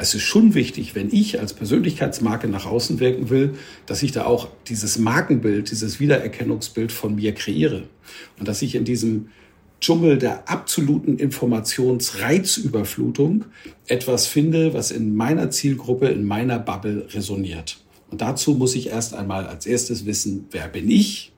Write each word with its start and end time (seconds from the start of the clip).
es 0.00 0.14
ist 0.14 0.22
schon 0.22 0.54
wichtig, 0.54 0.94
wenn 0.94 1.12
ich 1.12 1.40
als 1.40 1.52
Persönlichkeitsmarke 1.52 2.48
nach 2.48 2.64
außen 2.66 3.00
wirken 3.00 3.28
will, 3.30 3.54
dass 3.86 4.02
ich 4.02 4.12
da 4.12 4.24
auch 4.24 4.48
dieses 4.68 4.98
Markenbild, 4.98 5.70
dieses 5.70 6.00
Wiedererkennungsbild 6.00 6.90
von 6.92 7.16
mir 7.16 7.34
kreiere. 7.34 7.82
Und 8.38 8.48
dass 8.48 8.62
ich 8.62 8.74
in 8.74 8.84
diesem 8.84 9.28
Dschungel 9.80 10.18
der 10.18 10.48
absoluten 10.48 11.18
Informationsreizüberflutung 11.18 13.44
etwas 13.86 14.26
finde, 14.26 14.74
was 14.74 14.90
in 14.90 15.14
meiner 15.14 15.50
Zielgruppe, 15.50 16.08
in 16.08 16.24
meiner 16.24 16.58
Bubble 16.58 17.06
resoniert. 17.12 17.78
Und 18.10 18.20
dazu 18.20 18.54
muss 18.54 18.74
ich 18.74 18.88
erst 18.88 19.14
einmal 19.14 19.46
als 19.46 19.66
erstes 19.66 20.04
wissen, 20.06 20.46
wer 20.50 20.66
bin 20.68 20.90
ich? 20.90 21.32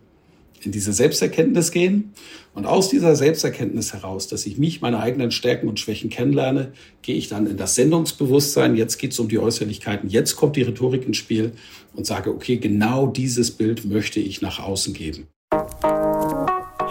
In 0.65 0.73
diese 0.73 0.93
Selbsterkenntnis 0.93 1.71
gehen. 1.71 2.13
Und 2.55 2.67
aus 2.67 2.89
dieser 2.89 3.17
Selbsterkenntnis 3.17 3.93
heraus, 3.93 4.29
dass 4.29 4.47
ich 4.47 4.59
mich, 4.59 4.81
meine 4.81 5.01
eigenen 5.01 5.31
Stärken 5.31 5.69
und 5.69 5.81
Schwächen 5.81 6.11
kennenlerne, 6.11 6.73
gehe 7.03 7.17
ich 7.17 7.29
dann 7.29 7.47
in 7.47 7.57
das 7.57 7.75
Sendungsbewusstsein. 7.75 8.77
Jetzt 8.77 8.99
geht 8.99 9.13
es 9.13 9.19
um 9.19 9.29
die 9.29 9.39
Äußerlichkeiten. 9.39 10.09
Jetzt 10.09 10.37
kommt 10.37 10.57
die 10.57 10.63
Rhetorik 10.63 11.07
ins 11.07 11.17
Spiel 11.17 11.53
und 11.95 12.07
sage, 12.07 12.31
okay, 12.31 12.59
genau 12.59 13.07
dieses 13.07 13.51
Bild 13.51 13.85
möchte 13.85 14.21
ich 14.21 14.43
nach 14.43 14.59
außen 14.59 14.95
geben. 14.95 15.27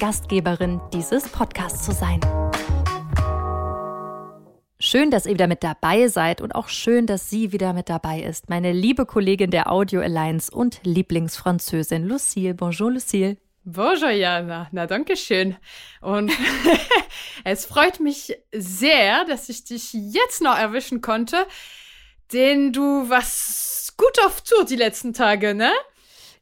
Gastgeberin 0.00 0.80
dieses 0.94 1.28
Podcasts 1.28 1.84
zu 1.84 1.92
sein. 1.92 2.20
Schön, 4.78 5.10
dass 5.10 5.26
ihr 5.26 5.34
wieder 5.34 5.46
mit 5.46 5.62
dabei 5.62 6.08
seid 6.08 6.40
und 6.40 6.54
auch 6.54 6.68
schön, 6.68 7.06
dass 7.06 7.28
sie 7.28 7.52
wieder 7.52 7.74
mit 7.74 7.90
dabei 7.90 8.22
ist. 8.22 8.48
Meine 8.48 8.72
liebe 8.72 9.04
Kollegin 9.04 9.50
der 9.50 9.70
Audio 9.70 10.00
Alliance 10.00 10.50
und 10.50 10.80
Lieblingsfranzösin 10.84 12.08
Lucille. 12.08 12.54
Bonjour, 12.54 12.90
Lucille. 12.90 13.36
Bonjour, 13.64 14.08
Jana. 14.08 14.68
Na, 14.72 14.86
danke 14.86 15.18
schön. 15.18 15.58
Und 16.00 16.32
es 17.44 17.66
freut 17.66 18.00
mich 18.00 18.38
sehr, 18.52 19.26
dass 19.26 19.50
ich 19.50 19.64
dich 19.64 19.92
jetzt 19.92 20.40
noch 20.40 20.56
erwischen 20.56 21.02
konnte, 21.02 21.46
denn 22.32 22.72
du 22.72 23.10
warst 23.10 23.98
gut 23.98 24.18
auf 24.24 24.40
Tour 24.40 24.64
die 24.64 24.76
letzten 24.76 25.12
Tage, 25.12 25.54
ne? 25.54 25.70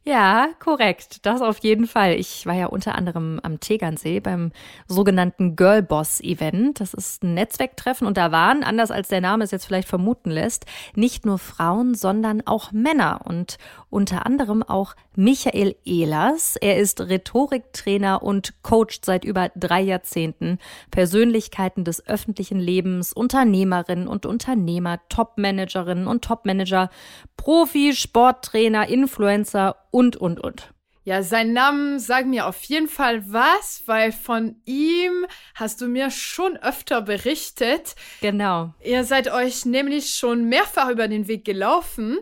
Ja, 0.05 0.47
korrekt. 0.59 1.25
Das 1.25 1.41
auf 1.41 1.59
jeden 1.59 1.85
Fall. 1.85 2.13
Ich 2.13 2.45
war 2.45 2.55
ja 2.55 2.67
unter 2.67 2.95
anderem 2.95 3.39
am 3.43 3.59
Tegernsee 3.59 4.21
beim 4.21 4.51
sogenannten 4.87 5.57
Girlboss 5.57 6.21
Event. 6.21 6.79
Das 6.79 6.93
ist 6.93 7.21
ein 7.23 7.33
Netzwerktreffen 7.33 8.07
und 8.07 8.15
da 8.15 8.31
waren, 8.31 8.63
anders 8.63 8.91
als 8.91 9.09
der 9.09 9.19
Name 9.19 9.43
es 9.43 9.51
jetzt 9.51 9.65
vielleicht 9.65 9.89
vermuten 9.89 10.31
lässt, 10.31 10.65
nicht 10.95 11.25
nur 11.25 11.37
Frauen, 11.37 11.95
sondern 11.95 12.41
auch 12.47 12.71
Männer 12.71 13.21
und 13.25 13.57
unter 13.89 14.25
anderem 14.25 14.63
auch 14.63 14.95
Michael 15.15 15.75
Ehlers. 15.83 16.55
Er 16.55 16.77
ist 16.77 17.01
Rhetoriktrainer 17.01 18.23
und 18.23 18.63
coacht 18.63 19.03
seit 19.03 19.25
über 19.25 19.49
drei 19.55 19.81
Jahrzehnten 19.81 20.59
Persönlichkeiten 20.91 21.83
des 21.83 22.07
öffentlichen 22.07 22.59
Lebens, 22.59 23.11
Unternehmerinnen 23.11 24.07
und 24.07 24.25
Unternehmer, 24.25 25.01
Topmanagerinnen 25.09 26.07
und 26.07 26.23
Topmanager, 26.23 26.89
Profi, 27.35 27.93
Sporttrainer, 27.93 28.87
Influencer 28.87 29.75
und, 29.99 30.39
und. 30.39 30.73
Ja, 31.03 31.23
sein 31.23 31.51
Name 31.51 31.99
sagt 31.99 32.27
mir 32.27 32.45
auf 32.45 32.63
jeden 32.63 32.87
Fall 32.87 33.21
was, 33.33 33.83
weil 33.85 34.13
von 34.13 34.61
ihm 34.63 35.25
hast 35.55 35.81
du 35.81 35.87
mir 35.87 36.09
schon 36.09 36.55
öfter 36.55 37.01
berichtet. 37.01 37.95
Genau. 38.21 38.73
Ihr 38.81 39.03
seid 39.03 39.29
euch 39.29 39.65
nämlich 39.65 40.11
schon 40.15 40.45
mehrfach 40.45 40.89
über 40.89 41.09
den 41.09 41.27
Weg 41.27 41.43
gelaufen. 41.43 42.19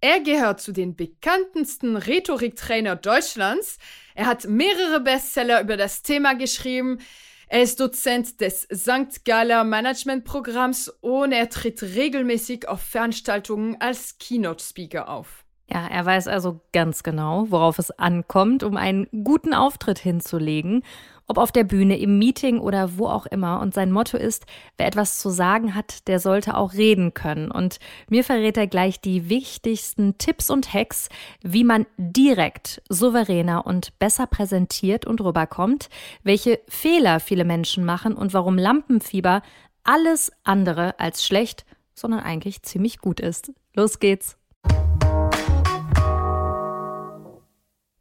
Er 0.00 0.18
gehört 0.18 0.60
zu 0.60 0.72
den 0.72 0.96
bekanntesten 0.96 1.96
Rhetoriktrainer 1.96 2.96
Deutschlands. 2.96 3.78
Er 4.16 4.26
hat 4.26 4.46
mehrere 4.48 4.98
Bestseller 4.98 5.60
über 5.60 5.76
das 5.76 6.02
Thema 6.02 6.34
geschrieben. 6.34 6.98
Er 7.48 7.62
ist 7.62 7.78
Dozent 7.78 8.40
des 8.40 8.66
St. 8.74 9.24
Galler 9.24 9.62
Managementprogramms 9.62 10.88
und 10.88 11.30
er 11.30 11.48
tritt 11.50 11.82
regelmäßig 11.84 12.66
auf 12.66 12.82
Veranstaltungen 12.82 13.80
als 13.80 14.18
Keynote-Speaker 14.18 15.08
auf. 15.08 15.45
Ja, 15.68 15.84
er 15.88 16.06
weiß 16.06 16.28
also 16.28 16.60
ganz 16.72 17.02
genau, 17.02 17.46
worauf 17.48 17.80
es 17.80 17.90
ankommt, 17.90 18.62
um 18.62 18.76
einen 18.76 19.08
guten 19.24 19.52
Auftritt 19.52 19.98
hinzulegen, 19.98 20.84
ob 21.26 21.38
auf 21.38 21.50
der 21.50 21.64
Bühne, 21.64 21.98
im 21.98 22.20
Meeting 22.20 22.60
oder 22.60 22.98
wo 22.98 23.08
auch 23.08 23.26
immer. 23.26 23.60
Und 23.60 23.74
sein 23.74 23.90
Motto 23.90 24.16
ist, 24.16 24.46
wer 24.78 24.86
etwas 24.86 25.18
zu 25.18 25.28
sagen 25.28 25.74
hat, 25.74 26.06
der 26.06 26.20
sollte 26.20 26.56
auch 26.56 26.74
reden 26.74 27.14
können. 27.14 27.50
Und 27.50 27.80
mir 28.08 28.22
verrät 28.22 28.56
er 28.56 28.68
gleich 28.68 29.00
die 29.00 29.28
wichtigsten 29.28 30.18
Tipps 30.18 30.50
und 30.50 30.72
Hacks, 30.72 31.08
wie 31.42 31.64
man 31.64 31.86
direkt 31.96 32.80
souveräner 32.88 33.66
und 33.66 33.98
besser 33.98 34.28
präsentiert 34.28 35.04
und 35.04 35.20
rüberkommt, 35.20 35.88
welche 36.22 36.60
Fehler 36.68 37.18
viele 37.18 37.44
Menschen 37.44 37.84
machen 37.84 38.14
und 38.14 38.34
warum 38.34 38.56
Lampenfieber 38.56 39.42
alles 39.82 40.30
andere 40.44 41.00
als 41.00 41.24
schlecht, 41.26 41.64
sondern 41.92 42.20
eigentlich 42.20 42.62
ziemlich 42.62 42.98
gut 42.98 43.18
ist. 43.18 43.52
Los 43.74 43.98
geht's! 43.98 44.36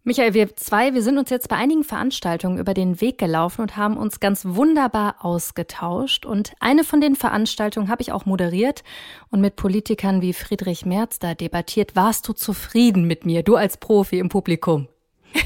Michael, 0.08 0.36
wir 0.36 0.56
zwei, 0.56 0.94
wir 0.94 1.02
sind 1.02 1.18
uns 1.18 1.32
jetzt 1.32 1.50
bei 1.50 1.56
einigen 1.56 1.84
Veranstaltungen 1.84 2.60
über 2.60 2.76
den 2.76 3.02
Weg 3.02 3.18
gelaufen 3.18 3.62
und 3.62 3.76
haben 3.76 3.98
uns 3.98 4.20
ganz 4.20 4.46
wunderbar 4.46 5.16
ausgetauscht. 5.26 6.28
Und 6.28 6.54
eine 6.60 6.84
von 6.84 7.02
den 7.02 7.16
Veranstaltungen 7.16 7.90
habe 7.90 8.04
ich 8.04 8.12
auch 8.12 8.28
moderiert 8.28 8.84
und 9.32 9.42
mit 9.42 9.56
Politikern 9.56 10.22
wie 10.22 10.34
Friedrich 10.34 10.86
Merz 10.86 11.18
da 11.18 11.34
debattiert. 11.34 11.96
Warst 11.96 12.28
du 12.28 12.34
zufrieden 12.34 13.06
mit 13.06 13.26
mir, 13.26 13.42
du 13.42 13.56
als 13.56 13.78
Profi 13.78 14.20
im 14.20 14.30
Publikum? 14.30 14.88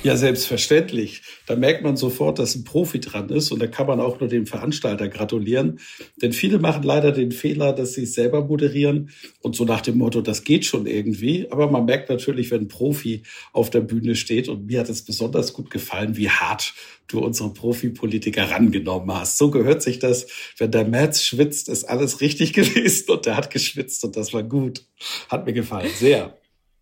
Ja, 0.03 0.16
selbstverständlich. 0.16 1.23
Da 1.45 1.55
merkt 1.55 1.83
man 1.83 1.97
sofort, 1.97 2.39
dass 2.39 2.55
ein 2.55 2.63
Profi 2.63 3.00
dran 3.00 3.29
ist 3.29 3.51
und 3.51 3.59
da 3.59 3.67
kann 3.67 3.88
man 3.88 4.00
auch 4.00 4.19
nur 4.19 4.29
dem 4.29 4.45
Veranstalter 4.45 5.09
gratulieren. 5.09 5.79
Denn 6.22 6.31
viele 6.31 6.59
machen 6.59 6.83
leider 6.83 7.11
den 7.11 7.31
Fehler, 7.31 7.73
dass 7.73 7.94
sie 7.94 8.03
es 8.03 8.13
selber 8.13 8.45
moderieren 8.45 9.09
und 9.41 9.55
so 9.55 9.66
nach 9.66 9.81
dem 9.81 9.97
Motto, 9.97 10.22
das 10.22 10.44
geht 10.44 10.66
schon 10.66 10.85
irgendwie. 10.85 11.47
Aber 11.51 11.69
man 11.69 11.85
merkt 11.85 12.09
natürlich, 12.09 12.51
wenn 12.51 12.61
ein 12.61 12.67
Profi 12.67 13.23
auf 13.51 13.69
der 13.69 13.81
Bühne 13.81 14.16
steht 14.16 14.47
und 14.47 14.67
mir 14.67 14.79
hat 14.81 14.89
es 14.89 15.03
besonders 15.03 15.53
gut 15.53 15.69
gefallen, 15.69 16.16
wie 16.16 16.29
hart 16.29 16.73
du 17.07 17.19
unsere 17.19 17.51
Profipolitiker 17.51 18.51
rangenommen 18.51 19.13
hast. 19.13 19.38
So 19.38 19.49
gehört 19.49 19.81
sich 19.81 19.99
das. 19.99 20.28
Wenn 20.57 20.72
der 20.72 20.85
Merz 20.85 21.23
schwitzt, 21.23 21.67
ist 21.67 21.85
alles 21.85 22.22
richtig 22.22 22.53
gewesen 22.59 23.09
und 23.09 23.25
der 23.25 23.35
hat 23.35 23.49
geschwitzt 23.51 24.03
und 24.03 24.16
das 24.16 24.33
war 24.33 24.44
gut. 24.44 24.85
Hat 25.29 25.45
mir 25.45 25.53
gefallen, 25.53 25.89
sehr. 25.97 26.38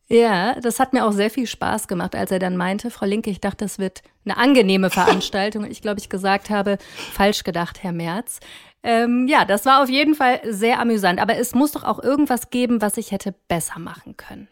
Ja, 0.10 0.60
das 0.62 0.80
hat 0.80 0.94
mir 0.94 1.06
auch 1.06 1.12
sehr 1.12 1.30
viel 1.30 1.48
Spaß 1.48 1.88
gemacht, 1.90 2.16
als 2.16 2.32
er 2.32 2.40
dann 2.40 2.56
meinte, 2.56 2.92
Frau 2.92 3.06
Linke, 3.06 3.30
ich 3.30 3.42
dachte, 3.42 3.66
das 3.66 3.78
wird 3.78 4.04
eine 4.24 4.38
angenehme 4.38 4.90
Veranstaltung. 4.90 5.66
Ich 5.70 5.82
glaube, 5.82 6.00
ich 6.00 6.08
gesagt 6.08 6.50
habe, 6.50 6.78
falsch 7.12 7.44
gedacht, 7.44 7.84
Herr 7.84 7.92
Merz. 7.92 8.40
Ähm, 8.84 9.28
ja, 9.28 9.44
das 9.44 9.66
war 9.66 9.84
auf 9.84 9.90
jeden 9.90 10.16
Fall 10.16 10.40
sehr 10.46 10.80
amüsant. 10.80 11.20
Aber 11.20 11.36
es 11.38 11.54
muss 11.54 11.74
doch 11.74 11.84
auch 11.84 12.02
irgendwas 12.02 12.50
geben, 12.52 12.82
was 12.82 12.96
ich 12.96 13.12
hätte 13.12 13.36
besser 13.50 13.80
machen 13.80 14.16
können. 14.16 14.48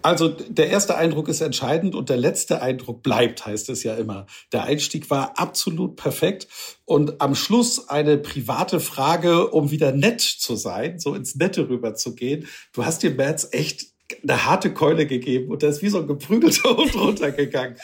Also 0.00 0.28
der 0.28 0.70
erste 0.70 0.96
Eindruck 0.96 1.28
ist 1.28 1.40
entscheidend 1.40 1.94
und 1.94 2.08
der 2.08 2.16
letzte 2.16 2.62
Eindruck 2.62 3.02
bleibt, 3.02 3.44
heißt 3.44 3.68
es 3.68 3.82
ja 3.82 3.94
immer. 3.96 4.26
Der 4.52 4.64
Einstieg 4.64 5.10
war 5.10 5.38
absolut 5.38 5.96
perfekt 5.96 6.48
und 6.84 7.20
am 7.20 7.34
Schluss 7.34 7.88
eine 7.88 8.16
private 8.16 8.80
Frage, 8.80 9.48
um 9.48 9.70
wieder 9.70 9.92
nett 9.92 10.20
zu 10.20 10.56
sein, 10.56 10.98
so 10.98 11.14
ins 11.14 11.34
Nette 11.34 11.68
rüberzugehen. 11.68 12.46
Du 12.72 12.84
hast 12.84 13.02
dir 13.02 13.10
Merz 13.10 13.48
echt 13.52 13.97
eine 14.22 14.46
harte 14.46 14.72
Keule 14.72 15.06
gegeben 15.06 15.50
und 15.50 15.62
da 15.62 15.68
ist 15.68 15.82
wie 15.82 15.88
so 15.88 15.98
ein 15.98 16.06
geprügelter 16.06 16.70
Hund 16.76 16.94
runtergegangen. 16.94 17.76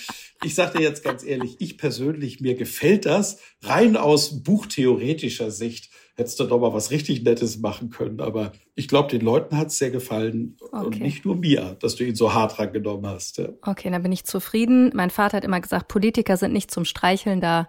Ich 0.42 0.54
sage 0.54 0.78
dir 0.78 0.84
jetzt 0.84 1.04
ganz 1.04 1.24
ehrlich, 1.24 1.56
ich 1.58 1.78
persönlich, 1.78 2.40
mir 2.40 2.54
gefällt 2.54 3.06
das 3.06 3.38
rein 3.62 3.96
aus 3.96 4.42
buchtheoretischer 4.42 5.50
Sicht. 5.50 5.90
Hättest 6.16 6.38
du 6.38 6.44
doch 6.44 6.60
mal 6.60 6.72
was 6.72 6.92
richtig 6.92 7.24
Nettes 7.24 7.58
machen 7.58 7.90
können. 7.90 8.20
Aber 8.20 8.52
ich 8.76 8.86
glaube, 8.86 9.10
den 9.10 9.20
Leuten 9.20 9.56
hat 9.56 9.68
es 9.68 9.78
sehr 9.78 9.90
gefallen 9.90 10.56
okay. 10.70 10.86
und 10.86 11.00
nicht 11.00 11.24
nur 11.24 11.34
mir, 11.34 11.76
dass 11.80 11.96
du 11.96 12.04
ihn 12.04 12.14
so 12.14 12.34
hart 12.34 12.58
rangenommen 12.58 13.06
hast. 13.06 13.38
Ja. 13.38 13.48
Okay, 13.62 13.90
dann 13.90 14.02
bin 14.02 14.12
ich 14.12 14.24
zufrieden. 14.24 14.92
Mein 14.94 15.10
Vater 15.10 15.38
hat 15.38 15.44
immer 15.44 15.60
gesagt, 15.60 15.88
Politiker 15.88 16.36
sind 16.36 16.52
nicht 16.52 16.70
zum 16.70 16.84
Streicheln 16.84 17.40
da. 17.40 17.68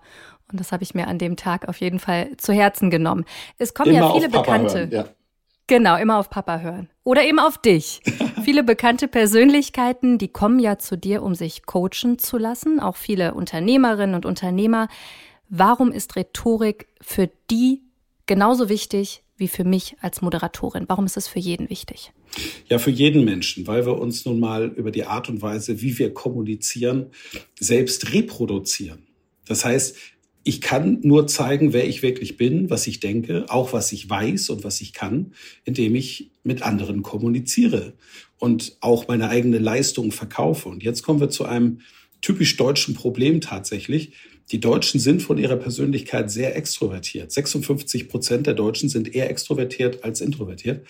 Und 0.52 0.60
das 0.60 0.72
habe 0.72 0.84
ich 0.84 0.94
mir 0.94 1.08
an 1.08 1.18
dem 1.18 1.38
Tag 1.38 1.68
auf 1.68 1.82
jeden 1.82 1.98
Fall 1.98 2.38
zu 2.38 2.54
Herzen 2.54 2.92
genommen. 2.92 3.26
Es 3.58 3.74
kommen 3.74 3.90
immer 3.90 4.08
ja 4.08 4.14
viele 4.14 4.30
Bekannte. 4.30 4.80
Hören, 4.80 4.92
ja. 4.92 5.06
Genau, 5.68 5.98
immer 5.98 6.20
auf 6.20 6.30
Papa 6.30 6.60
hören. 6.60 6.90
Oder 7.04 7.24
eben 7.24 7.40
auf 7.40 7.58
dich. 7.58 8.02
viele 8.46 8.64
bekannte 8.64 9.08
Persönlichkeiten, 9.08 10.20
die 10.20 10.28
kommen 10.28 10.60
ja 10.60 10.78
zu 10.78 10.98
dir, 10.98 11.24
um 11.24 11.34
sich 11.34 11.66
coachen 11.66 12.20
zu 12.20 12.38
lassen. 12.38 12.80
Auch 12.80 12.96
viele 12.96 13.34
Unternehmerinnen 13.34 14.16
und 14.16 14.26
Unternehmer. 14.26 14.88
Warum 15.50 15.92
ist 15.92 16.16
Rhetorik 16.16 16.88
für 17.02 17.30
die 17.50 17.82
genauso 18.28 18.70
wichtig 18.70 19.24
wie 19.36 19.48
für 19.48 19.64
mich 19.64 19.96
als 20.00 20.22
Moderatorin? 20.22 20.86
Warum 20.88 21.08
ist 21.08 21.18
es 21.18 21.28
für 21.28 21.40
jeden 21.40 21.72
wichtig? 21.72 22.14
Ja, 22.70 22.78
für 22.78 22.92
jeden 22.92 23.26
Menschen, 23.26 23.66
weil 23.66 23.86
wir 23.88 23.98
uns 24.00 24.26
nun 24.26 24.40
mal 24.40 24.68
über 24.68 24.92
die 24.92 25.06
Art 25.06 25.28
und 25.28 25.42
Weise, 25.42 25.82
wie 25.82 25.98
wir 25.98 26.14
kommunizieren, 26.14 27.08
selbst 27.60 28.14
reproduzieren. 28.14 29.08
Das 29.48 29.66
heißt, 29.66 29.98
ich 30.48 30.62
kann 30.62 31.00
nur 31.02 31.26
zeigen, 31.26 31.74
wer 31.74 31.88
ich 31.88 32.04
wirklich 32.04 32.38
bin, 32.38 32.70
was 32.70 32.86
ich 32.86 33.00
denke, 33.00 33.46
auch 33.50 33.74
was 33.74 33.92
ich 33.92 34.08
weiß 34.08 34.52
und 34.52 34.64
was 34.64 34.80
ich 34.80 34.94
kann, 34.94 35.34
indem 35.66 35.96
ich 35.96 36.30
mit 36.44 36.62
anderen 36.62 37.02
kommuniziere 37.02 37.94
und 38.38 38.78
auch 38.80 39.08
meine 39.08 39.30
eigene 39.30 39.58
Leistung 39.58 40.12
verkaufe. 40.12 40.70
Und 40.70 40.84
jetzt 40.84 41.02
kommen 41.02 41.20
wir 41.20 41.30
zu 41.30 41.46
einem 41.46 41.80
typisch 42.22 42.58
deutschen 42.58 42.94
Problem 42.94 43.42
tatsächlich. 43.42 44.12
Die 44.52 44.60
Deutschen 44.60 45.00
sind 45.00 45.24
von 45.24 45.40
ihrer 45.40 45.56
Persönlichkeit 45.56 46.30
sehr 46.30 46.56
extrovertiert. 46.56 47.32
56 47.32 48.08
Prozent 48.08 48.46
der 48.46 48.54
Deutschen 48.54 48.88
sind 48.88 49.16
eher 49.16 49.32
extrovertiert 49.32 50.04
als 50.04 50.22
introvertiert. 50.22 50.86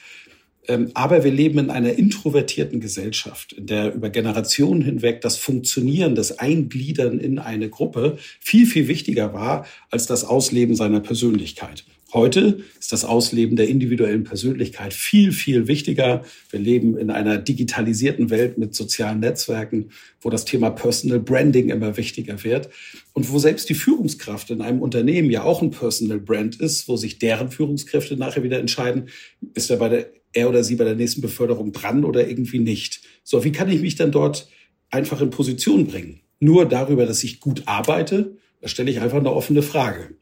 Ähm, 0.67 0.91
aber 0.93 1.23
wir 1.23 1.31
leben 1.31 1.59
in 1.59 1.69
einer 1.69 1.93
introvertierten 1.93 2.79
Gesellschaft, 2.79 3.53
in 3.53 3.67
der 3.67 3.93
über 3.93 4.09
Generationen 4.09 4.81
hinweg 4.81 5.21
das 5.21 5.37
Funktionieren, 5.37 6.15
das 6.15 6.39
Eingliedern 6.39 7.19
in 7.19 7.39
eine 7.39 7.69
Gruppe 7.69 8.17
viel, 8.39 8.65
viel 8.65 8.87
wichtiger 8.87 9.33
war 9.33 9.65
als 9.89 10.07
das 10.07 10.23
Ausleben 10.23 10.75
seiner 10.75 10.99
Persönlichkeit. 10.99 11.85
Heute 12.13 12.63
ist 12.79 12.93
das 12.93 13.03
Ausleben 13.03 13.57
der 13.57 13.67
individuellen 13.67 14.23
Persönlichkeit 14.23 14.93
viel, 14.93 15.33
viel 15.33 15.67
wichtiger. 15.67 16.23
Wir 16.49 16.61
leben 16.61 16.97
in 16.97 17.09
einer 17.09 17.37
digitalisierten 17.37 18.29
Welt 18.29 18.57
mit 18.57 18.73
sozialen 18.73 19.19
Netzwerken, 19.19 19.89
wo 20.21 20.29
das 20.29 20.45
Thema 20.45 20.69
Personal 20.69 21.19
Branding 21.19 21.69
immer 21.69 21.97
wichtiger 21.97 22.41
wird 22.45 22.69
und 23.11 23.29
wo 23.31 23.37
selbst 23.37 23.67
die 23.67 23.73
Führungskraft 23.73 24.49
in 24.49 24.61
einem 24.61 24.81
Unternehmen 24.81 25.29
ja 25.29 25.43
auch 25.43 25.61
ein 25.61 25.71
Personal 25.71 26.19
Brand 26.19 26.61
ist, 26.61 26.87
wo 26.87 26.95
sich 26.95 27.19
deren 27.19 27.51
Führungskräfte 27.51 28.15
nachher 28.15 28.43
wieder 28.43 28.59
entscheiden, 28.59 29.09
ist 29.53 29.69
er 29.69 29.75
bei 29.75 29.89
der 29.89 30.09
er 30.35 30.49
oder 30.49 30.63
sie 30.63 30.75
bei 30.75 30.83
der 30.83 30.95
nächsten 30.95 31.21
Beförderung 31.21 31.71
dran 31.71 32.03
oder 32.03 32.27
irgendwie 32.27 32.59
nicht. 32.59 33.01
So, 33.23 33.43
wie 33.43 33.51
kann 33.51 33.69
ich 33.69 33.81
mich 33.81 33.95
dann 33.95 34.11
dort 34.11 34.47
einfach 34.89 35.21
in 35.21 35.29
Position 35.29 35.87
bringen? 35.87 36.21
Nur 36.39 36.65
darüber, 36.65 37.05
dass 37.05 37.23
ich 37.23 37.39
gut 37.39 37.63
arbeite, 37.65 38.37
da 38.61 38.67
stelle 38.67 38.91
ich 38.91 38.99
einfach 38.99 39.17
eine 39.17 39.31
offene 39.31 39.61
Frage. 39.61 40.15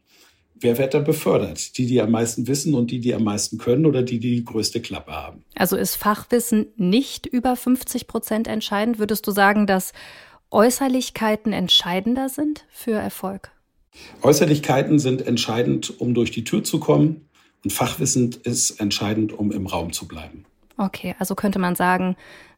Wer 0.54 0.78
wird 0.78 0.94
dann 0.94 1.04
befördert? 1.04 1.76
Die, 1.76 1.86
die 1.86 2.00
am 2.00 2.12
meisten 2.12 2.46
wissen 2.46 2.74
und 2.74 2.90
die, 2.90 3.00
die 3.00 3.12
am 3.12 3.24
meisten 3.24 3.58
können 3.58 3.84
oder 3.86 4.02
die, 4.02 4.20
die 4.20 4.36
die 4.36 4.44
größte 4.44 4.80
Klappe 4.80 5.12
haben? 5.12 5.44
Also 5.56 5.76
ist 5.76 5.96
Fachwissen 5.96 6.66
nicht 6.76 7.26
über 7.26 7.56
50 7.56 8.06
Prozent 8.06 8.46
entscheidend? 8.46 8.98
Würdest 8.98 9.26
du 9.26 9.32
sagen, 9.32 9.66
dass 9.66 9.92
Äußerlichkeiten 10.50 11.52
entscheidender 11.52 12.28
sind 12.28 12.64
für 12.70 12.92
Erfolg? 12.92 13.50
Äußerlichkeiten 14.22 14.98
sind 14.98 15.26
entscheidend, 15.26 16.00
um 16.00 16.14
durch 16.14 16.30
die 16.30 16.44
Tür 16.44 16.64
zu 16.64 16.78
kommen. 16.78 17.28
Und 17.64 17.72
Fachwissen 17.72 18.36
ist 18.44 18.78
entscheidend, 18.80 19.32
um 19.32 19.50
im 19.50 19.66
Raum 19.66 19.92
zu 19.92 20.06
bleiben. 20.06 20.44
Okay, 20.76 21.14
also 21.18 21.34
könnte 21.34 21.58
man 21.58 21.74
sagen, 21.74 22.16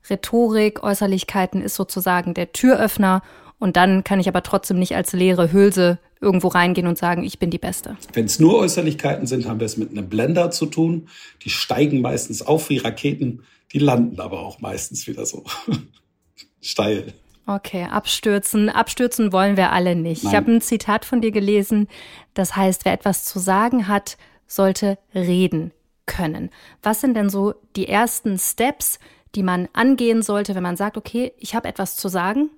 Rhetorik, 0.08 0.82
Äußerlichkeiten 0.82 1.62
ist 1.62 1.74
sozusagen 1.74 2.34
der 2.34 2.52
Türöffner 2.52 3.22
und 3.58 3.76
dann 3.76 4.04
kann 4.04 4.20
ich 4.20 4.28
aber 4.28 4.42
trotzdem 4.42 4.78
nicht 4.78 4.94
als 4.96 5.12
leere 5.12 5.52
Hülse 5.52 5.98
irgendwo 6.20 6.48
reingehen 6.48 6.86
und 6.86 6.98
sagen, 6.98 7.24
ich 7.24 7.38
bin 7.38 7.50
die 7.50 7.58
Beste. 7.58 7.96
Wenn 8.12 8.24
es 8.24 8.38
nur 8.38 8.58
Äußerlichkeiten 8.58 9.26
sind, 9.26 9.46
haben 9.46 9.60
wir 9.60 9.66
es 9.66 9.76
mit 9.76 9.90
einem 9.90 10.08
Blender 10.08 10.50
zu 10.50 10.66
tun. 10.66 11.08
Die 11.44 11.50
steigen 11.50 12.00
meistens 12.00 12.42
auf 12.42 12.68
wie 12.70 12.78
Raketen, 12.78 13.42
die 13.72 13.78
landen 13.78 14.20
aber 14.20 14.40
auch 14.40 14.60
meistens 14.60 15.06
wieder 15.06 15.26
so 15.26 15.44
steil. 16.60 17.12
Okay, 17.46 17.84
abstürzen. 17.84 18.68
Abstürzen 18.68 19.32
wollen 19.32 19.56
wir 19.56 19.72
alle 19.72 19.94
nicht. 19.94 20.24
Nein. 20.24 20.32
Ich 20.32 20.36
habe 20.36 20.52
ein 20.52 20.60
Zitat 20.60 21.04
von 21.04 21.20
dir 21.20 21.30
gelesen, 21.30 21.86
das 22.34 22.56
heißt, 22.56 22.84
wer 22.84 22.92
etwas 22.92 23.24
zu 23.24 23.38
sagen 23.38 23.86
hat, 23.86 24.16
sollte 24.46 24.98
reden 25.14 25.72
können. 26.06 26.50
Was 26.82 27.00
sind 27.00 27.14
denn 27.14 27.30
so 27.30 27.54
die 27.74 27.88
ersten 27.88 28.38
Steps, 28.38 28.98
die 29.34 29.42
man 29.42 29.68
angehen 29.72 30.22
sollte, 30.22 30.54
wenn 30.54 30.62
man 30.62 30.76
sagt, 30.76 30.96
okay, 30.96 31.32
ich 31.38 31.54
habe 31.54 31.68
etwas 31.68 31.96
zu 31.96 32.08
sagen, 32.08 32.50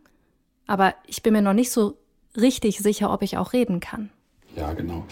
aber 0.66 0.94
ich 1.06 1.22
bin 1.22 1.32
mir 1.32 1.42
noch 1.42 1.54
nicht 1.54 1.70
so 1.70 1.96
richtig 2.36 2.78
sicher, 2.78 3.12
ob 3.12 3.22
ich 3.22 3.38
auch 3.38 3.52
reden 3.52 3.80
kann? 3.80 4.10
Ja, 4.54 4.72
genau 4.74 5.04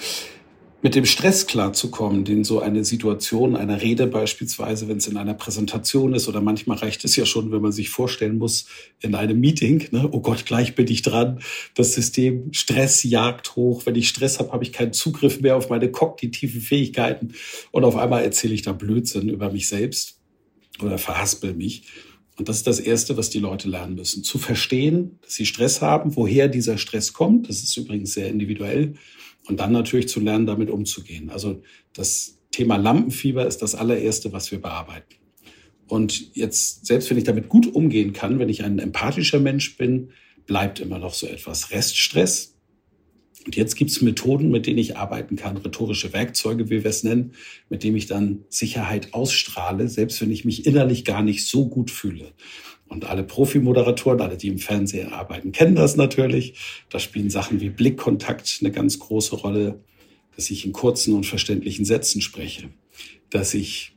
mit 0.82 0.94
dem 0.94 1.06
Stress 1.06 1.46
klarzukommen, 1.46 2.25
den 2.25 2.44
so 2.44 2.61
eine 2.61 2.84
Situation 2.84 3.56
einer 3.56 3.81
Rede 3.81 4.06
beispielsweise, 4.06 4.88
wenn 4.88 4.99
es 4.99 5.08
in 5.08 5.17
einer 5.17 5.34
Präsentation 5.34 6.14
ist 6.14 6.28
oder 6.28 6.40
manchmal 6.40 6.76
reicht 6.78 7.05
es 7.05 7.17
ja 7.17 7.25
schon, 7.25 7.50
wenn 7.50 7.62
man 7.62 7.73
sich 7.73 7.88
vorstellen 7.88 8.38
muss 8.38 8.67
in 9.00 9.14
einem 9.14 9.40
Meeting, 9.40 9.88
ne, 9.90 10.08
oh 10.12 10.20
Gott, 10.20 10.44
gleich 10.44 10.75
bin 10.75 10.87
ich 10.88 11.02
dran, 11.02 11.40
das 11.75 11.94
System 11.94 12.52
Stress 12.52 13.02
jagt 13.05 13.56
hoch, 13.56 13.87
wenn 13.87 13.94
ich 13.94 14.08
Stress 14.08 14.38
habe, 14.38 14.52
habe 14.52 14.64
ich 14.64 14.73
keinen 14.73 14.93
Zugriff 14.93 15.40
mehr 15.40 15.56
auf 15.56 15.70
meine 15.70 15.90
kognitiven 15.90 16.61
Fähigkeiten 16.61 17.32
und 17.73 17.84
auf 17.84 17.96
einmal 17.96 18.23
erzähle 18.23 18.55
ich 18.55 18.62
da 18.62 18.73
Blödsinn 18.73 19.31
über 19.31 19.50
mich 19.50 19.69
selbst 19.69 20.20
oder 20.82 20.99
verhaspel 20.99 21.55
mich. 21.55 21.84
Und 22.38 22.50
das 22.50 22.58
ist 22.58 22.67
das 22.67 22.81
Erste, 22.81 23.17
was 23.17 23.31
die 23.31 23.38
Leute 23.38 23.67
lernen 23.67 23.94
müssen. 23.94 24.23
Zu 24.23 24.37
verstehen, 24.38 25.19
dass 25.23 25.34
sie 25.34 25.46
Stress 25.46 25.81
haben, 25.81 26.17
woher 26.17 26.49
dieser 26.49 26.76
Stress 26.76 27.14
kommt. 27.14 27.49
Das 27.49 27.62
ist 27.62 27.75
übrigens 27.78 28.12
sehr 28.12 28.28
individuell 28.28 28.94
und 29.48 29.60
dann 29.60 29.72
natürlich 29.72 30.08
zu 30.08 30.20
lernen, 30.20 30.46
damit 30.46 30.70
umzugehen. 30.70 31.31
Also 31.31 31.62
das 31.93 32.38
Thema 32.50 32.76
Lampenfieber 32.76 33.46
ist 33.46 33.62
das 33.62 33.75
allererste, 33.75 34.32
was 34.32 34.50
wir 34.50 34.60
bearbeiten. 34.60 35.14
Und 35.88 36.34
jetzt, 36.34 36.87
selbst 36.87 37.10
wenn 37.10 37.19
ich 37.19 37.25
damit 37.25 37.48
gut 37.48 37.66
umgehen 37.66 38.12
kann, 38.12 38.38
wenn 38.38 38.48
ich 38.48 38.64
ein 38.64 38.78
empathischer 38.78 39.38
Mensch 39.38 39.76
bin, 39.76 40.10
bleibt 40.46 40.81
immer 40.81 40.98
noch 40.98 41.14
so 41.14 41.26
etwas 41.26 41.70
Reststress. 41.70 42.54
Und 43.44 43.54
jetzt 43.54 43.76
gibt 43.76 43.93
es 43.93 44.02
Methoden, 44.02 44.50
mit 44.50 44.66
denen 44.66 44.78
ich 44.78 44.96
arbeiten 44.96 45.37
kann, 45.37 45.56
rhetorische 45.56 46.12
Werkzeuge, 46.12 46.69
wie 46.69 46.82
wir 46.82 46.90
es 46.90 47.04
nennen, 47.04 47.32
mit 47.69 47.84
denen 47.84 47.96
ich 47.96 48.06
dann 48.06 48.44
Sicherheit 48.49 49.14
ausstrahle, 49.14 49.88
selbst 49.88 50.20
wenn 50.20 50.32
ich 50.32 50.44
mich 50.44 50.66
innerlich 50.66 51.04
gar 51.04 51.22
nicht 51.22 51.46
so 51.46 51.69
gut 51.69 51.92
fühle. 51.92 52.32
Und 52.88 53.05
alle 53.05 53.25
Profi-Moderatoren, 53.25 54.21
alle, 54.21 54.37
die 54.37 54.49
im 54.49 54.59
Fernsehen 54.59 55.12
arbeiten, 55.12 55.53
kennen 55.53 55.75
das 55.75 55.97
natürlich. 55.97 56.85
Da 56.88 56.99
spielen 56.99 57.31
Sachen 57.31 57.61
wie 57.61 57.71
Blickkontakt 57.71 58.59
eine 58.61 58.71
ganz 58.71 58.99
große 58.99 59.37
Rolle, 59.37 59.83
dass 60.37 60.50
ich 60.50 60.65
in 60.65 60.73
kurzen 60.73 61.15
und 61.15 61.27
verständlichen 61.27 61.85
Sätzen 61.85 62.21
spreche, 62.21 62.71
dass 63.31 63.55
ich 63.55 63.97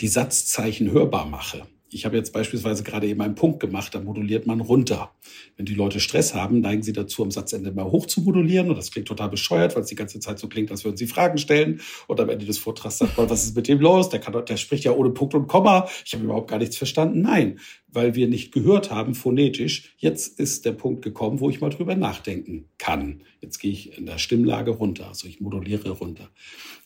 die 0.00 0.08
Satzzeichen 0.08 0.90
hörbar 0.90 1.26
mache. 1.26 1.66
Ich 1.92 2.04
habe 2.04 2.16
jetzt 2.16 2.32
beispielsweise 2.32 2.82
gerade 2.82 3.06
eben 3.06 3.20
einen 3.20 3.34
Punkt 3.34 3.60
gemacht, 3.60 3.94
da 3.94 4.00
moduliert 4.00 4.46
man 4.46 4.60
runter. 4.60 5.12
Wenn 5.56 5.66
die 5.66 5.74
Leute 5.74 6.00
Stress 6.00 6.34
haben, 6.34 6.60
neigen 6.60 6.82
sie 6.82 6.92
dazu, 6.92 7.22
am 7.22 7.30
Satzende 7.30 7.72
mal 7.72 7.84
hoch 7.84 8.06
zu 8.06 8.22
modulieren. 8.22 8.70
Und 8.70 8.76
das 8.76 8.90
klingt 8.90 9.08
total 9.08 9.28
bescheuert, 9.28 9.74
weil 9.74 9.82
es 9.82 9.88
die 9.88 9.94
ganze 9.94 10.18
Zeit 10.20 10.38
so 10.38 10.48
klingt, 10.48 10.70
als 10.70 10.84
würden 10.84 10.96
sie 10.96 11.06
Fragen 11.06 11.38
stellen. 11.38 11.80
Und 12.06 12.20
am 12.20 12.28
Ende 12.28 12.46
des 12.46 12.58
Vortrags 12.58 12.98
sagt 12.98 13.18
man, 13.18 13.28
was 13.28 13.44
ist 13.44 13.56
mit 13.56 13.68
dem 13.68 13.80
los? 13.80 14.08
Der, 14.08 14.20
kann, 14.20 14.44
der 14.44 14.56
spricht 14.56 14.84
ja 14.84 14.92
ohne 14.92 15.10
Punkt 15.10 15.34
und 15.34 15.46
Komma. 15.48 15.88
Ich 16.04 16.14
habe 16.14 16.24
überhaupt 16.24 16.50
gar 16.50 16.58
nichts 16.58 16.76
verstanden. 16.76 17.20
Nein, 17.20 17.58
weil 17.92 18.14
wir 18.14 18.26
nicht 18.26 18.52
gehört 18.52 18.90
haben 18.90 19.14
phonetisch. 19.14 19.94
Jetzt 19.98 20.40
ist 20.40 20.64
der 20.64 20.72
Punkt 20.72 21.02
gekommen, 21.02 21.40
wo 21.40 21.50
ich 21.50 21.60
mal 21.60 21.70
drüber 21.70 21.94
nachdenken 21.94 22.66
kann. 22.78 23.22
Jetzt 23.40 23.58
gehe 23.58 23.70
ich 23.70 23.96
in 23.96 24.06
der 24.06 24.18
Stimmlage 24.18 24.72
runter, 24.72 25.08
also 25.08 25.28
ich 25.28 25.40
moduliere 25.40 25.90
runter. 25.90 26.30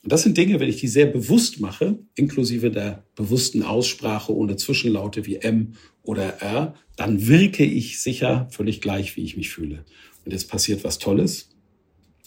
Und 0.02 0.12
das 0.12 0.22
sind 0.22 0.36
Dinge, 0.36 0.60
wenn 0.60 0.68
ich 0.68 0.80
die 0.80 0.88
sehr 0.88 1.06
bewusst 1.06 1.60
mache, 1.60 1.98
inklusive 2.14 2.70
der 2.70 3.04
bewussten 3.14 3.62
Aussprache 3.62 4.34
ohne 4.34 4.56
Zwischenlaute 4.56 5.26
wie 5.26 5.36
M 5.36 5.74
oder 6.02 6.42
R, 6.42 6.74
dann 6.96 7.26
wirke 7.26 7.64
ich 7.64 8.00
sicher 8.00 8.48
völlig 8.50 8.80
gleich, 8.80 9.16
wie 9.16 9.24
ich 9.24 9.36
mich 9.36 9.50
fühle. 9.50 9.84
Und 10.24 10.32
jetzt 10.32 10.48
passiert 10.48 10.84
was 10.84 10.98
Tolles. 10.98 11.50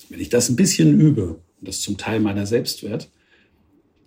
Wenn 0.09 0.21
ich 0.21 0.29
das 0.29 0.49
ein 0.49 0.55
bisschen 0.55 0.99
übe, 0.99 1.41
und 1.59 1.67
das 1.67 1.81
zum 1.81 1.97
Teil 1.97 2.19
meiner 2.19 2.45
Selbstwert, 2.45 3.11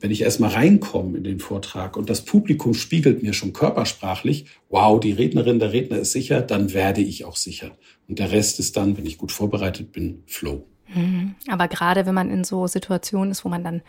wenn 0.03 0.11
ich 0.11 0.23
erstmal 0.23 0.51
reinkomme 0.51 1.17
in 1.17 1.25
den 1.25 1.39
Vortrag 1.39 1.97
und 1.97 2.11
das 2.11 2.25
Publikum 2.25 2.75
spiegelt 2.75 3.23
mir 3.23 3.33
schon 3.33 3.53
körpersprachlich, 3.53 4.47
wow, 4.69 4.99
die 4.99 5.13
Rednerin, 5.13 5.61
der 5.61 5.73
Redner 5.73 5.99
ist 5.99 6.11
sicher, 6.11 6.43
dann 6.43 6.75
werde 6.75 7.01
ich 7.01 7.25
auch 7.25 7.37
sicher. 7.37 7.71
Und 8.09 8.19
der 8.19 8.33
Rest 8.33 8.59
ist 8.59 8.77
dann, 8.77 8.97
wenn 8.99 9.07
ich 9.07 9.17
gut 9.17 9.31
vorbereitet 9.31 9.93
bin, 9.93 10.25
Flow. 10.27 10.65
Mhm. 10.93 11.37
Aber 11.49 11.69
gerade 11.69 12.05
wenn 12.05 12.15
man 12.15 12.31
in 12.31 12.43
so 12.43 12.67
Situationen 12.67 13.31
ist, 13.31 13.45
wo 13.45 13.49
man 13.49 13.63
dann 13.63 13.83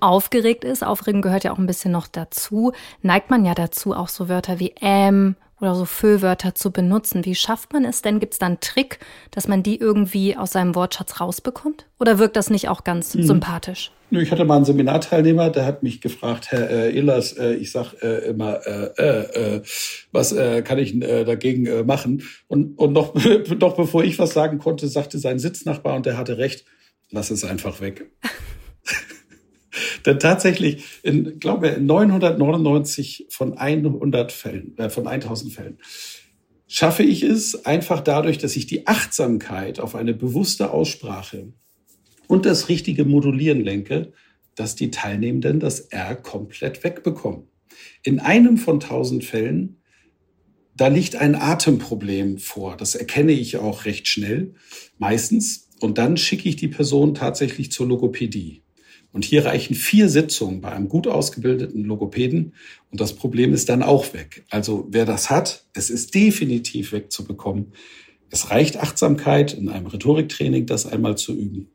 aufgeregt 0.00 0.64
ist, 0.64 0.82
Aufregen 0.82 1.22
gehört 1.22 1.44
ja 1.44 1.52
auch 1.52 1.58
ein 1.58 1.68
bisschen 1.68 1.92
noch 1.92 2.08
dazu, 2.08 2.72
neigt 3.02 3.30
man 3.30 3.44
ja 3.44 3.54
dazu, 3.54 3.94
auch 3.94 4.08
so 4.08 4.28
Wörter 4.28 4.58
wie 4.58 4.74
ähm 4.80 5.36
oder 5.64 5.74
so 5.74 5.84
Füllwörter 5.84 6.54
zu 6.54 6.70
benutzen. 6.70 7.24
Wie 7.24 7.34
schafft 7.34 7.72
man 7.72 7.84
es 7.84 8.02
denn? 8.02 8.20
Gibt 8.20 8.34
es 8.34 8.38
da 8.38 8.46
einen 8.46 8.60
Trick, 8.60 8.98
dass 9.30 9.48
man 9.48 9.62
die 9.62 9.78
irgendwie 9.78 10.36
aus 10.36 10.52
seinem 10.52 10.74
Wortschatz 10.74 11.20
rausbekommt? 11.20 11.86
Oder 11.98 12.18
wirkt 12.18 12.36
das 12.36 12.50
nicht 12.50 12.68
auch 12.68 12.84
ganz 12.84 13.14
hm. 13.14 13.24
sympathisch? 13.24 13.90
Ich 14.10 14.30
hatte 14.30 14.44
mal 14.44 14.56
einen 14.56 14.64
Seminarteilnehmer, 14.64 15.50
der 15.50 15.64
hat 15.64 15.82
mich 15.82 16.00
gefragt, 16.00 16.48
Herr 16.50 16.70
äh, 16.70 16.94
Ehlers, 16.94 17.32
äh, 17.32 17.54
ich 17.54 17.72
sag 17.72 17.94
äh, 18.02 18.28
immer, 18.28 18.64
äh, 18.66 18.90
äh, 18.96 19.56
äh 19.56 19.62
was 20.12 20.32
äh, 20.32 20.62
kann 20.62 20.78
ich 20.78 20.94
äh, 21.02 21.24
dagegen 21.24 21.66
äh, 21.66 21.82
machen? 21.82 22.22
Und, 22.46 22.78
und 22.78 22.92
noch, 22.92 23.14
noch 23.58 23.76
bevor 23.76 24.04
ich 24.04 24.18
was 24.18 24.32
sagen 24.34 24.58
konnte, 24.58 24.86
sagte 24.86 25.18
sein 25.18 25.38
Sitznachbar, 25.38 25.96
und 25.96 26.06
der 26.06 26.16
hatte 26.16 26.38
recht, 26.38 26.64
lass 27.10 27.30
es 27.30 27.44
einfach 27.44 27.80
weg. 27.80 28.10
Denn 30.06 30.18
tatsächlich, 30.18 30.84
in, 31.02 31.38
glaube 31.38 31.68
ich, 31.68 31.78
999 31.78 33.26
von 33.30 33.56
100 33.56 34.32
Fällen, 34.32 34.76
äh, 34.78 34.90
von 34.90 35.06
1000 35.06 35.52
Fällen, 35.52 35.78
schaffe 36.66 37.02
ich 37.02 37.22
es 37.22 37.66
einfach 37.66 38.00
dadurch, 38.00 38.38
dass 38.38 38.56
ich 38.56 38.66
die 38.66 38.86
Achtsamkeit 38.86 39.80
auf 39.80 39.94
eine 39.94 40.14
bewusste 40.14 40.70
Aussprache 40.70 41.52
und 42.26 42.46
das 42.46 42.68
richtige 42.68 43.04
Modulieren 43.04 43.62
lenke, 43.62 44.12
dass 44.54 44.74
die 44.74 44.90
Teilnehmenden 44.90 45.60
das 45.60 45.80
R 45.80 46.16
komplett 46.16 46.84
wegbekommen. 46.84 47.48
In 48.02 48.20
einem 48.20 48.56
von 48.56 48.80
tausend 48.80 49.24
Fällen, 49.24 49.80
da 50.76 50.88
liegt 50.88 51.16
ein 51.16 51.36
Atemproblem 51.36 52.38
vor. 52.38 52.76
Das 52.76 52.94
erkenne 52.94 53.32
ich 53.32 53.56
auch 53.56 53.84
recht 53.84 54.08
schnell, 54.08 54.54
meistens. 54.98 55.70
Und 55.80 55.98
dann 55.98 56.16
schicke 56.16 56.48
ich 56.48 56.56
die 56.56 56.68
Person 56.68 57.14
tatsächlich 57.14 57.70
zur 57.70 57.86
Logopädie. 57.86 58.63
Und 59.14 59.24
hier 59.24 59.46
reichen 59.46 59.76
vier 59.76 60.08
Sitzungen 60.08 60.60
bei 60.60 60.72
einem 60.72 60.88
gut 60.88 61.06
ausgebildeten 61.06 61.84
Logopäden 61.84 62.52
und 62.90 63.00
das 63.00 63.14
Problem 63.14 63.54
ist 63.54 63.68
dann 63.68 63.84
auch 63.84 64.12
weg. 64.12 64.44
Also 64.50 64.88
wer 64.90 65.04
das 65.04 65.30
hat, 65.30 65.66
es 65.72 65.88
ist 65.88 66.16
definitiv 66.16 66.90
wegzubekommen. 66.90 67.74
Es 68.30 68.50
reicht 68.50 68.76
Achtsamkeit 68.76 69.52
in 69.52 69.68
einem 69.68 69.86
Rhetoriktraining, 69.86 70.66
das 70.66 70.84
einmal 70.84 71.16
zu 71.16 71.32
üben. 71.32 71.68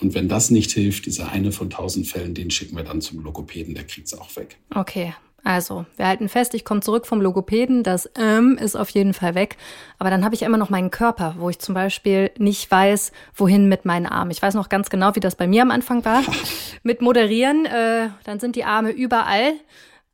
Und 0.00 0.14
wenn 0.14 0.28
das 0.28 0.50
nicht 0.50 0.72
hilft, 0.72 1.04
dieser 1.04 1.30
eine 1.30 1.52
von 1.52 1.68
tausend 1.68 2.06
Fällen, 2.06 2.32
den 2.32 2.50
schicken 2.50 2.74
wir 2.76 2.84
dann 2.84 3.02
zum 3.02 3.20
Logopäden, 3.20 3.74
der 3.74 3.84
kriegt 3.84 4.06
es 4.06 4.14
auch 4.14 4.34
weg. 4.36 4.58
Okay, 4.74 5.12
also, 5.42 5.86
wir 5.96 6.06
halten 6.06 6.28
fest, 6.28 6.54
ich 6.54 6.64
komme 6.64 6.80
zurück 6.80 7.06
vom 7.06 7.20
Logopäden, 7.20 7.82
das 7.82 8.10
ähm 8.16 8.58
ist 8.58 8.76
auf 8.76 8.90
jeden 8.90 9.14
Fall 9.14 9.34
weg. 9.34 9.56
Aber 9.98 10.10
dann 10.10 10.24
habe 10.24 10.34
ich 10.34 10.42
immer 10.42 10.58
noch 10.58 10.70
meinen 10.70 10.90
Körper, 10.90 11.34
wo 11.38 11.48
ich 11.48 11.58
zum 11.58 11.74
Beispiel 11.74 12.30
nicht 12.38 12.70
weiß, 12.70 13.12
wohin 13.34 13.68
mit 13.68 13.84
meinen 13.84 14.06
Armen. 14.06 14.30
Ich 14.30 14.42
weiß 14.42 14.54
noch 14.54 14.68
ganz 14.68 14.90
genau, 14.90 15.14
wie 15.14 15.20
das 15.20 15.36
bei 15.36 15.46
mir 15.46 15.62
am 15.62 15.70
Anfang 15.70 16.04
war. 16.04 16.22
mit 16.82 17.00
Moderieren, 17.00 17.64
äh, 17.66 18.08
dann 18.24 18.38
sind 18.38 18.56
die 18.56 18.64
Arme 18.64 18.90
überall, 18.90 19.54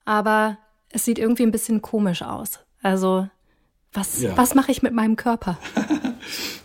aber 0.04 0.58
es 0.90 1.04
sieht 1.04 1.18
irgendwie 1.18 1.42
ein 1.42 1.52
bisschen 1.52 1.82
komisch 1.82 2.22
aus. 2.22 2.60
Also, 2.82 3.28
was, 3.96 4.22
ja. 4.22 4.36
was 4.36 4.54
mache 4.54 4.70
ich 4.70 4.82
mit 4.82 4.92
meinem 4.92 5.16
Körper? 5.16 5.58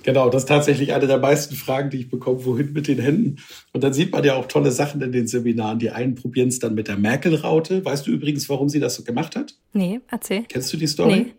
Genau, 0.03 0.29
das 0.29 0.43
ist 0.43 0.50
tatsächlich 0.50 0.93
eine 0.93 1.05
der 1.05 1.19
meisten 1.19 1.55
Fragen, 1.55 1.91
die 1.91 1.97
ich 1.97 2.09
bekomme, 2.09 2.43
wohin 2.45 2.73
mit 2.73 2.88
den 2.88 3.00
Händen. 3.00 3.38
Und 3.71 3.83
dann 3.83 3.93
sieht 3.93 4.11
man 4.11 4.23
ja 4.23 4.35
auch 4.35 4.47
tolle 4.47 4.71
Sachen 4.71 5.01
in 5.01 5.11
den 5.11 5.27
Seminaren. 5.27 5.77
Die 5.77 5.91
einen 5.91 6.15
probieren 6.15 6.47
es 6.47 6.57
dann 6.57 6.73
mit 6.73 6.88
der 6.88 6.97
Merkel-Raute. 6.97 7.85
Weißt 7.85 8.07
du 8.07 8.11
übrigens, 8.11 8.50
warum 8.50 8.69
sie 8.69 8.79
das 8.79 8.95
so 8.95 9.03
gemacht 9.03 9.35
hat? 9.35 9.55
Nee, 9.73 10.00
erzähl. 10.09 10.43
Kennst 10.47 10.73
du 10.73 10.77
die 10.77 10.88
Story? 10.88 11.25
Nee. 11.25 11.33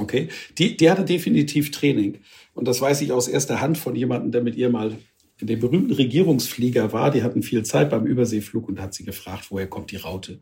Okay, 0.00 0.28
die, 0.58 0.76
die 0.76 0.90
hatte 0.90 1.04
definitiv 1.04 1.70
Training. 1.72 2.18
Und 2.54 2.68
das 2.68 2.80
weiß 2.80 3.00
ich 3.00 3.10
aus 3.10 3.26
erster 3.26 3.60
Hand 3.60 3.78
von 3.78 3.96
jemandem, 3.96 4.30
der 4.30 4.42
mit 4.42 4.54
ihr 4.54 4.70
mal 4.70 4.96
in 5.40 5.46
dem 5.46 5.60
berühmten 5.60 5.92
Regierungsflieger 5.92 6.92
war. 6.92 7.10
Die 7.10 7.22
hatten 7.22 7.42
viel 7.42 7.64
Zeit 7.64 7.90
beim 7.90 8.06
Überseeflug 8.06 8.68
und 8.68 8.80
hat 8.80 8.94
sie 8.94 9.04
gefragt, 9.04 9.46
woher 9.50 9.66
kommt 9.66 9.90
die 9.90 9.96
Raute. 9.96 10.40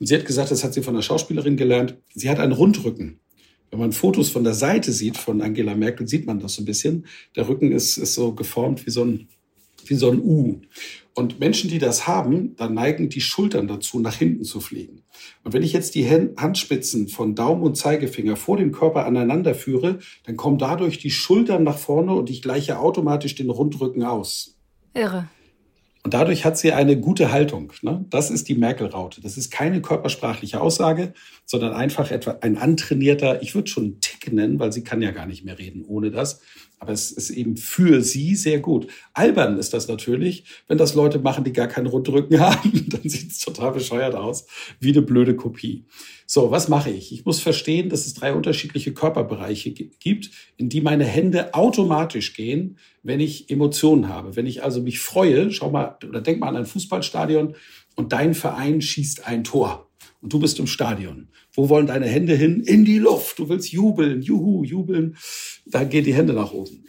Und 0.00 0.06
sie 0.06 0.14
hat 0.14 0.24
gesagt, 0.24 0.50
das 0.50 0.64
hat 0.64 0.74
sie 0.74 0.82
von 0.82 0.94
einer 0.94 1.02
Schauspielerin 1.02 1.56
gelernt. 1.56 1.96
Sie 2.14 2.28
hat 2.28 2.38
einen 2.38 2.52
Rundrücken. 2.52 3.20
Wenn 3.70 3.80
man 3.80 3.92
Fotos 3.92 4.30
von 4.30 4.44
der 4.44 4.54
Seite 4.54 4.92
sieht 4.92 5.16
von 5.16 5.42
Angela 5.42 5.74
Merkel, 5.74 6.08
sieht 6.08 6.26
man 6.26 6.40
das 6.40 6.54
so 6.54 6.62
ein 6.62 6.66
bisschen. 6.66 7.06
Der 7.36 7.48
Rücken 7.48 7.72
ist, 7.72 7.96
ist 7.98 8.14
so 8.14 8.32
geformt 8.32 8.86
wie 8.86 8.90
so, 8.90 9.04
ein, 9.04 9.28
wie 9.86 9.94
so 9.94 10.10
ein 10.10 10.20
U. 10.20 10.60
Und 11.14 11.40
Menschen, 11.40 11.68
die 11.68 11.78
das 11.78 12.06
haben, 12.06 12.54
dann 12.56 12.74
neigen 12.74 13.08
die 13.08 13.20
Schultern 13.20 13.66
dazu, 13.66 13.98
nach 13.98 14.14
hinten 14.14 14.44
zu 14.44 14.60
fliegen. 14.60 15.02
Und 15.42 15.52
wenn 15.52 15.64
ich 15.64 15.72
jetzt 15.72 15.96
die 15.96 16.08
Handspitzen 16.08 17.08
von 17.08 17.34
Daumen 17.34 17.62
und 17.62 17.76
Zeigefinger 17.76 18.36
vor 18.36 18.56
dem 18.56 18.72
Körper 18.72 19.04
aneinander 19.04 19.54
führe, 19.54 19.98
dann 20.24 20.36
kommen 20.36 20.58
dadurch 20.58 20.98
die 20.98 21.10
Schultern 21.10 21.64
nach 21.64 21.78
vorne 21.78 22.14
und 22.14 22.30
ich 22.30 22.40
gleiche 22.40 22.78
automatisch 22.78 23.34
den 23.34 23.50
Rundrücken 23.50 24.04
aus. 24.04 24.56
Irre. 24.94 25.28
Und 26.08 26.14
dadurch 26.14 26.46
hat 26.46 26.56
sie 26.56 26.72
eine 26.72 26.98
gute 26.98 27.32
Haltung. 27.32 27.70
Ne? 27.82 28.06
Das 28.08 28.30
ist 28.30 28.48
die 28.48 28.54
Merkel-Raute. 28.54 29.20
Das 29.20 29.36
ist 29.36 29.50
keine 29.50 29.82
körpersprachliche 29.82 30.58
Aussage, 30.58 31.12
sondern 31.44 31.74
einfach 31.74 32.10
etwa 32.10 32.38
ein 32.40 32.56
antrainierter, 32.56 33.42
ich 33.42 33.54
würde 33.54 33.68
schon 33.68 34.00
Tick 34.00 34.32
nennen, 34.32 34.58
weil 34.58 34.72
sie 34.72 34.82
kann 34.82 35.02
ja 35.02 35.10
gar 35.10 35.26
nicht 35.26 35.44
mehr 35.44 35.58
reden 35.58 35.84
ohne 35.84 36.10
das. 36.10 36.40
Aber 36.78 36.92
es 36.92 37.12
ist 37.12 37.28
eben 37.28 37.58
für 37.58 38.00
sie 38.00 38.36
sehr 38.36 38.58
gut. 38.58 38.86
Albern 39.12 39.58
ist 39.58 39.74
das 39.74 39.86
natürlich, 39.86 40.44
wenn 40.66 40.78
das 40.78 40.94
Leute 40.94 41.18
machen, 41.18 41.44
die 41.44 41.52
gar 41.52 41.68
keinen 41.68 41.88
Rundrücken 41.88 42.40
haben. 42.40 42.86
Dann 42.88 43.02
sieht 43.06 43.30
es 43.32 43.40
total 43.40 43.72
bescheuert 43.72 44.14
aus, 44.14 44.46
wie 44.80 44.92
eine 44.92 45.02
blöde 45.02 45.36
Kopie. 45.36 45.84
So, 46.30 46.50
was 46.50 46.68
mache 46.68 46.90
ich? 46.90 47.10
Ich 47.10 47.24
muss 47.24 47.40
verstehen, 47.40 47.88
dass 47.88 48.04
es 48.04 48.12
drei 48.12 48.34
unterschiedliche 48.34 48.92
Körperbereiche 48.92 49.70
gibt, 49.70 50.30
in 50.58 50.68
die 50.68 50.82
meine 50.82 51.06
Hände 51.06 51.54
automatisch 51.54 52.34
gehen, 52.34 52.76
wenn 53.02 53.18
ich 53.18 53.48
Emotionen 53.48 54.10
habe. 54.10 54.36
Wenn 54.36 54.44
ich 54.44 54.62
also 54.62 54.82
mich 54.82 55.00
freue, 55.00 55.50
schau 55.50 55.70
mal 55.70 55.96
oder 56.06 56.20
denk 56.20 56.40
mal 56.40 56.48
an 56.48 56.56
ein 56.56 56.66
Fußballstadion 56.66 57.54
und 57.96 58.12
dein 58.12 58.34
Verein 58.34 58.82
schießt 58.82 59.26
ein 59.26 59.42
Tor 59.42 59.88
und 60.20 60.30
du 60.30 60.38
bist 60.38 60.58
im 60.58 60.66
Stadion. 60.66 61.28
Wo 61.54 61.70
wollen 61.70 61.86
deine 61.86 62.06
Hände 62.06 62.34
hin? 62.34 62.60
In 62.60 62.84
die 62.84 62.98
Luft. 62.98 63.38
Du 63.38 63.48
willst 63.48 63.72
jubeln, 63.72 64.20
juhu, 64.20 64.64
jubeln. 64.64 65.16
Da 65.64 65.84
gehen 65.84 66.04
die 66.04 66.14
Hände 66.14 66.34
nach 66.34 66.52
oben 66.52 66.84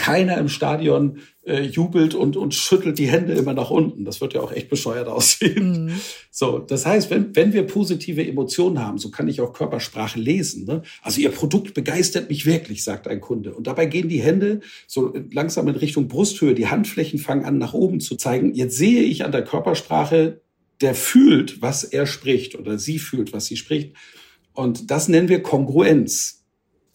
keiner 0.00 0.38
im 0.38 0.48
Stadion 0.48 1.18
äh, 1.44 1.60
jubelt 1.60 2.14
und, 2.14 2.38
und 2.38 2.54
schüttelt 2.54 2.98
die 2.98 3.08
Hände 3.08 3.34
immer 3.34 3.52
nach 3.52 3.68
unten. 3.68 4.06
Das 4.06 4.22
wird 4.22 4.32
ja 4.32 4.40
auch 4.40 4.50
echt 4.50 4.70
bescheuert 4.70 5.08
aussehen. 5.16 5.84
Mhm. 5.84 6.00
So, 6.30 6.58
das 6.58 6.86
heißt, 6.86 7.10
wenn, 7.10 7.36
wenn 7.36 7.52
wir 7.52 7.64
positive 7.64 8.26
Emotionen 8.26 8.78
haben, 8.78 8.96
so 8.96 9.10
kann 9.10 9.28
ich 9.28 9.42
auch 9.42 9.52
Körpersprache 9.52 10.18
lesen. 10.18 10.64
Ne? 10.64 10.80
Also 11.02 11.20
Ihr 11.20 11.28
Produkt 11.28 11.74
begeistert 11.74 12.30
mich 12.30 12.46
wirklich, 12.46 12.82
sagt 12.82 13.08
ein 13.08 13.20
Kunde. 13.20 13.52
Und 13.52 13.66
dabei 13.66 13.84
gehen 13.84 14.08
die 14.08 14.22
Hände 14.22 14.60
so 14.86 15.12
langsam 15.30 15.68
in 15.68 15.76
Richtung 15.76 16.08
Brusthöhe. 16.08 16.54
Die 16.54 16.68
Handflächen 16.68 17.18
fangen 17.18 17.44
an, 17.44 17.58
nach 17.58 17.74
oben 17.74 18.00
zu 18.00 18.16
zeigen. 18.16 18.54
Jetzt 18.54 18.78
sehe 18.78 19.02
ich 19.02 19.22
an 19.22 19.32
der 19.32 19.44
Körpersprache, 19.44 20.40
der 20.80 20.94
fühlt, 20.94 21.60
was 21.60 21.84
er 21.84 22.06
spricht 22.06 22.58
oder 22.58 22.78
sie 22.78 22.98
fühlt, 22.98 23.34
was 23.34 23.44
sie 23.44 23.58
spricht. 23.58 23.94
Und 24.54 24.90
das 24.90 25.08
nennen 25.08 25.28
wir 25.28 25.42
Kongruenz 25.42 26.39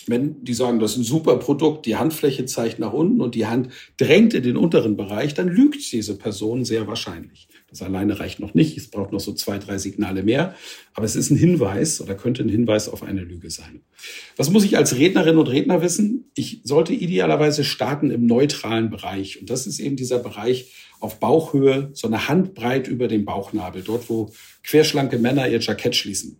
wenn 0.07 0.43
die 0.43 0.53
sagen, 0.53 0.79
das 0.79 0.91
ist 0.91 0.97
ein 0.97 1.03
super 1.03 1.37
Produkt, 1.37 1.85
die 1.85 1.95
Handfläche 1.95 2.45
zeigt 2.45 2.79
nach 2.79 2.93
unten 2.93 3.21
und 3.21 3.35
die 3.35 3.45
Hand 3.45 3.69
drängt 3.97 4.33
in 4.33 4.43
den 4.43 4.57
unteren 4.57 4.97
Bereich, 4.97 5.33
dann 5.33 5.47
lügt 5.47 5.91
diese 5.91 6.17
Person 6.17 6.65
sehr 6.65 6.87
wahrscheinlich. 6.87 7.47
Das 7.69 7.81
alleine 7.81 8.19
reicht 8.19 8.39
noch 8.39 8.53
nicht. 8.53 8.77
Es 8.77 8.89
braucht 8.89 9.11
noch 9.11 9.19
so 9.19 9.33
zwei, 9.33 9.57
drei 9.57 9.77
Signale 9.77 10.23
mehr. 10.23 10.55
Aber 10.93 11.05
es 11.05 11.15
ist 11.15 11.29
ein 11.29 11.37
Hinweis 11.37 11.99
oder 11.99 12.15
könnte 12.15 12.43
ein 12.43 12.49
Hinweis 12.49 12.87
auf 12.87 13.03
eine 13.03 13.21
Lüge 13.21 13.49
sein. 13.49 13.81
Was 14.37 14.49
muss 14.49 14.63
ich 14.63 14.77
als 14.77 14.95
Rednerin 14.97 15.37
und 15.37 15.47
Redner 15.47 15.81
wissen? 15.81 16.31
Ich 16.35 16.61
sollte 16.63 16.93
idealerweise 16.93 17.63
starten 17.63 18.11
im 18.11 18.25
neutralen 18.27 18.89
Bereich. 18.89 19.41
Und 19.41 19.49
das 19.49 19.67
ist 19.67 19.79
eben 19.79 19.97
dieser 19.97 20.19
Bereich 20.19 20.73
auf 21.01 21.19
Bauchhöhe, 21.19 21.89
so 21.93 22.07
eine 22.07 22.29
Handbreit 22.29 22.87
über 22.87 23.07
dem 23.07 23.25
Bauchnabel, 23.25 23.81
dort 23.81 24.09
wo 24.09 24.31
querschlanke 24.63 25.17
Männer 25.17 25.49
ihr 25.49 25.59
Jackett 25.59 25.95
schließen. 25.95 26.39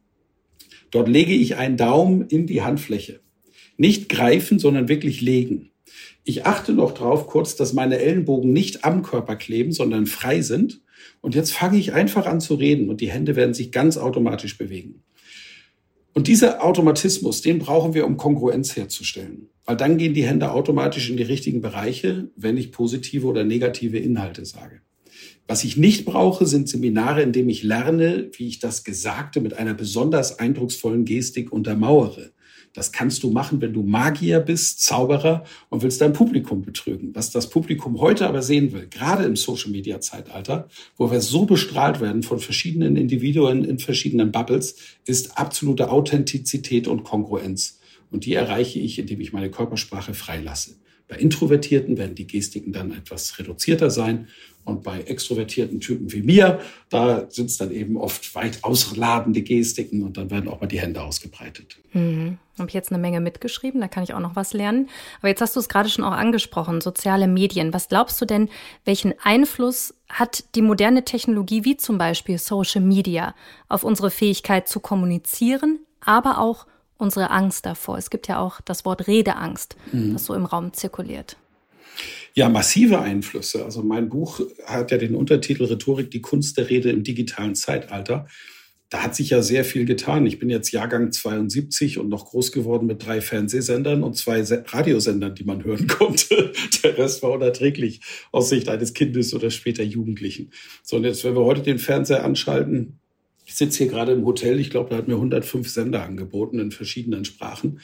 Dort 0.92 1.10
lege 1.10 1.34
ich 1.34 1.58
einen 1.58 1.76
Daumen 1.76 2.22
in 2.28 2.48
die 2.48 2.62
Handfläche. 2.62 3.20
Nicht 3.78 4.10
greifen, 4.10 4.60
sondern 4.60 4.88
wirklich 4.88 5.22
legen. 5.22 5.72
Ich 6.24 6.46
achte 6.46 6.74
noch 6.74 6.94
drauf 6.94 7.28
kurz, 7.28 7.56
dass 7.56 7.74
meine 7.74 8.00
Ellenbogen 8.00 8.52
nicht 8.52 8.84
am 8.84 9.04
Körper 9.04 9.36
kleben, 9.36 9.72
sondern 9.72 10.08
frei 10.08 10.42
sind. 10.42 10.82
Und 11.22 11.36
jetzt 11.36 11.52
fange 11.52 11.78
ich 11.78 11.94
einfach 11.94 12.26
an 12.26 12.42
zu 12.42 12.56
reden 12.56 12.90
und 12.90 13.02
die 13.02 13.12
Hände 13.12 13.36
werden 13.36 13.54
sich 13.54 13.72
ganz 13.72 13.98
automatisch 13.98 14.58
bewegen. 14.58 15.04
Und 16.14 16.28
dieser 16.28 16.64
Automatismus, 16.64 17.42
den 17.42 17.60
brauchen 17.60 17.94
wir, 17.94 18.06
um 18.06 18.16
Kongruenz 18.16 18.76
herzustellen. 18.76 19.50
Weil 19.66 19.76
dann 19.76 19.98
gehen 19.98 20.14
die 20.14 20.26
Hände 20.26 20.52
automatisch 20.52 21.10
in 21.10 21.18
die 21.18 21.24
richtigen 21.24 21.62
Bereiche, 21.62 22.30
wenn 22.36 22.58
ich 22.58 22.72
positive 22.72 23.28
oder 23.28 23.44
negative 23.44 23.98
Inhalte 23.98 24.46
sage. 24.46 24.82
Was 25.48 25.64
ich 25.64 25.78
nicht 25.78 26.06
brauche, 26.06 26.46
sind 26.46 26.70
Seminare, 26.70 27.22
in 27.22 27.34
denen 27.34 27.50
ich 27.50 27.64
lerne, 27.64 28.30
wie 28.38 28.48
ich 28.48 28.60
das 28.60 28.84
Gesagte 28.84 29.42
mit 29.42 29.56
einer 29.56 29.74
besonders 29.74 30.40
eindrucksvollen 30.40 31.06
Gestik 31.06 31.52
untermauere. 31.52 32.32
Das 32.76 32.92
kannst 32.92 33.24
du 33.24 33.32
machen, 33.32 33.62
wenn 33.62 33.74
du 33.74 33.84
Magier 33.84 34.42
bist, 34.42 34.82
Zauberer 34.82 35.46
und 35.70 35.82
willst 35.82 36.02
dein 36.02 36.14
Publikum 36.14 36.62
betrügen. 36.62 37.16
Was 37.16 37.32
das 37.32 37.50
Publikum 37.50 38.00
heute 38.02 38.28
aber 38.28 38.42
sehen 38.42 38.74
will, 38.74 38.88
gerade 38.88 39.24
im 39.24 39.38
Social-Media-Zeitalter, 39.38 40.68
wo 40.98 41.10
wir 41.10 41.22
so 41.22 41.46
bestrahlt 41.46 42.02
werden 42.02 42.22
von 42.22 42.40
verschiedenen 42.40 42.98
Individuen 42.98 43.64
in 43.64 43.80
verschiedenen 43.80 44.32
Bubbles, 44.32 44.76
ist 45.06 45.38
absolute 45.38 45.90
Authentizität 45.90 46.88
und 46.88 47.06
Kongruenz. 47.06 47.80
Und 48.12 48.26
die 48.26 48.34
erreiche 48.34 48.80
ich, 48.80 49.00
indem 49.00 49.22
ich 49.22 49.34
meine 49.34 49.50
Körpersprache 49.50 50.14
freilasse. 50.14 50.76
Bei 51.08 51.18
Introvertierten 51.18 51.98
werden 51.98 52.16
die 52.16 52.28
Gestiken 52.28 52.74
dann 52.74 52.92
etwas 52.92 53.38
reduzierter 53.38 53.92
sein 53.92 54.28
und 54.66 54.82
bei 54.84 55.02
extrovertierten 55.02 55.80
Typen 55.80 56.12
wie 56.12 56.24
mir, 56.24 56.60
da 56.90 57.30
sind 57.30 57.52
es 57.52 57.58
dann 57.58 57.72
eben 57.72 57.98
oft 57.98 58.34
weit 58.34 58.64
ausladende 58.64 59.44
Gestiken 59.44 60.02
und 60.02 60.18
dann 60.18 60.32
werden 60.32 60.50
auch 60.50 60.60
mal 60.60 60.68
die 60.68 60.80
Hände 60.80 61.04
ausgebreitet. 61.04 61.78
Mhm. 61.94 62.40
Habe 62.58 62.70
ich 62.70 62.74
jetzt 62.74 62.92
eine 62.92 63.00
Menge 63.00 63.20
mitgeschrieben, 63.20 63.80
da 63.80 63.88
kann 63.88 64.04
ich 64.04 64.16
auch 64.16 64.20
noch 64.20 64.36
was 64.36 64.54
lernen. 64.54 64.90
Aber 65.20 65.28
jetzt 65.28 65.42
hast 65.42 65.56
du 65.56 65.60
es 65.60 65.70
gerade 65.70 65.90
schon 65.90 66.04
auch 66.04 66.14
angesprochen, 66.14 66.82
soziale 66.82 67.28
Medien. 67.28 67.74
Was 67.74 67.90
glaubst 67.90 68.20
du 68.20 68.26
denn, 68.26 68.50
welchen 68.86 69.14
Einfluss 69.22 69.94
hat 70.10 70.44
die 70.56 70.64
moderne 70.64 71.06
Technologie 71.06 71.64
wie 71.64 71.78
zum 71.78 72.00
Beispiel 72.00 72.40
Social 72.40 72.82
Media 72.82 73.36
auf 73.70 73.84
unsere 73.84 74.10
Fähigkeit 74.10 74.68
zu 74.68 74.80
kommunizieren, 74.80 75.80
aber 76.02 76.40
auch 76.40 76.66
unsere 76.98 77.30
Angst 77.32 77.66
davor? 77.66 77.98
Es 77.98 78.10
gibt 78.10 78.28
ja 78.28 78.40
auch 78.40 78.62
das 78.62 78.86
Wort 78.86 79.08
Redeangst, 79.08 79.76
mhm. 79.92 80.14
das 80.14 80.26
so 80.26 80.34
im 80.34 80.46
Raum 80.46 80.74
zirkuliert. 80.74 81.38
Ja, 82.34 82.50
massive 82.50 83.00
Einflüsse. 83.00 83.64
Also 83.64 83.82
mein 83.82 84.10
Buch 84.10 84.42
hat 84.66 84.92
ja 84.92 84.98
den 84.98 85.16
Untertitel 85.16 85.64
Rhetorik, 85.64 86.12
die 86.12 86.22
Kunst 86.22 86.58
der 86.58 86.70
Rede 86.70 86.92
im 86.92 87.04
digitalen 87.04 87.56
Zeitalter. 87.56 88.28
da 88.90 89.04
hat 89.04 89.16
sich 89.16 89.32
ja 89.32 89.42
sehr 89.42 89.66
viel 89.66 89.86
getan. 89.86 90.26
Ich 90.26 90.38
bin 90.38 90.50
jetzt 90.50 90.72
Jahrgang 90.72 91.12
72 91.12 91.98
und 91.98 92.10
noch 92.10 92.26
groß 92.26 92.52
geworden 92.52 92.86
mit 92.86 93.06
drei 93.06 93.20
Fernsehsendern 93.20 94.04
und 94.04 94.16
zwei 94.16 94.42
Radiosendern, 94.44 95.34
die 95.34 95.44
man 95.44 95.64
hören 95.64 95.88
konnte. 96.00 96.52
Der 96.84 96.98
Rest 96.98 97.24
war 97.24 97.32
unerträglich 97.32 98.02
aus 98.32 98.50
Sicht 98.50 98.70
eines 98.70 98.94
Kindes 98.94 99.34
oder 99.34 99.50
später 99.50 99.84
Jugendlichen. 99.84 100.52
So, 100.84 100.98
und 100.98 101.04
jetzt, 101.04 101.24
wenn 101.24 101.36
wir 101.36 101.46
heute 101.46 101.62
den 101.62 101.80
Fernseher 101.80 102.24
anschalten, 102.24 103.00
ich 103.56 103.60
sitze 103.60 103.78
hier 103.78 103.88
gerade 103.88 104.12
im 104.12 104.26
Hotel, 104.26 104.60
ich 104.60 104.70
glaube, 104.70 104.90
da 104.90 104.98
hat 104.98 105.08
mir 105.08 105.14
105 105.14 105.70
Sender 105.70 106.04
angeboten 106.04 106.60
in 106.60 106.72
verschiedenen 106.72 107.24
Sprachen. 107.24 107.80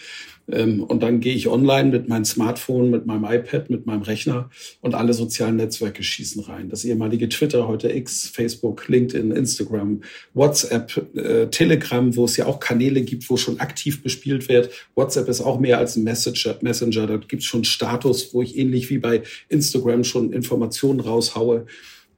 Ähm, 0.51 0.83
und 0.83 1.01
dann 1.01 1.21
gehe 1.21 1.33
ich 1.33 1.47
online 1.47 1.91
mit 1.91 2.09
meinem 2.09 2.25
Smartphone, 2.25 2.89
mit 2.89 3.05
meinem 3.05 3.23
iPad, 3.23 3.69
mit 3.69 3.85
meinem 3.85 4.01
Rechner 4.01 4.49
und 4.81 4.95
alle 4.95 5.13
sozialen 5.13 5.55
Netzwerke 5.55 6.03
schießen 6.03 6.43
rein. 6.43 6.67
Das 6.67 6.83
ehemalige 6.83 7.29
Twitter, 7.29 7.69
heute 7.69 7.89
X, 7.89 8.27
Facebook, 8.27 8.89
LinkedIn, 8.89 9.31
Instagram, 9.31 10.01
WhatsApp, 10.33 11.15
äh, 11.15 11.47
Telegram, 11.47 12.13
wo 12.17 12.25
es 12.25 12.35
ja 12.35 12.47
auch 12.47 12.59
Kanäle 12.59 13.01
gibt, 13.03 13.29
wo 13.29 13.37
schon 13.37 13.61
aktiv 13.61 14.03
bespielt 14.03 14.49
wird. 14.49 14.71
WhatsApp 14.95 15.29
ist 15.29 15.39
auch 15.39 15.57
mehr 15.57 15.77
als 15.77 15.95
ein 15.95 16.03
Messenger. 16.03 16.57
Messenger. 16.59 17.07
Da 17.07 17.15
gibt 17.15 17.43
es 17.43 17.45
schon 17.45 17.63
Status, 17.63 18.33
wo 18.33 18.41
ich 18.41 18.57
ähnlich 18.57 18.89
wie 18.89 18.97
bei 18.97 19.23
Instagram 19.47 20.03
schon 20.03 20.33
Informationen 20.33 20.99
raushaue. 20.99 21.65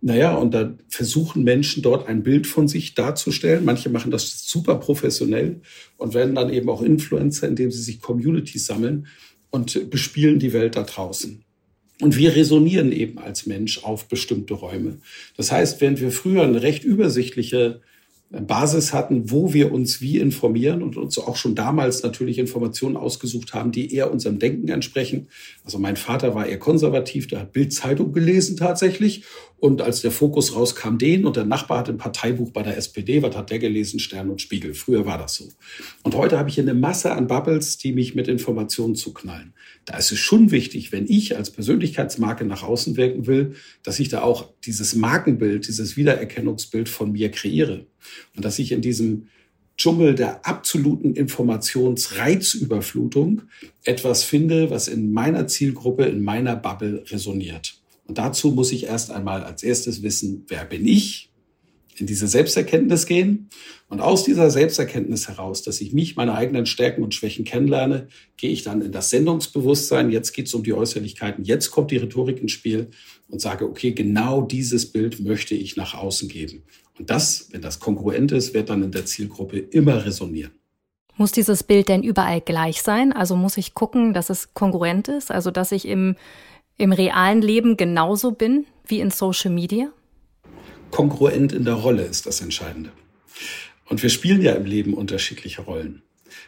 Naja, 0.05 0.36
und 0.36 0.53
da 0.53 0.77
versuchen 0.89 1.45
Menschen 1.45 1.81
dort 1.81 2.10
ein 2.10 2.24
Bild 2.24 2.45
von 2.45 2.67
sich 2.67 2.93
darzustellen. 2.93 3.63
Manche 3.63 3.89
machen 3.89 4.12
das 4.12 4.45
super 4.45 4.75
professionell 4.75 5.62
und 5.95 6.13
werden 6.13 6.36
dann 6.36 6.51
eben 6.51 6.67
auch 6.69 6.81
Influencer, 6.81 7.48
indem 7.48 7.72
sie 7.72 7.81
sich 7.81 8.01
Communities 8.01 8.65
sammeln 8.65 9.07
und 9.50 9.89
bespielen 9.89 10.39
die 10.39 10.51
Welt 10.51 10.75
da 10.75 10.83
draußen. 10.83 11.45
Und 12.01 12.17
wir 12.17 12.36
resonieren 12.36 12.91
eben 12.91 13.17
als 13.17 13.45
Mensch 13.45 13.81
auf 13.86 14.10
bestimmte 14.10 14.55
Räume. 14.55 14.98
Das 15.38 15.53
heißt, 15.53 15.79
während 15.79 16.01
wir 16.01 16.12
früher 16.12 16.43
eine 16.43 16.62
recht 16.62 16.83
übersichtliche 16.83 17.79
Basis 18.41 18.93
hatten, 18.93 19.29
wo 19.29 19.53
wir 19.53 19.72
uns 19.72 20.01
wie 20.01 20.17
informieren 20.17 20.81
und 20.81 20.98
uns 20.98 21.19
auch 21.19 21.36
schon 21.36 21.53
damals 21.53 22.01
natürlich 22.01 22.39
Informationen 22.39 22.98
ausgesucht 22.98 23.53
haben, 23.53 23.72
die 23.72 23.93
eher 23.93 24.12
unserem 24.12 24.39
Denken 24.39 24.69
entsprechen. 24.69 25.27
Also 25.63 25.77
mein 25.77 25.98
Vater 25.98 26.33
war 26.33 26.48
eher 26.48 26.57
konservativ, 26.57 27.27
der 27.27 27.41
hat 27.41 27.53
Bildzeitung 27.53 28.12
gelesen 28.12 28.57
tatsächlich. 28.57 29.24
Und 29.63 29.82
als 29.82 30.01
der 30.01 30.12
Fokus 30.12 30.58
rauskam, 30.58 30.98
den 30.98 31.25
und 31.25 31.38
der 31.38 31.46
Nachbar 31.46 31.77
hat 31.77 31.88
ein 31.88 31.96
Parteibuch 31.96 32.51
bei 32.51 32.63
der 32.63 32.75
SPD, 32.75 33.24
was 33.24 33.34
hat 33.34 33.50
der 33.50 33.60
gelesen? 33.60 33.98
Stern 33.98 34.29
und 34.29 34.41
Spiegel. 34.41 34.74
Früher 34.74 35.05
war 35.05 35.17
das 35.17 35.36
so. 35.36 35.48
Und 36.03 36.15
heute 36.15 36.38
habe 36.38 36.50
ich 36.50 36.60
eine 36.60 36.74
Masse 36.74 37.13
an 37.13 37.27
Bubbles, 37.27 37.77
die 37.77 37.93
mich 37.93 38.13
mit 38.13 38.27
Informationen 38.27 38.96
zuknallen. 38.96 39.53
Da 39.86 39.96
ist 39.96 40.12
es 40.12 40.20
schon 40.20 40.51
wichtig, 40.51 40.91
wenn 40.91 41.08
ich 41.08 41.38
als 41.38 41.50
Persönlichkeitsmarke 41.50 42.43
nach 42.43 42.63
außen 42.63 42.98
wirken 42.98 43.25
will, 43.25 43.53
dass 43.84 44.01
ich 44.01 44.10
da 44.10 44.22
auch 44.22 44.51
dieses 44.65 44.96
Markenbild, 44.96 45.65
dieses 45.65 45.96
Wiedererkennungsbild 45.96 46.89
von 46.89 47.13
mir 47.13 47.32
kreiere. 47.32 47.86
Und 48.36 48.43
dass 48.43 48.60
ich 48.60 48.74
in 48.74 48.82
diesem 48.82 49.29
Dschungel 49.77 50.13
der 50.13 50.46
absoluten 50.46 51.15
Informationsreizüberflutung 51.15 53.43
etwas 53.86 54.25
finde, 54.25 54.72
was 54.72 54.89
in 54.89 55.13
meiner 55.13 55.48
Zielgruppe, 55.48 56.03
in 56.03 56.22
meiner 56.22 56.58
Bubble 56.58 57.05
resoniert. 57.10 57.82
Und 58.05 58.17
dazu 58.17 58.51
muss 58.51 58.72
ich 58.72 58.86
erst 58.86 59.12
einmal 59.12 59.43
als 59.43 59.63
erstes 59.63 60.03
wissen, 60.03 60.45
wer 60.48 60.65
bin 60.65 60.88
ich? 60.88 61.29
In 61.95 62.07
diese 62.07 62.27
Selbsterkenntnis 62.27 63.05
gehen. 63.05 63.50
Und 63.88 64.01
aus 64.01 64.24
dieser 64.24 64.50
Selbsterkenntnis 64.50 65.27
heraus, 65.27 65.62
dass 65.62 65.79
ich 65.79 65.93
mich, 65.93 66.15
meine 66.15 66.33
eigenen 66.33 66.65
Stärken 66.65 67.03
und 67.03 67.13
Schwächen 67.13 67.45
kennenlerne, 67.45 68.07
gehe 68.36 68.50
ich 68.50 68.63
dann 68.63 68.81
in 68.81 68.91
das 68.91 69.12
Sendungsbewusstsein. 69.12 70.10
Jetzt 70.10 70.31
geht 70.31 70.48
es 70.48 70.53
um 70.55 70.63
die 70.63 70.74
Äußerlichkeiten. 70.74 71.43
Jetzt 71.43 71.69
kommt 71.69 71.91
die 71.91 71.98
Rhetorik 71.98 72.41
ins 72.41 72.51
Spiel 72.51 72.89
und 73.29 73.41
sage, 73.41 73.65
okay, 73.65 73.91
genau 73.91 74.41
dieses 74.41 74.91
Bild 74.91 75.19
möchte 75.19 75.53
ich 75.53 75.75
nach 75.75 75.93
außen 75.93 76.27
geben. 76.27 76.63
Und 76.98 77.12
das, 77.12 77.50
wenn 77.51 77.62
das 77.62 77.79
kongruent 77.79 78.31
ist, 78.31 78.55
wird 78.55 78.69
dann 78.69 78.81
in 78.81 78.91
der 78.91 79.05
Zielgruppe 79.05 79.60
immer 79.60 80.03
resonieren. 80.03 80.51
Muss 81.15 81.31
dieses 81.31 81.62
Bild 81.63 81.89
denn 81.89 82.01
überall 82.01 82.41
gleich 82.41 82.81
sein? 82.81 83.13
Also 83.13 83.36
muss 83.36 83.57
ich 83.57 83.75
gucken, 83.75 84.13
dass 84.13 84.31
es 84.31 84.53
kongruent 84.55 85.07
ist? 85.07 85.29
Also 85.29 85.51
dass 85.51 85.72
ich 85.72 85.88
im, 85.88 86.15
im 86.77 86.92
realen 86.92 87.42
Leben 87.42 87.77
genauso 87.77 88.32
bin 88.32 88.65
wie 88.86 89.00
in 89.00 89.12
Social 89.12 89.51
Media? 89.51 89.92
Kongruent 90.92 91.53
in 91.53 91.65
der 91.65 91.75
Rolle 91.75 92.03
ist 92.03 92.25
das 92.25 92.42
Entscheidende. 92.42 92.92
Und 93.86 94.03
wir 94.03 94.10
spielen 94.10 94.42
ja 94.42 94.53
im 94.53 94.65
Leben 94.65 94.94
unterschiedliche 94.94 95.62
Rollen. 95.62 96.03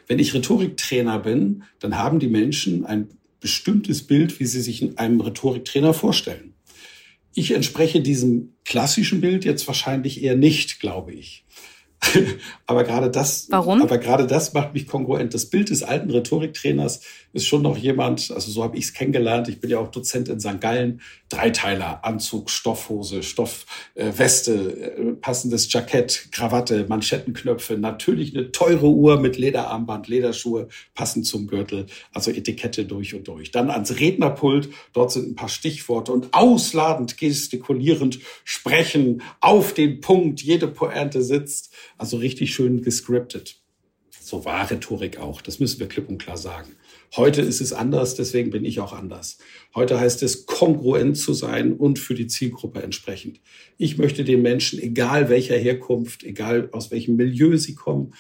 Wenn 0.08 0.20
ich 0.20 0.34
Rhetoriktrainer 0.34 1.20
bin, 1.20 1.64
dann 1.80 1.98
haben 1.98 2.20
die 2.20 2.28
Menschen 2.28 2.86
ein 2.86 3.10
bestimmtes 3.40 4.06
Bild, 4.08 4.40
wie 4.40 4.46
sie 4.46 4.62
sich 4.62 4.98
einem 4.98 5.22
Rhetoriktrainer 5.22 5.94
vorstellen. 5.94 6.54
Ich 7.34 7.52
entspreche 7.52 8.02
diesem 8.02 8.54
klassischen 8.64 9.22
Bild 9.22 9.46
jetzt 9.46 9.68
wahrscheinlich 9.68 10.24
eher 10.24 10.36
nicht, 10.36 10.80
glaube 10.80 11.14
ich. 11.14 11.46
aber 12.66 12.84
gerade 12.84 13.10
das, 13.10 13.48
Warum? 13.50 13.82
aber 13.82 13.98
gerade 13.98 14.28
das 14.28 14.54
macht 14.54 14.74
mich 14.74 14.88
kongruent. 14.88 15.34
Das 15.34 15.50
Bild 15.50 15.70
des 15.70 15.84
alten 15.84 16.10
Rhetoriktrainers 16.12 17.02
ist 17.36 17.48
schon 17.48 17.62
noch 17.62 17.78
jemand, 17.78 18.32
also 18.32 18.50
so 18.50 18.64
habe 18.64 18.78
ich 18.78 18.86
es 18.86 18.94
kennengelernt. 18.94 19.50
Ich 19.50 19.60
bin 19.60 19.70
ja 19.70 19.78
auch 19.78 19.90
Dozent 19.90 20.30
in 20.30 20.40
St. 20.40 20.62
Gallen. 20.62 21.02
Dreiteiler, 21.28 22.06
Anzug, 22.06 22.50
Stoffhose, 22.50 23.22
Stoffweste, 23.24 24.54
äh, 24.54 25.14
passendes 25.14 25.72
Jackett, 25.72 26.30
Krawatte, 26.32 26.86
Manschettenknöpfe, 26.88 27.78
natürlich 27.78 28.34
eine 28.34 28.52
teure 28.52 28.88
Uhr 28.88 29.20
mit 29.20 29.38
Lederarmband, 29.38 30.08
Lederschuhe, 30.08 30.70
passend 30.94 31.26
zum 31.26 31.48
Gürtel, 31.48 31.88
also 32.14 32.32
Etikette 32.32 32.86
durch 32.86 33.16
und 33.16 33.28
durch. 33.28 33.52
Dann 33.52 33.70
ans 33.70 34.00
Rednerpult, 34.00 34.70
dort 34.94 35.12
sind 35.12 35.32
ein 35.32 35.36
paar 35.36 35.50
Stichworte 35.50 36.14
und 36.14 36.34
ausladend, 36.34 37.18
gestikulierend 37.18 38.20
sprechen, 38.46 39.24
auf 39.42 39.74
den 39.74 40.00
Punkt, 40.00 40.42
jede 40.42 40.68
Pointe 40.68 41.22
sitzt, 41.22 41.74
also 41.98 42.16
richtig 42.16 42.54
schön 42.54 42.82
gescriptet. 42.82 43.58
So 44.22 44.46
war 44.46 44.72
Rhetorik 44.72 45.20
auch, 45.20 45.42
das 45.42 45.60
müssen 45.60 45.80
wir 45.80 45.88
klipp 45.88 46.08
und 46.08 46.18
klar 46.18 46.38
sagen. 46.38 46.72
Heute 47.16 47.42
ist 47.42 47.62
es 47.62 47.74
anders, 47.74 48.16
deswegen 48.16 48.50
bin 48.50 48.66
ich 48.66 48.80
auch 48.80 48.94
anders. 48.94 49.38
Heute 49.74 50.00
heißt 50.00 50.24
es, 50.24 50.46
kongruent 50.46 51.18
zu 51.18 51.34
sein 51.34 51.74
und 51.74 52.00
für 52.00 52.14
die 52.14 52.28
Zielgruppe 52.28 52.82
entsprechend. 52.82 53.40
Ich 53.78 53.98
möchte 53.98 54.24
den 54.24 54.42
Menschen, 54.42 54.80
egal 54.80 55.30
welcher 55.30 55.58
Herkunft, 55.58 56.24
egal 56.24 56.70
aus 56.72 56.92
welchem 56.92 57.16
Milieu 57.16 57.58
sie 57.58 57.76
kommen, 57.76 58.14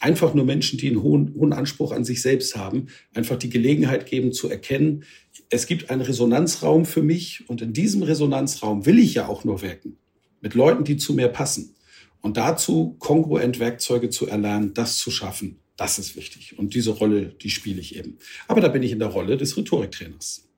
einfach 0.00 0.34
nur 0.34 0.44
Menschen, 0.44 0.78
die 0.78 0.88
einen 0.88 1.02
hohen, 1.02 1.34
hohen 1.34 1.52
Anspruch 1.52 1.92
an 1.92 2.04
sich 2.04 2.20
selbst 2.20 2.56
haben, 2.56 2.86
einfach 3.14 3.36
die 3.36 3.50
Gelegenheit 3.50 4.06
geben 4.06 4.32
zu 4.32 4.50
erkennen, 4.50 5.04
es 5.48 5.66
gibt 5.66 5.90
einen 5.90 6.02
Resonanzraum 6.02 6.84
für 6.84 7.02
mich 7.02 7.44
und 7.48 7.62
in 7.62 7.72
diesem 7.72 8.02
Resonanzraum 8.02 8.84
will 8.84 8.98
ich 8.98 9.14
ja 9.14 9.28
auch 9.28 9.44
nur 9.44 9.62
wirken. 9.62 9.96
Mit 10.40 10.54
Leuten, 10.54 10.84
die 10.84 10.96
zu 10.96 11.14
mir 11.14 11.28
passen. 11.28 11.74
Und 12.20 12.36
dazu 12.36 12.96
kongruent 12.98 13.58
Werkzeuge 13.58 14.10
zu 14.10 14.26
erlernen, 14.26 14.74
das 14.74 14.96
zu 14.96 15.10
schaffen. 15.10 15.61
Das 15.76 15.98
ist 15.98 16.16
wichtig. 16.16 16.58
Und 16.58 16.74
diese 16.74 16.90
Rolle, 16.90 17.26
die 17.26 17.50
spiele 17.50 17.80
ich 17.80 17.96
eben. 17.96 18.18
Aber 18.48 18.60
da 18.60 18.68
bin 18.68 18.82
ich 18.82 18.92
in 18.92 18.98
der 18.98 19.08
Rolle 19.08 19.36
des 19.36 19.56
Rhetoriktrainers. 19.56 20.48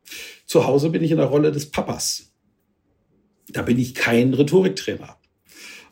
Zu 0.46 0.66
Hause 0.66 0.90
bin 0.90 1.03
ich 1.03 1.11
in 1.11 1.18
der 1.18 1.27
Rolle 1.27 1.53
des 1.53 1.70
Papas. 1.70 2.33
Da 3.48 3.62
bin 3.62 3.79
ich 3.79 3.94
kein 3.94 4.35
Rhetoriktrainer. 4.35 5.18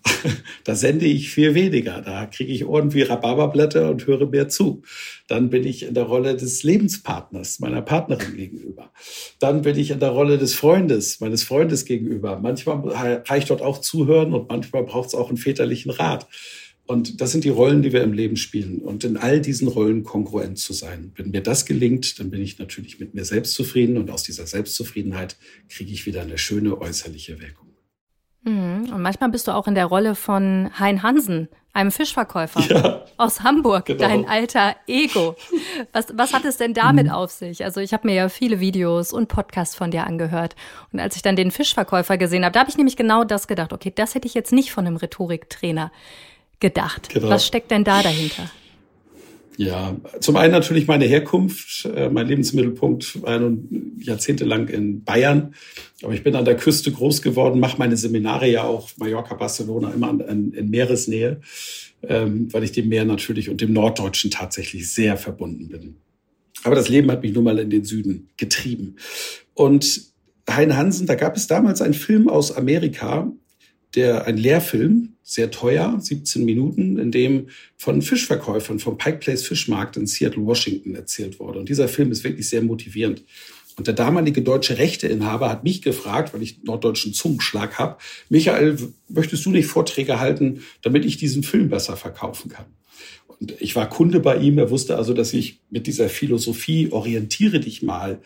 da 0.65 0.75
sende 0.75 1.07
ich 1.07 1.31
viel 1.31 1.55
weniger. 1.55 2.01
Da 2.01 2.27
kriege 2.27 2.53
ich 2.53 2.67
Ohren 2.67 2.93
wie 2.93 3.03
Rhabarberblätter 3.03 3.91
und 3.91 4.07
höre 4.07 4.27
mehr 4.27 4.49
zu. 4.49 4.83
Dann 5.29 5.51
bin 5.51 5.65
ich 5.65 5.85
in 5.85 5.95
der 5.95 6.05
Rolle 6.05 6.37
des 6.37 6.63
Lebenspartners, 6.63 7.61
meiner 7.61 7.83
Partnerin 7.83 8.37
gegenüber. 8.37 8.93
Dann 9.39 9.63
bin 9.63 9.79
ich 9.79 9.91
in 9.91 10.01
der 10.01 10.11
Rolle 10.11 10.39
des 10.39 10.55
Freundes, 10.55 11.21
meines 11.21 11.45
Freundes 11.45 11.85
gegenüber. 11.85 12.39
Manchmal 12.41 12.89
reicht 12.89 13.51
dort 13.51 13.63
auch 13.63 13.79
zuhören 13.79 14.33
und 14.35 14.49
manchmal 14.49 14.85
braucht 14.85 15.09
es 15.09 15.15
auch 15.15 15.29
einen 15.29 15.39
väterlichen 15.39 15.91
Rat. 15.91 16.27
Und 16.93 17.21
das 17.21 17.33
sind 17.33 17.45
die 17.45 17.49
Rollen, 17.49 17.83
die 17.83 17.93
wir 17.93 18.03
im 18.03 18.13
Leben 18.13 18.37
spielen. 18.37 18.79
Und 18.81 19.03
in 19.03 19.17
all 19.17 19.41
diesen 19.41 19.67
Rollen 19.67 20.05
kongruent 20.05 20.59
zu 20.59 20.75
sein. 20.75 21.13
Wenn 21.17 21.31
mir 21.31 21.43
das 21.43 21.65
gelingt, 21.65 22.21
dann 22.21 22.31
bin 22.31 22.43
ich 22.43 22.59
natürlich 22.59 23.01
mit 23.01 23.15
mir 23.15 23.25
selbst 23.25 23.55
zufrieden. 23.55 23.97
Und 23.97 24.11
aus 24.11 24.23
dieser 24.23 24.47
Selbstzufriedenheit 24.47 25.37
kriege 25.69 25.91
ich 25.91 26.05
wieder 26.07 26.21
eine 26.21 26.37
schöne 26.37 26.79
äußerliche 26.79 27.41
Wirkung. 27.41 27.69
Mhm. 28.45 28.93
Und 28.93 29.01
manchmal 29.01 29.31
bist 29.31 29.49
du 29.49 29.53
auch 29.53 29.67
in 29.67 29.75
der 29.75 29.87
Rolle 29.87 30.15
von 30.15 30.71
Hein 30.79 31.03
Hansen, 31.03 31.49
einem 31.73 31.91
Fischverkäufer 31.91 32.61
ja, 32.69 33.05
aus 33.17 33.41
Hamburg, 33.41 33.87
genau. 33.87 34.01
dein 34.01 34.29
alter 34.29 34.77
Ego. 34.87 35.37
Was, 35.93 36.09
was 36.13 36.35
hat 36.35 36.45
es 36.45 36.59
denn 36.59 36.75
damit 36.75 37.07
mhm. 37.07 37.13
auf 37.13 37.31
sich? 37.31 37.65
Also 37.65 37.81
ich 37.81 37.93
habe 37.95 38.07
mir 38.07 38.15
ja 38.15 38.29
viele 38.29 38.61
Videos 38.61 39.13
und 39.13 39.29
Podcasts 39.29 39.75
von 39.75 39.91
dir 39.91 40.07
angehört. 40.07 40.57
Und 40.93 41.01
als 41.01 41.17
ich 41.17 41.23
dann 41.23 41.37
den 41.37 41.51
Fischverkäufer 41.51 42.19
gesehen 42.19 42.45
habe, 42.45 42.53
da 42.53 42.61
habe 42.61 42.71
ich 42.71 42.77
nämlich 42.77 42.97
genau 42.97 43.25
das 43.25 43.47
gedacht. 43.47 43.73
Okay, 43.73 43.93
das 43.95 44.15
hätte 44.15 44.27
ich 44.27 44.35
jetzt 44.35 44.53
nicht 44.53 44.73
von 44.73 44.87
einem 44.87 44.97
Rhetoriktrainer 44.97 45.91
gedacht. 46.63 47.11
Genau. 47.11 47.29
Was 47.29 47.47
steckt 47.47 47.71
denn 47.71 47.85
da 47.85 48.03
dahinter? 48.03 48.51
Ja, 49.59 49.97
zum 50.21 50.37
einen 50.37 50.53
natürlich 50.53 50.87
meine 50.87 51.05
Herkunft. 51.05 51.85
Äh, 51.85 52.09
mein 52.09 52.27
Lebensmittelpunkt 52.27 53.21
war 53.23 53.39
nun 53.39 53.99
jahrzehntelang 54.01 54.69
in 54.69 55.05
Bayern. 55.05 55.55
Aber 56.03 56.15
ich 56.15 56.23
bin 56.23 56.35
an 56.35 56.47
der 56.47 56.57
Küste 56.57 56.91
groß 56.91 57.21
geworden, 57.21 57.61
mache 57.61 57.79
meine 57.79 57.99
Seminare 57.99 58.49
ja 58.49 58.63
auch 58.63 58.89
Mallorca, 58.97 59.35
Barcelona 59.35 59.91
immer 59.91 60.11
in, 60.27 60.53
in 60.53 60.71
Meeresnähe, 60.71 61.43
ähm, 62.03 62.53
weil 62.53 62.65
ich 62.65 62.73
dem 62.73 62.89
Meer 62.89 63.05
natürlich 63.05 63.51
und 63.51 63.61
dem 63.61 63.75
Norddeutschen 63.75 64.31
tatsächlich 64.31 64.91
sehr 64.91 65.19
verbunden 65.19 65.69
bin. 65.69 65.97
Aber 66.65 66.75
das 66.75 66.89
Leben 66.89 67.11
hat 67.11 67.23
mich 67.23 67.35
nun 67.35 67.45
mal 67.45 67.59
in 67.59 67.71
den 67.71 67.85
Süden 67.85 68.31
getrieben. 68.39 68.97
Und 69.53 70.13
Hein 70.49 70.77
Hansen, 70.77 71.07
da 71.07 71.15
gab 71.15 71.37
es 71.37 71.47
damals 71.47 71.83
einen 71.83 71.95
Film 71.95 72.29
aus 72.29 72.57
Amerika, 72.57 73.31
der 73.95 74.27
ein 74.27 74.37
Lehrfilm, 74.37 75.15
sehr 75.23 75.51
teuer, 75.51 75.97
17 75.99 76.45
Minuten, 76.45 76.99
in 76.99 77.11
dem 77.11 77.49
von 77.77 78.03
Fischverkäufern 78.03 78.79
vom 78.79 78.99
Pike 78.99 79.19
Place 79.19 79.45
Fischmarkt 79.45 79.97
in 79.97 80.07
Seattle, 80.07 80.45
Washington 80.45 80.95
erzählt 80.95 81.39
wurde. 81.39 81.59
Und 81.59 81.69
dieser 81.69 81.89
Film 81.89 82.11
ist 82.11 82.25
wirklich 82.25 82.49
sehr 82.49 82.63
motivierend. 82.63 83.23
Und 83.77 83.87
der 83.87 83.95
damalige 83.95 84.43
deutsche 84.43 84.79
Rechteinhaber 84.79 85.49
hat 85.49 85.65
mich 85.65 85.81
gefragt, 85.81 86.35
weil 86.35 86.43
ich 86.43 86.63
norddeutschen 86.63 87.15
Zungenschlag 87.15 87.79
habe, 87.79 87.97
Michael, 88.29 88.77
möchtest 89.09 89.47
du 89.47 89.51
nicht 89.51 89.67
Vorträge 89.67 90.21
halten, 90.21 90.63
damit 90.83 91.05
ich 91.05 91.17
diesen 91.17 91.43
Film 91.43 91.71
besser 91.71 91.97
verkaufen 91.97 92.51
kann? 92.51 92.67
Und 93.27 93.55
ich 93.61 93.75
war 93.75 93.89
Kunde 93.89 94.21
bei 94.21 94.37
ihm. 94.37 94.59
Er 94.59 94.71
wusste 94.71 94.97
also, 94.97 95.15
dass 95.15 95.33
ich 95.33 95.61
mit 95.71 95.87
dieser 95.87 96.09
Philosophie 96.09 96.89
orientiere 96.91 97.61
dich 97.61 97.83
mal 97.83 98.21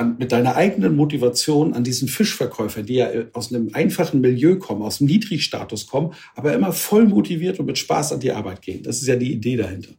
an, 0.00 0.16
mit 0.18 0.32
deiner 0.32 0.56
eigenen 0.56 0.96
Motivation 0.96 1.74
an 1.74 1.84
diesen 1.84 2.08
Fischverkäufern, 2.08 2.86
die 2.86 2.94
ja 2.94 3.08
aus 3.32 3.52
einem 3.52 3.70
einfachen 3.74 4.20
Milieu 4.20 4.56
kommen, 4.56 4.82
aus 4.82 4.98
dem 4.98 5.06
Niedrigstatus 5.06 5.86
kommen, 5.86 6.14
aber 6.34 6.54
immer 6.54 6.72
voll 6.72 7.06
motiviert 7.06 7.60
und 7.60 7.66
mit 7.66 7.78
Spaß 7.78 8.12
an 8.14 8.20
die 8.20 8.32
Arbeit 8.32 8.62
gehen. 8.62 8.82
Das 8.82 9.00
ist 9.00 9.06
ja 9.06 9.16
die 9.16 9.32
Idee 9.32 9.56
dahinter. 9.56 9.90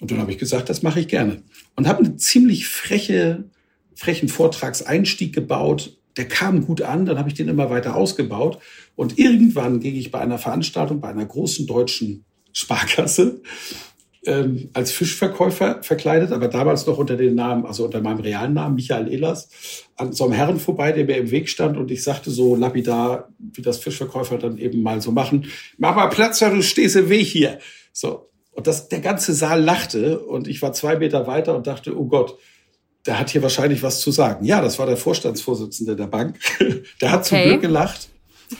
Und 0.00 0.10
dann 0.10 0.18
habe 0.18 0.32
ich 0.32 0.38
gesagt, 0.38 0.68
das 0.68 0.82
mache 0.82 1.00
ich 1.00 1.08
gerne. 1.08 1.42
Und 1.76 1.86
habe 1.86 2.04
eine 2.04 2.16
ziemlich 2.16 2.66
freche, 2.66 3.44
frechen 3.94 4.28
Vortragseinstieg 4.28 5.34
gebaut. 5.34 5.98
Der 6.16 6.26
kam 6.26 6.64
gut 6.64 6.82
an, 6.82 7.04
dann 7.04 7.18
habe 7.18 7.28
ich 7.28 7.34
den 7.34 7.48
immer 7.48 7.70
weiter 7.70 7.96
ausgebaut. 7.96 8.58
Und 8.96 9.18
irgendwann 9.18 9.80
ging 9.80 9.94
ich 9.94 10.10
bei 10.10 10.20
einer 10.20 10.38
Veranstaltung, 10.38 11.00
bei 11.00 11.08
einer 11.08 11.26
großen 11.26 11.66
deutschen 11.66 12.24
Sparkasse, 12.52 13.42
ähm, 14.24 14.70
als 14.72 14.92
Fischverkäufer 14.92 15.82
verkleidet, 15.82 16.30
aber 16.32 16.48
damals 16.48 16.86
noch 16.86 16.98
unter 16.98 17.16
dem 17.16 17.34
Namen, 17.34 17.66
also 17.66 17.84
unter 17.84 18.00
meinem 18.00 18.20
realen 18.20 18.54
Namen, 18.54 18.76
Michael 18.76 19.12
Ehlers, 19.12 19.48
an 19.96 20.12
so 20.12 20.24
einem 20.24 20.32
Herren 20.34 20.60
vorbei, 20.60 20.92
der 20.92 21.04
mir 21.04 21.16
im 21.16 21.30
Weg 21.30 21.48
stand 21.48 21.76
und 21.76 21.90
ich 21.90 22.04
sagte 22.04 22.30
so 22.30 22.54
lapidar, 22.54 23.28
wie 23.38 23.62
das 23.62 23.78
Fischverkäufer 23.78 24.38
dann 24.38 24.58
eben 24.58 24.82
mal 24.82 25.00
so 25.00 25.10
machen, 25.10 25.46
mach 25.76 25.96
mal 25.96 26.06
Platz, 26.06 26.38
du 26.38 26.62
stehst 26.62 26.96
im 26.96 27.08
Weg 27.08 27.26
hier. 27.26 27.58
So. 27.92 28.28
Und 28.52 28.66
das, 28.66 28.88
der 28.88 29.00
ganze 29.00 29.32
Saal 29.32 29.62
lachte 29.62 30.20
und 30.20 30.46
ich 30.46 30.62
war 30.62 30.72
zwei 30.72 30.96
Meter 30.96 31.26
weiter 31.26 31.56
und 31.56 31.66
dachte, 31.66 31.98
oh 31.98 32.06
Gott, 32.06 32.36
der 33.06 33.18
hat 33.18 33.30
hier 33.30 33.42
wahrscheinlich 33.42 33.82
was 33.82 34.00
zu 34.00 34.12
sagen. 34.12 34.44
Ja, 34.44 34.60
das 34.60 34.78
war 34.78 34.86
der 34.86 34.96
Vorstandsvorsitzende 34.96 35.96
der 35.96 36.06
Bank. 36.06 36.38
der 37.00 37.10
hat 37.10 37.26
okay. 37.26 37.28
zum 37.28 37.48
Glück 37.48 37.62
gelacht. 37.62 38.08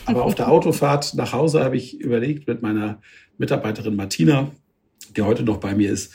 Aber 0.05 0.25
auf 0.25 0.35
der 0.35 0.49
Autofahrt 0.49 1.13
nach 1.13 1.33
Hause 1.33 1.63
habe 1.63 1.77
ich 1.77 1.99
überlegt 1.99 2.47
mit 2.47 2.63
meiner 2.63 2.99
Mitarbeiterin 3.37 3.95
Martina, 3.95 4.51
der 5.15 5.25
heute 5.25 5.43
noch 5.43 5.57
bei 5.57 5.75
mir 5.75 5.91
ist, 5.91 6.11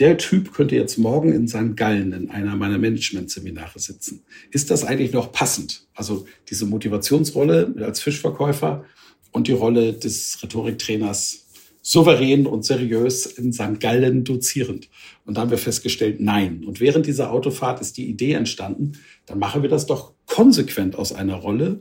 der 0.00 0.16
Typ 0.16 0.54
könnte 0.54 0.76
jetzt 0.76 0.96
morgen 0.96 1.32
in 1.32 1.46
St. 1.46 1.76
Gallen 1.76 2.12
in 2.12 2.30
einer 2.30 2.56
meiner 2.56 2.78
Management-Seminare 2.78 3.78
sitzen. 3.78 4.22
Ist 4.50 4.70
das 4.70 4.84
eigentlich 4.84 5.12
noch 5.12 5.30
passend? 5.30 5.86
Also 5.94 6.26
diese 6.48 6.64
Motivationsrolle 6.64 7.74
als 7.80 8.00
Fischverkäufer 8.00 8.84
und 9.32 9.46
die 9.46 9.52
Rolle 9.52 9.92
des 9.92 10.38
Rhetoriktrainers 10.42 11.46
souverän 11.82 12.46
und 12.46 12.64
seriös 12.64 13.26
in 13.26 13.52
St. 13.52 13.80
Gallen 13.80 14.24
dozierend. 14.24 14.88
Und 15.24 15.36
da 15.36 15.42
haben 15.42 15.50
wir 15.50 15.58
festgestellt, 15.58 16.20
nein. 16.20 16.64
Und 16.64 16.80
während 16.80 17.06
dieser 17.06 17.30
Autofahrt 17.30 17.80
ist 17.80 17.96
die 17.96 18.08
Idee 18.08 18.32
entstanden, 18.32 18.92
dann 19.26 19.38
machen 19.38 19.62
wir 19.62 19.68
das 19.70 19.86
doch 19.86 20.12
konsequent 20.26 20.96
aus 20.96 21.12
einer 21.12 21.36
Rolle, 21.36 21.80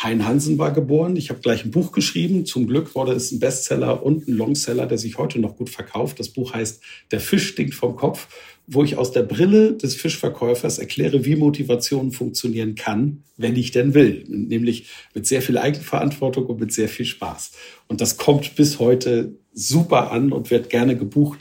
Hein 0.00 0.24
Hansen 0.24 0.58
war 0.58 0.72
geboren. 0.72 1.16
Ich 1.16 1.28
habe 1.28 1.40
gleich 1.40 1.64
ein 1.64 1.72
Buch 1.72 1.90
geschrieben. 1.90 2.46
Zum 2.46 2.68
Glück 2.68 2.94
wurde 2.94 3.12
es 3.12 3.32
ein 3.32 3.40
Bestseller 3.40 4.02
und 4.04 4.28
ein 4.28 4.34
Longseller, 4.34 4.86
der 4.86 4.96
sich 4.96 5.18
heute 5.18 5.40
noch 5.40 5.56
gut 5.56 5.70
verkauft. 5.70 6.20
Das 6.20 6.28
Buch 6.28 6.54
heißt 6.54 6.80
Der 7.10 7.18
Fisch 7.18 7.48
stinkt 7.48 7.74
vom 7.74 7.96
Kopf, 7.96 8.28
wo 8.68 8.84
ich 8.84 8.96
aus 8.96 9.10
der 9.10 9.24
Brille 9.24 9.72
des 9.72 9.96
Fischverkäufers 9.96 10.78
erkläre, 10.78 11.24
wie 11.24 11.34
Motivation 11.34 12.12
funktionieren 12.12 12.76
kann, 12.76 13.24
wenn 13.36 13.56
ich 13.56 13.72
denn 13.72 13.92
will. 13.92 14.24
Nämlich 14.28 14.86
mit 15.14 15.26
sehr 15.26 15.42
viel 15.42 15.58
Eigenverantwortung 15.58 16.46
und 16.46 16.60
mit 16.60 16.72
sehr 16.72 16.88
viel 16.88 17.06
Spaß. 17.06 17.52
Und 17.88 18.00
das 18.00 18.18
kommt 18.18 18.54
bis 18.54 18.78
heute 18.78 19.32
super 19.52 20.12
an 20.12 20.30
und 20.30 20.52
wird 20.52 20.70
gerne 20.70 20.96
gebucht. 20.96 21.40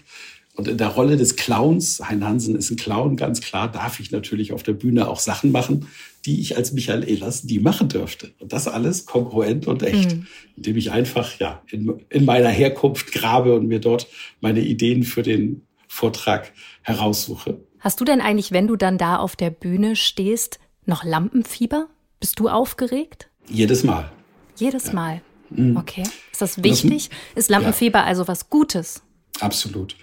Und 0.58 0.68
in 0.68 0.78
der 0.78 0.88
Rolle 0.88 1.18
des 1.18 1.36
Clowns, 1.36 2.02
Hein 2.10 2.26
Hansen 2.26 2.56
ist 2.56 2.72
ein 2.72 2.78
Clown, 2.78 3.16
ganz 3.16 3.42
klar, 3.42 3.72
darf 3.72 4.00
ich 4.00 4.10
natürlich 4.10 4.54
auf 4.54 4.64
der 4.64 4.74
Bühne 4.74 5.08
auch 5.08 5.20
Sachen 5.20 5.52
machen, 5.52 5.88
die 6.26 6.42
ich 6.42 6.58
als 6.58 6.74
Michael 6.74 7.08
Ehlers 7.08 7.44
nie 7.44 7.60
machen 7.60 7.90
dürfte. 7.90 8.32
Und 8.40 8.54
das 8.54 8.68
alles 8.68 9.06
kongruent 9.06 9.68
und 9.68 9.84
echt, 9.84 10.16
mhm. 10.16 10.26
indem 10.56 10.78
ich 10.78 10.92
einfach 10.92 11.40
ja 11.40 11.62
in, 11.70 12.02
in 12.10 12.26
meiner 12.26 12.50
Herkunft 12.50 13.12
grabe 13.12 13.54
und 13.54 13.68
mir 13.68 13.80
dort 13.80 14.08
meine 14.42 14.62
Ideen 14.62 15.04
für 15.04 15.22
den 15.22 15.62
Vortrag 15.88 16.52
heraussuche. 16.82 17.60
Hast 17.80 18.02
du 18.02 18.06
denn 18.06 18.20
eigentlich, 18.20 18.52
wenn 18.52 18.66
du 18.66 18.76
dann 18.76 18.98
da 18.98 19.18
auf 19.18 19.36
der 19.36 19.52
Bühne 19.52 19.96
stehst, 19.96 20.60
noch 20.86 21.04
Lampenfieber? 21.04 21.88
Bist 22.20 22.40
du 22.40 22.50
aufgeregt? 22.50 23.30
Jedes 23.48 23.84
Mal. 23.84 24.12
Jedes 24.56 24.88
ja. 24.88 24.94
Mal. 24.94 25.22
Mhm. 25.52 25.78
Okay. 25.78 26.04
Ist 26.32 26.42
das 26.42 26.64
wichtig? 26.64 27.10
Das, 27.36 27.44
Ist 27.44 27.50
Lampenfieber 27.52 28.00
ja. 28.00 28.06
also 28.06 28.28
was 28.28 28.50
Gutes? 28.50 29.04
Absolut. 29.40 29.96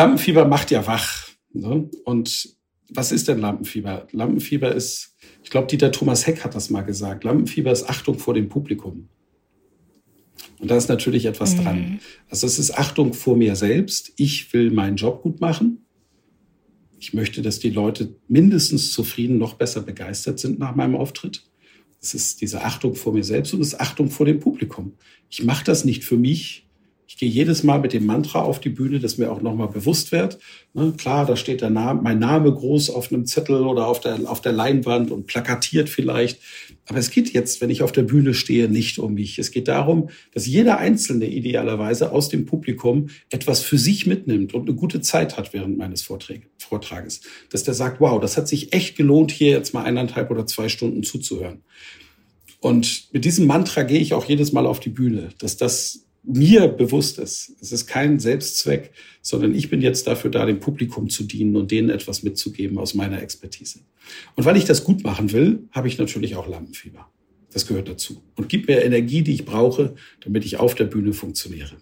Lampenfieber 0.00 0.46
macht 0.46 0.70
ja 0.70 0.86
wach. 0.86 1.28
Ne? 1.52 1.90
Und 2.04 2.56
was 2.88 3.12
ist 3.12 3.28
denn 3.28 3.38
Lampenfieber? 3.38 4.06
Lampenfieber 4.12 4.74
ist, 4.74 5.14
ich 5.44 5.50
glaube, 5.50 5.66
Dieter 5.66 5.92
Thomas 5.92 6.26
Heck 6.26 6.42
hat 6.42 6.54
das 6.54 6.70
mal 6.70 6.80
gesagt. 6.80 7.22
Lampenfieber 7.24 7.70
ist 7.70 7.88
Achtung 7.88 8.18
vor 8.18 8.32
dem 8.32 8.48
Publikum. 8.48 9.10
Und 10.58 10.70
da 10.70 10.76
ist 10.78 10.88
natürlich 10.88 11.26
etwas 11.26 11.54
mhm. 11.54 11.62
dran. 11.62 12.00
Also 12.30 12.46
es 12.46 12.58
ist 12.58 12.78
Achtung 12.78 13.12
vor 13.12 13.36
mir 13.36 13.56
selbst. 13.56 14.12
Ich 14.16 14.50
will 14.54 14.70
meinen 14.70 14.96
Job 14.96 15.20
gut 15.20 15.42
machen. 15.42 15.84
Ich 16.98 17.12
möchte, 17.12 17.42
dass 17.42 17.58
die 17.58 17.70
Leute 17.70 18.16
mindestens 18.26 18.92
zufrieden, 18.92 19.36
noch 19.36 19.54
besser 19.54 19.82
begeistert 19.82 20.38
sind 20.38 20.58
nach 20.58 20.74
meinem 20.74 20.96
Auftritt. 20.96 21.44
Es 22.00 22.14
ist 22.14 22.40
diese 22.40 22.62
Achtung 22.62 22.94
vor 22.94 23.12
mir 23.12 23.24
selbst 23.24 23.52
und 23.52 23.60
es 23.60 23.74
ist 23.74 23.80
Achtung 23.80 24.08
vor 24.08 24.24
dem 24.24 24.40
Publikum. 24.40 24.94
Ich 25.28 25.44
mache 25.44 25.64
das 25.64 25.84
nicht 25.84 26.04
für 26.04 26.16
mich, 26.16 26.69
ich 27.10 27.16
gehe 27.16 27.28
jedes 27.28 27.64
Mal 27.64 27.80
mit 27.80 27.92
dem 27.92 28.06
Mantra 28.06 28.40
auf 28.40 28.60
die 28.60 28.68
Bühne, 28.68 29.00
dass 29.00 29.18
mir 29.18 29.32
auch 29.32 29.42
nochmal 29.42 29.66
bewusst 29.66 30.12
wird. 30.12 30.38
Ne, 30.74 30.94
klar, 30.96 31.26
da 31.26 31.34
steht 31.34 31.60
der 31.60 31.68
Name, 31.68 32.00
mein 32.00 32.20
Name 32.20 32.52
groß 32.52 32.88
auf 32.90 33.12
einem 33.12 33.26
Zettel 33.26 33.66
oder 33.66 33.88
auf 33.88 33.98
der, 33.98 34.30
auf 34.30 34.40
der 34.40 34.52
Leinwand 34.52 35.10
und 35.10 35.26
plakatiert 35.26 35.88
vielleicht. 35.88 36.38
Aber 36.86 37.00
es 37.00 37.10
geht 37.10 37.32
jetzt, 37.32 37.60
wenn 37.60 37.68
ich 37.68 37.82
auf 37.82 37.90
der 37.90 38.04
Bühne 38.04 38.32
stehe, 38.32 38.68
nicht 38.68 39.00
um 39.00 39.14
mich. 39.14 39.40
Es 39.40 39.50
geht 39.50 39.66
darum, 39.66 40.10
dass 40.32 40.46
jeder 40.46 40.78
Einzelne 40.78 41.26
idealerweise 41.26 42.12
aus 42.12 42.28
dem 42.28 42.46
Publikum 42.46 43.08
etwas 43.28 43.60
für 43.60 43.76
sich 43.76 44.06
mitnimmt 44.06 44.54
und 44.54 44.68
eine 44.68 44.76
gute 44.76 45.00
Zeit 45.00 45.36
hat 45.36 45.52
während 45.52 45.78
meines 45.78 46.02
Vortrages. 46.02 47.22
Dass 47.50 47.64
der 47.64 47.74
sagt, 47.74 48.00
wow, 48.00 48.20
das 48.20 48.36
hat 48.36 48.46
sich 48.46 48.72
echt 48.72 48.96
gelohnt, 48.96 49.32
hier 49.32 49.50
jetzt 49.50 49.74
mal 49.74 49.82
eineinhalb 49.82 50.30
oder 50.30 50.46
zwei 50.46 50.68
Stunden 50.68 51.02
zuzuhören. 51.02 51.62
Und 52.60 53.12
mit 53.12 53.24
diesem 53.24 53.48
Mantra 53.48 53.82
gehe 53.82 53.98
ich 53.98 54.14
auch 54.14 54.26
jedes 54.26 54.52
Mal 54.52 54.64
auf 54.64 54.78
die 54.78 54.90
Bühne, 54.90 55.30
dass 55.40 55.56
das 55.56 56.04
mir 56.22 56.68
bewusst 56.68 57.18
ist. 57.18 57.56
Es 57.60 57.72
ist 57.72 57.86
kein 57.86 58.18
Selbstzweck, 58.18 58.92
sondern 59.22 59.54
ich 59.54 59.70
bin 59.70 59.80
jetzt 59.80 60.06
dafür 60.06 60.30
da, 60.30 60.44
dem 60.44 60.60
Publikum 60.60 61.08
zu 61.08 61.24
dienen 61.24 61.56
und 61.56 61.70
denen 61.70 61.90
etwas 61.90 62.22
mitzugeben 62.22 62.78
aus 62.78 62.94
meiner 62.94 63.22
Expertise. 63.22 63.80
Und 64.36 64.44
weil 64.44 64.56
ich 64.56 64.64
das 64.64 64.84
gut 64.84 65.02
machen 65.04 65.32
will, 65.32 65.68
habe 65.72 65.88
ich 65.88 65.98
natürlich 65.98 66.36
auch 66.36 66.48
Lampenfieber. 66.48 67.08
Das 67.52 67.66
gehört 67.66 67.88
dazu 67.88 68.22
und 68.36 68.48
gibt 68.48 68.68
mir 68.68 68.84
Energie, 68.84 69.22
die 69.22 69.34
ich 69.34 69.44
brauche, 69.44 69.94
damit 70.22 70.44
ich 70.44 70.58
auf 70.58 70.74
der 70.74 70.84
Bühne 70.84 71.12
funktioniere. 71.12 71.76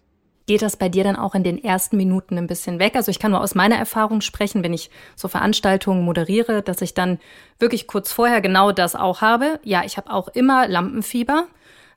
Geht 0.46 0.62
das 0.62 0.79
bei 0.79 0.88
dir 0.88 1.05
dann 1.05 1.16
auch 1.16 1.35
in 1.35 1.42
den 1.42 1.62
ersten 1.62 1.98
Minuten 1.98 2.38
ein 2.38 2.46
bisschen 2.46 2.79
weg? 2.79 2.96
Also 2.96 3.11
ich 3.11 3.18
kann 3.18 3.33
nur 3.33 3.42
aus 3.42 3.55
meiner 3.55 3.77
Erfahrung 3.77 4.22
sprechen, 4.22 4.64
wenn 4.64 4.72
ich 4.72 4.88
so 5.14 5.29
Veranstaltungen 5.29 6.03
moderiere, 6.03 6.62
dass 6.62 6.81
ich 6.81 6.94
dann 6.94 7.18
wirklich 7.59 7.87
kurz 7.87 8.12
vorher 8.12 8.40
genau 8.40 8.72
das 8.72 8.94
auch 8.94 9.20
habe. 9.20 9.61
Ja, 9.62 9.83
ich 9.85 9.98
habe 9.98 10.11
auch 10.11 10.29
immer 10.29 10.66
Lampenfieber. 10.66 11.48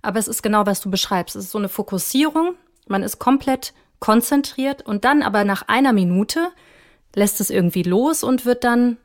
Aber 0.01 0.19
es 0.19 0.27
ist 0.27 0.41
genau, 0.41 0.65
was 0.65 0.81
du 0.81 0.89
beschreibst. 0.89 1.35
Es 1.35 1.45
ist 1.45 1.51
so 1.51 1.57
eine 1.57 1.69
Fokussierung. 1.69 2.55
Man 2.87 3.03
ist 3.03 3.19
komplett 3.19 3.73
konzentriert 3.99 4.85
und 4.85 5.05
dann 5.05 5.21
aber 5.21 5.43
nach 5.43 5.67
einer 5.67 5.93
Minute 5.93 6.49
lässt 7.15 7.39
es 7.39 7.49
irgendwie 7.49 7.83
los 7.83 8.23
und 8.23 8.45
wird 8.45 8.63
dann 8.63 8.97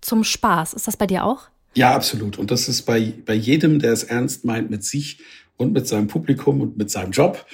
zum 0.00 0.24
Spaß. 0.24 0.74
Ist 0.74 0.86
das 0.86 0.96
bei 0.96 1.06
dir 1.06 1.24
auch? 1.24 1.48
Ja, 1.74 1.94
absolut. 1.94 2.38
Und 2.38 2.50
das 2.50 2.68
ist 2.68 2.82
bei, 2.82 3.14
bei 3.24 3.34
jedem, 3.34 3.78
der 3.78 3.92
es 3.92 4.02
ernst 4.02 4.44
meint 4.44 4.70
mit 4.70 4.84
sich 4.84 5.20
und 5.56 5.72
mit 5.72 5.86
seinem 5.86 6.08
Publikum 6.08 6.60
und 6.60 6.76
mit 6.76 6.90
seinem 6.90 7.12
Job. 7.12 7.46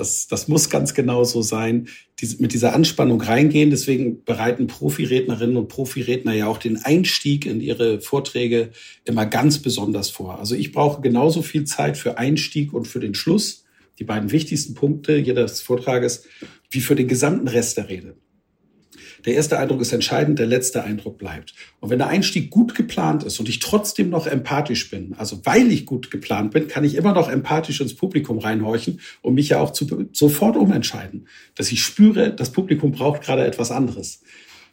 Das, 0.00 0.26
das 0.26 0.48
muss 0.48 0.70
ganz 0.70 0.94
genau 0.94 1.24
so 1.24 1.42
sein, 1.42 1.88
diese, 2.18 2.40
mit 2.40 2.52
dieser 2.54 2.74
Anspannung 2.74 3.20
reingehen. 3.20 3.70
Deswegen 3.70 4.24
bereiten 4.24 4.66
Profirednerinnen 4.66 5.56
und 5.56 5.68
Profiredner 5.68 6.32
ja 6.32 6.46
auch 6.46 6.58
den 6.58 6.78
Einstieg 6.78 7.46
in 7.46 7.60
ihre 7.60 8.00
Vorträge 8.00 8.70
immer 9.04 9.26
ganz 9.26 9.58
besonders 9.58 10.10
vor. 10.10 10.38
Also 10.38 10.54
ich 10.54 10.72
brauche 10.72 11.02
genauso 11.02 11.42
viel 11.42 11.64
Zeit 11.64 11.96
für 11.98 12.18
Einstieg 12.18 12.72
und 12.72 12.88
für 12.88 13.00
den 13.00 13.14
Schluss, 13.14 13.64
die 13.98 14.04
beiden 14.04 14.32
wichtigsten 14.32 14.74
Punkte 14.74 15.16
jedes 15.16 15.60
Vortrages, 15.60 16.24
wie 16.70 16.80
für 16.80 16.96
den 16.96 17.06
gesamten 17.06 17.48
Rest 17.48 17.76
der 17.76 17.88
Rede. 17.88 18.16
Der 19.24 19.34
erste 19.34 19.58
Eindruck 19.58 19.80
ist 19.80 19.92
entscheidend, 19.92 20.38
der 20.38 20.46
letzte 20.46 20.82
Eindruck 20.82 21.18
bleibt. 21.18 21.54
Und 21.80 21.90
wenn 21.90 21.98
der 21.98 22.08
Einstieg 22.08 22.50
gut 22.50 22.74
geplant 22.74 23.22
ist 23.22 23.38
und 23.38 23.48
ich 23.48 23.58
trotzdem 23.58 24.10
noch 24.10 24.26
empathisch 24.26 24.90
bin, 24.90 25.14
also 25.18 25.40
weil 25.44 25.70
ich 25.70 25.86
gut 25.86 26.10
geplant 26.10 26.52
bin, 26.52 26.68
kann 26.68 26.84
ich 26.84 26.94
immer 26.94 27.12
noch 27.12 27.30
empathisch 27.30 27.80
ins 27.80 27.94
Publikum 27.94 28.38
reinhorchen 28.38 29.00
und 29.22 29.34
mich 29.34 29.50
ja 29.50 29.60
auch 29.60 29.72
zu, 29.72 30.08
sofort 30.12 30.56
umentscheiden, 30.56 31.28
dass 31.54 31.70
ich 31.72 31.82
spüre, 31.82 32.32
das 32.32 32.50
Publikum 32.50 32.92
braucht 32.92 33.22
gerade 33.22 33.44
etwas 33.44 33.70
anderes. 33.70 34.22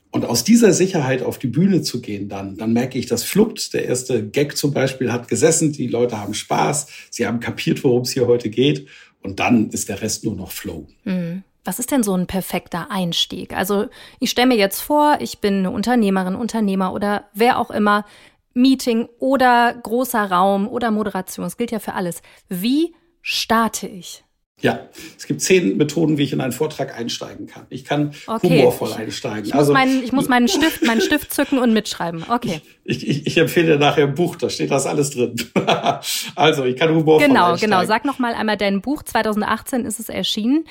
Und 0.09 0.25
aus 0.25 0.43
dieser 0.43 0.73
Sicherheit 0.73 1.21
auf 1.21 1.37
die 1.37 1.47
Bühne 1.47 1.81
zu 1.81 2.01
gehen, 2.01 2.29
dann, 2.29 2.57
dann 2.57 2.73
merke 2.73 2.97
ich, 2.97 3.07
das 3.07 3.23
fluppt. 3.23 3.73
Der 3.73 3.85
erste 3.85 4.25
Gag 4.25 4.55
zum 4.57 4.73
Beispiel 4.73 5.11
hat 5.11 5.27
gesessen, 5.27 5.73
die 5.73 5.87
Leute 5.87 6.19
haben 6.19 6.33
Spaß, 6.33 6.87
sie 7.09 7.27
haben 7.27 7.39
kapiert, 7.39 7.83
worum 7.83 8.03
es 8.03 8.11
hier 8.11 8.27
heute 8.27 8.49
geht. 8.49 8.87
Und 9.21 9.39
dann 9.39 9.69
ist 9.69 9.89
der 9.89 10.01
Rest 10.01 10.23
nur 10.23 10.35
noch 10.35 10.51
Flow. 10.51 10.87
Mhm. 11.03 11.43
Was 11.67 11.79
ist 11.79 11.91
denn 11.91 12.01
so 12.01 12.15
ein 12.15 12.27
perfekter 12.27 12.89
Einstieg? 12.91 13.53
Also 13.53 13.87
ich 14.21 14.29
stelle 14.29 14.47
mir 14.47 14.55
jetzt 14.55 14.79
vor, 14.79 15.17
ich 15.19 15.39
bin 15.39 15.55
eine 15.55 15.71
Unternehmerin, 15.71 16.35
Unternehmer 16.35 16.93
oder 16.93 17.25
wer 17.33 17.59
auch 17.59 17.71
immer, 17.71 18.05
Meeting 18.53 19.09
oder 19.19 19.75
großer 19.83 20.31
Raum 20.31 20.69
oder 20.69 20.91
Moderation, 20.91 21.45
das 21.45 21.57
gilt 21.57 21.71
ja 21.71 21.79
für 21.79 21.93
alles. 21.93 22.21
Wie 22.47 22.95
starte 23.21 23.85
ich? 23.85 24.23
Ja, 24.61 24.87
es 25.17 25.27
gibt 25.27 25.41
zehn 25.41 25.75
Methoden, 25.75 26.17
wie 26.17 26.23
ich 26.23 26.31
in 26.31 26.39
einen 26.39 26.53
Vortrag 26.53 26.97
einsteigen 26.97 27.47
kann. 27.47 27.67
Ich 27.69 27.83
kann 27.83 28.13
okay. 28.25 28.59
humorvoll 28.61 28.93
einsteigen. 28.93 29.43
Ich 29.43 29.53
muss, 29.53 29.59
also, 29.59 29.73
meinen, 29.73 30.01
ich 30.01 30.13
muss 30.13 30.29
meinen 30.29 30.47
Stift, 30.47 30.83
meinen 30.83 31.01
Stift 31.01 31.33
zücken 31.33 31.59
und 31.59 31.73
mitschreiben. 31.73 32.23
Okay. 32.29 32.61
Ich, 32.85 33.05
ich, 33.05 33.27
ich 33.27 33.37
empfehle 33.37 33.77
nachher 33.77 34.05
ein 34.05 34.15
Buch, 34.15 34.37
da 34.37 34.49
steht 34.49 34.71
das 34.71 34.87
alles 34.87 35.09
drin. 35.09 35.35
also 36.35 36.63
ich 36.63 36.77
kann 36.77 36.89
humorvoll 36.89 37.27
genau, 37.27 37.51
einsteigen. 37.51 37.71
Genau, 37.71 37.81
genau. 37.81 37.87
Sag 37.87 38.05
noch 38.05 38.19
mal 38.19 38.33
einmal 38.33 38.55
dein 38.55 38.81
Buch. 38.81 39.03
2018 39.03 39.85
ist 39.85 39.99
es 39.99 40.07
erschienen 40.07 40.63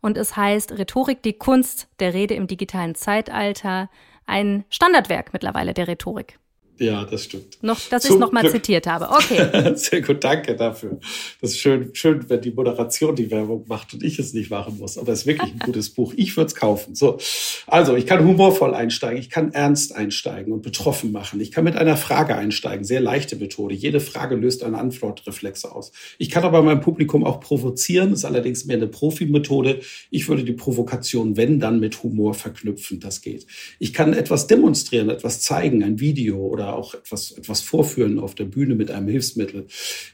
und 0.00 0.16
es 0.16 0.36
heißt 0.36 0.72
Rhetorik, 0.72 1.22
die 1.22 1.34
Kunst 1.34 1.88
der 2.00 2.14
Rede 2.14 2.34
im 2.34 2.46
digitalen 2.46 2.94
Zeitalter. 2.94 3.90
Ein 4.26 4.64
Standardwerk 4.70 5.32
mittlerweile 5.32 5.74
der 5.74 5.88
Rhetorik. 5.88 6.38
Ja, 6.80 7.04
das 7.04 7.24
stimmt. 7.24 7.62
Noch, 7.62 7.78
dass 7.90 8.06
ich 8.06 8.12
es 8.12 8.16
nochmal 8.16 8.50
zitiert 8.50 8.86
habe. 8.86 9.10
Okay. 9.10 9.72
Sehr 9.76 10.00
gut, 10.00 10.24
danke 10.24 10.56
dafür. 10.56 10.98
Das 11.42 11.50
ist 11.50 11.58
schön, 11.58 11.90
schön, 11.92 12.24
wenn 12.30 12.40
die 12.40 12.52
Moderation 12.52 13.14
die 13.14 13.30
Werbung 13.30 13.66
macht 13.68 13.92
und 13.92 14.02
ich 14.02 14.18
es 14.18 14.32
nicht 14.32 14.50
machen 14.50 14.78
muss. 14.78 14.96
Aber 14.96 15.12
es 15.12 15.20
ist 15.20 15.26
wirklich 15.26 15.52
ein 15.52 15.58
gutes 15.66 15.90
Buch. 15.90 16.14
Ich 16.16 16.38
würde 16.38 16.46
es 16.46 16.54
kaufen. 16.54 16.94
So. 16.94 17.18
Also, 17.66 17.96
ich 17.96 18.06
kann 18.06 18.26
humorvoll 18.26 18.74
einsteigen, 18.74 19.20
ich 19.20 19.28
kann 19.28 19.52
ernst 19.52 19.94
einsteigen 19.94 20.54
und 20.54 20.62
betroffen 20.62 21.12
machen. 21.12 21.38
Ich 21.40 21.50
kann 21.50 21.64
mit 21.64 21.76
einer 21.76 21.98
Frage 21.98 22.34
einsteigen. 22.34 22.82
Sehr 22.86 23.00
leichte 23.02 23.36
Methode. 23.36 23.74
Jede 23.74 24.00
Frage 24.00 24.36
löst 24.36 24.64
eine 24.64 24.78
Antwortreflexe 24.78 25.70
aus. 25.70 25.92
Ich 26.16 26.30
kann 26.30 26.44
aber 26.44 26.62
mein 26.62 26.80
Publikum 26.80 27.26
auch 27.26 27.40
provozieren. 27.40 28.12
Das 28.12 28.20
ist 28.20 28.24
allerdings 28.24 28.64
mehr 28.64 28.78
eine 28.78 28.86
Profi-Methode. 28.86 29.80
Ich 30.10 30.30
würde 30.30 30.44
die 30.44 30.54
Provokation, 30.54 31.36
wenn, 31.36 31.60
dann 31.60 31.78
mit 31.78 32.02
Humor 32.02 32.32
verknüpfen. 32.32 33.00
Das 33.00 33.20
geht. 33.20 33.46
Ich 33.78 33.92
kann 33.92 34.14
etwas 34.14 34.46
demonstrieren, 34.46 35.10
etwas 35.10 35.42
zeigen, 35.42 35.84
ein 35.84 36.00
Video 36.00 36.38
oder 36.38 36.69
auch 36.74 36.94
etwas, 36.94 37.32
etwas 37.32 37.60
vorführen 37.60 38.18
auf 38.18 38.34
der 38.34 38.44
Bühne 38.44 38.74
mit 38.74 38.90
einem 38.90 39.08
Hilfsmittel. 39.08 39.66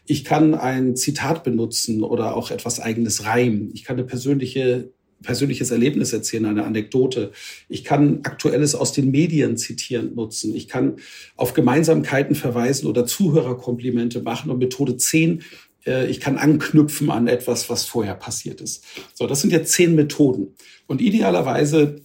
Ich 0.07 0.25
kann 0.25 0.55
ein 0.55 0.97
Zitat 0.97 1.45
benutzen 1.45 2.03
oder 2.03 2.37
auch 2.37 2.51
etwas 2.51 2.81
eigenes 2.81 3.25
reimen. 3.25 3.71
Ich 3.75 3.85
kann 3.85 3.97
eine 3.97 4.07
persönliche 4.07 4.91
persönliches 5.23 5.71
Erlebnis 5.71 6.13
erzählen, 6.13 6.47
eine 6.47 6.65
Anekdote. 6.65 7.33
Ich 7.69 7.85
kann 7.85 8.21
Aktuelles 8.23 8.75
aus 8.75 8.93
den 8.93 9.11
Medien 9.11 9.57
zitieren 9.57 10.15
nutzen. 10.15 10.55
Ich 10.55 10.69
kann 10.69 10.97
auf 11.37 11.55
Gemeinsamkeiten 11.55 12.35
verweisen 12.35 12.87
oder 12.87 13.07
Zuhörerkomplimente 13.07 14.23
machen. 14.23 14.51
Und 14.51 14.59
Methode 14.59 14.97
10, 14.97 15.43
äh, 15.87 16.07
ich 16.09 16.21
kann 16.21 16.39
anknüpfen 16.39 17.11
an 17.11 17.29
etwas, 17.29 17.71
was 17.71 17.85
vorher 17.85 18.15
passiert 18.15 18.61
ist. 18.61 18.85
So, 19.15 19.27
das 19.27 19.41
sind 19.41 19.53
jetzt 19.53 19.73
zehn 19.73 19.95
Methoden. 19.95 20.55
Und 20.87 21.01
idealerweise 21.01 22.03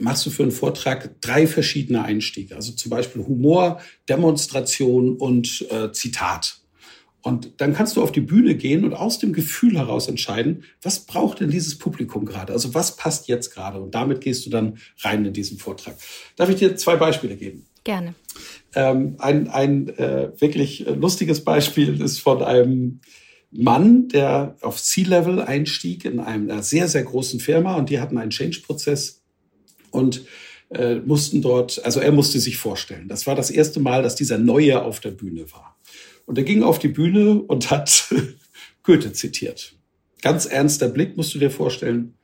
machst 0.00 0.26
du 0.26 0.30
für 0.30 0.42
einen 0.42 0.52
Vortrag 0.52 1.20
drei 1.20 1.46
verschiedene 1.46 2.04
Einstiege. 2.04 2.56
Also 2.56 2.72
zum 2.72 2.90
Beispiel 2.90 3.24
Humor, 3.26 3.80
Demonstration 4.08 5.16
und 5.16 5.66
äh, 5.70 5.92
Zitat. 5.92 6.58
Und 7.22 7.60
dann 7.60 7.74
kannst 7.74 7.96
du 7.96 8.02
auf 8.02 8.12
die 8.12 8.20
Bühne 8.20 8.54
gehen 8.54 8.84
und 8.84 8.94
aus 8.94 9.18
dem 9.18 9.32
Gefühl 9.32 9.76
heraus 9.76 10.06
entscheiden, 10.06 10.62
was 10.80 11.00
braucht 11.00 11.40
denn 11.40 11.50
dieses 11.50 11.76
Publikum 11.76 12.24
gerade? 12.24 12.52
Also 12.52 12.72
was 12.72 12.96
passt 12.96 13.26
jetzt 13.26 13.52
gerade? 13.52 13.80
Und 13.80 13.96
damit 13.96 14.20
gehst 14.20 14.46
du 14.46 14.50
dann 14.50 14.78
rein 15.00 15.24
in 15.24 15.32
diesen 15.32 15.58
Vortrag. 15.58 15.96
Darf 16.36 16.50
ich 16.50 16.56
dir 16.56 16.76
zwei 16.76 16.94
Beispiele 16.94 17.36
geben? 17.36 17.66
Gerne. 17.82 18.14
Ähm, 18.76 19.16
ein 19.18 19.48
ein 19.48 19.88
äh, 19.88 20.30
wirklich 20.40 20.86
lustiges 20.86 21.42
Beispiel 21.42 22.00
ist 22.00 22.20
von 22.20 22.44
einem 22.44 23.00
Mann, 23.50 24.06
der 24.08 24.56
auf 24.60 24.80
C-Level 24.80 25.40
einstieg 25.40 26.04
in 26.04 26.20
einer 26.20 26.62
sehr, 26.62 26.86
sehr 26.86 27.02
großen 27.02 27.40
Firma 27.40 27.74
und 27.74 27.90
die 27.90 27.98
hatten 27.98 28.18
einen 28.18 28.30
Change-Prozess 28.30 29.22
und 29.90 30.24
äh, 30.70 30.96
mussten 30.96 31.42
dort, 31.42 31.84
also 31.84 32.00
er 32.00 32.12
musste 32.12 32.40
sich 32.40 32.56
vorstellen. 32.56 33.08
Das 33.08 33.26
war 33.26 33.34
das 33.34 33.50
erste 33.50 33.80
Mal, 33.80 34.02
dass 34.02 34.16
dieser 34.16 34.38
Neue 34.38 34.82
auf 34.82 35.00
der 35.00 35.12
Bühne 35.12 35.50
war. 35.52 35.76
Und 36.24 36.38
er 36.38 36.44
ging 36.44 36.62
auf 36.62 36.78
die 36.78 36.88
Bühne 36.88 37.40
und 37.42 37.70
hat 37.70 38.12
Goethe 38.82 39.12
zitiert. 39.12 39.74
Ganz 40.22 40.46
ernster 40.46 40.88
Blick, 40.88 41.16
musst 41.16 41.34
du 41.34 41.38
dir 41.38 41.50
vorstellen. 41.50 42.14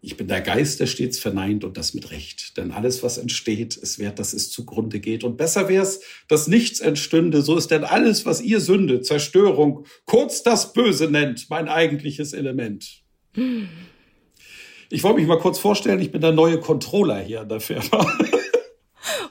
Ich 0.00 0.16
bin 0.16 0.28
der 0.28 0.42
Geist, 0.42 0.80
der 0.80 0.86
stets 0.86 1.18
verneint 1.18 1.64
und 1.64 1.78
das 1.78 1.94
mit 1.94 2.10
Recht. 2.10 2.58
Denn 2.58 2.72
alles, 2.72 3.02
was 3.02 3.16
entsteht, 3.16 3.76
ist 3.76 3.98
wert, 3.98 4.18
dass 4.18 4.34
es 4.34 4.50
zugrunde 4.50 5.00
geht. 5.00 5.24
Und 5.24 5.38
besser 5.38 5.68
wär's, 5.68 6.00
dass 6.28 6.46
nichts 6.46 6.80
entstünde. 6.80 7.40
So 7.40 7.56
ist 7.56 7.70
denn 7.70 7.84
alles, 7.84 8.26
was 8.26 8.42
ihr 8.42 8.60
Sünde, 8.60 9.00
Zerstörung, 9.00 9.86
kurz 10.04 10.42
das 10.42 10.74
Böse 10.74 11.08
nennt, 11.08 11.48
mein 11.48 11.68
eigentliches 11.68 12.32
Element. 12.34 13.02
Ich 14.94 15.02
wollte 15.02 15.18
mich 15.18 15.26
mal 15.26 15.40
kurz 15.40 15.58
vorstellen, 15.58 16.00
ich 16.00 16.12
bin 16.12 16.20
der 16.20 16.30
neue 16.30 16.60
Controller 16.60 17.18
hier 17.18 17.40
an 17.40 17.48
der 17.48 17.60
Firma. 17.60 18.06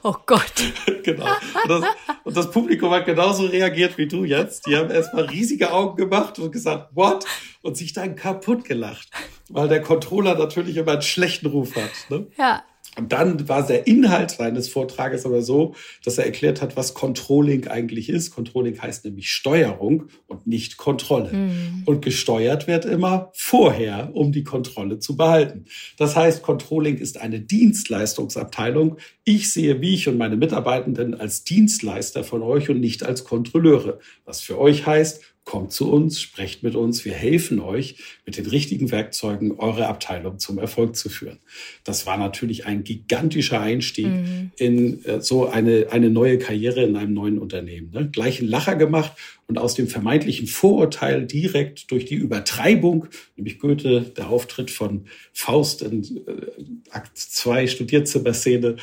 Oh 0.05 0.15
Gott. 0.25 0.53
genau. 1.03 1.25
Und 1.63 1.69
das, 1.69 1.83
und 2.25 2.37
das, 2.37 2.51
Publikum 2.51 2.91
hat 2.91 3.05
genauso 3.05 3.45
reagiert 3.45 3.97
wie 3.97 4.05
du 4.05 4.25
jetzt. 4.25 4.67
Die 4.67 4.75
haben 4.75 4.91
erstmal 4.91 5.23
riesige 5.23 5.71
Augen 5.71 5.95
gemacht 5.95 6.37
und 6.39 6.51
gesagt, 6.51 6.89
what? 6.93 7.25
Und 7.61 7.77
sich 7.77 7.93
dann 7.93 8.17
kaputt 8.17 8.65
gelacht. 8.65 9.07
Weil 9.47 9.69
der 9.69 9.81
Controller 9.81 10.35
natürlich 10.35 10.75
immer 10.75 10.91
einen 10.91 11.01
schlechten 11.01 11.47
Ruf 11.47 11.77
hat. 11.77 11.91
Ne? 12.09 12.27
Ja. 12.37 12.63
Und 12.95 13.11
dann 13.11 13.49
war 13.49 13.65
der 13.65 13.87
Inhalt 13.87 14.31
seines 14.31 14.69
Vortrages 14.69 15.25
aber 15.25 15.41
so, 15.41 15.73
dass 16.03 16.17
er 16.17 16.25
erklärt 16.25 16.61
hat, 16.61 16.77
was 16.77 16.93
Controlling 16.93 17.67
eigentlich 17.67 18.09
ist. 18.09 18.31
Controlling 18.31 18.79
heißt 18.81 19.05
nämlich 19.05 19.31
Steuerung 19.31 20.09
und 20.27 20.45
nicht 20.45 20.77
Kontrolle. 20.77 21.33
Mhm. 21.33 21.83
Und 21.85 22.01
gesteuert 22.03 22.67
wird 22.67 22.85
immer 22.85 23.31
vorher, 23.33 24.11
um 24.13 24.31
die 24.31 24.43
Kontrolle 24.43 24.99
zu 24.99 25.17
behalten. 25.17 25.65
Das 25.97 26.15
heißt, 26.15 26.43
Controlling 26.43 26.97
ist 26.97 27.19
eine 27.19 27.39
Dienstleistungsabteilung. 27.39 28.97
Ich 29.23 29.51
sehe 29.51 29.75
mich 29.75 30.07
und 30.07 30.17
meine 30.17 30.37
Mitarbeitenden 30.37 31.19
als 31.19 31.43
Dienstleister 31.43 32.23
von 32.23 32.43
euch 32.43 32.69
und 32.69 32.79
nicht 32.79 33.03
als 33.03 33.23
Kontrolleure. 33.23 33.99
Was 34.25 34.41
für 34.41 34.59
euch 34.59 34.85
heißt, 34.85 35.32
Kommt 35.45 35.73
zu 35.73 35.91
uns, 35.91 36.21
sprecht 36.21 36.63
mit 36.63 36.75
uns, 36.75 37.03
wir 37.03 37.11
helfen 37.13 37.59
euch 37.59 37.97
mit 38.25 38.37
den 38.37 38.45
richtigen 38.45 38.91
Werkzeugen, 38.91 39.59
eure 39.59 39.87
Abteilung 39.87 40.39
zum 40.39 40.57
Erfolg 40.57 40.95
zu 40.95 41.09
führen. 41.09 41.39
Das 41.83 42.05
war 42.05 42.17
natürlich 42.17 42.65
ein 42.65 42.85
gigantischer 42.85 43.59
Einstieg 43.59 44.07
mhm. 44.07 44.51
in 44.55 45.03
äh, 45.03 45.21
so 45.21 45.47
eine, 45.49 45.87
eine 45.91 46.09
neue 46.09 46.37
Karriere 46.37 46.83
in 46.83 46.95
einem 46.95 47.13
neuen 47.13 47.39
Unternehmen. 47.39 47.91
Ne? 47.91 48.09
Gleich 48.09 48.39
einen 48.39 48.47
Lacher 48.47 48.77
gemacht 48.77 49.11
und 49.47 49.57
aus 49.57 49.75
dem 49.75 49.89
vermeintlichen 49.89 50.47
Vorurteil 50.47 51.25
direkt 51.25 51.91
durch 51.91 52.05
die 52.05 52.15
Übertreibung, 52.15 53.07
nämlich 53.35 53.59
Goethe, 53.59 54.01
der 54.15 54.29
Auftritt 54.29 54.71
von 54.71 55.07
Faust 55.33 55.81
in 55.81 56.03
äh, 56.25 56.89
Akt 56.89 57.17
2 57.17 57.67
Studierzimmerszene, 57.67 58.77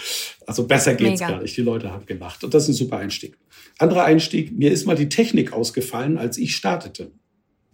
also 0.46 0.66
besser 0.66 0.94
geht's 0.94 1.20
Mega. 1.20 1.32
gar 1.32 1.42
nicht. 1.42 1.56
Die 1.56 1.62
Leute 1.62 1.90
haben 1.90 2.04
gelacht 2.04 2.44
und 2.44 2.52
das 2.52 2.64
ist 2.64 2.68
ein 2.68 2.74
super 2.74 2.98
Einstieg. 2.98 3.38
Anderer 3.80 4.04
Einstieg, 4.04 4.52
mir 4.52 4.70
ist 4.70 4.86
mal 4.86 4.94
die 4.94 5.08
Technik 5.08 5.54
ausgefallen, 5.54 6.18
als 6.18 6.36
ich 6.36 6.54
startete. 6.54 7.12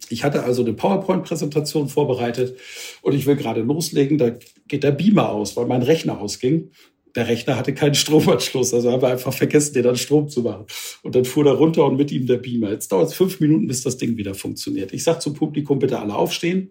Ich 0.09 0.23
hatte 0.23 0.45
also 0.45 0.63
eine 0.63 0.73
PowerPoint-Präsentation 0.73 1.89
vorbereitet 1.89 2.57
und 3.03 3.13
ich 3.13 3.27
will 3.27 3.35
gerade 3.35 3.63
loslegen. 3.63 4.17
Da 4.17 4.31
geht 4.69 4.85
der 4.85 4.93
Beamer 4.93 5.31
aus, 5.31 5.57
weil 5.57 5.67
mein 5.67 5.83
Rechner 5.83 6.21
ausging. 6.21 6.71
Der 7.17 7.27
Rechner 7.27 7.57
hatte 7.57 7.75
keinen 7.75 7.97
Stromanschluss, 7.97 8.73
also 8.73 8.93
haben 8.93 9.03
wir 9.03 9.09
einfach 9.09 9.33
vergessen, 9.33 9.75
den 9.75 9.87
an 9.87 9.97
Strom 9.97 10.29
zu 10.29 10.43
machen. 10.43 10.67
Und 11.03 11.17
dann 11.17 11.25
fuhr 11.25 11.45
er 11.47 11.55
runter 11.55 11.85
und 11.85 11.97
mit 11.97 12.13
ihm 12.13 12.27
der 12.27 12.37
Beamer. 12.37 12.71
Jetzt 12.71 12.93
dauert 12.93 13.09
es 13.09 13.15
fünf 13.15 13.41
Minuten, 13.41 13.67
bis 13.67 13.83
das 13.83 13.97
Ding 13.97 14.17
wieder 14.17 14.35
funktioniert. 14.35 14.93
Ich 14.93 15.03
sage 15.03 15.19
zum 15.19 15.35
Publikum, 15.35 15.81
bitte 15.81 15.99
alle 15.99 16.15
aufstehen. 16.15 16.71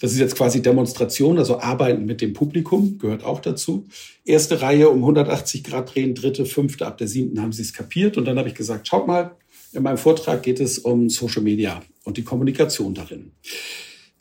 Das 0.00 0.12
ist 0.12 0.18
jetzt 0.18 0.34
quasi 0.34 0.62
Demonstration, 0.62 1.38
also 1.38 1.60
Arbeiten 1.60 2.06
mit 2.06 2.22
dem 2.22 2.32
Publikum 2.32 2.98
gehört 2.98 3.22
auch 3.22 3.40
dazu. 3.40 3.86
Erste 4.24 4.62
Reihe 4.62 4.88
um 4.88 4.98
180 4.98 5.62
Grad 5.62 5.94
drehen, 5.94 6.14
dritte, 6.14 6.46
fünfte, 6.46 6.86
ab 6.86 6.98
der 6.98 7.06
siebten 7.06 7.40
haben 7.40 7.52
sie 7.52 7.62
es 7.62 7.74
kapiert. 7.74 8.16
Und 8.16 8.24
dann 8.24 8.38
habe 8.38 8.48
ich 8.48 8.54
gesagt, 8.54 8.88
schaut 8.88 9.06
mal, 9.06 9.36
in 9.72 9.82
meinem 9.82 9.98
Vortrag 9.98 10.42
geht 10.42 10.58
es 10.58 10.78
um 10.78 11.10
Social 11.10 11.42
Media 11.42 11.82
und 12.04 12.16
die 12.16 12.24
Kommunikation 12.24 12.94
darin. 12.94 13.32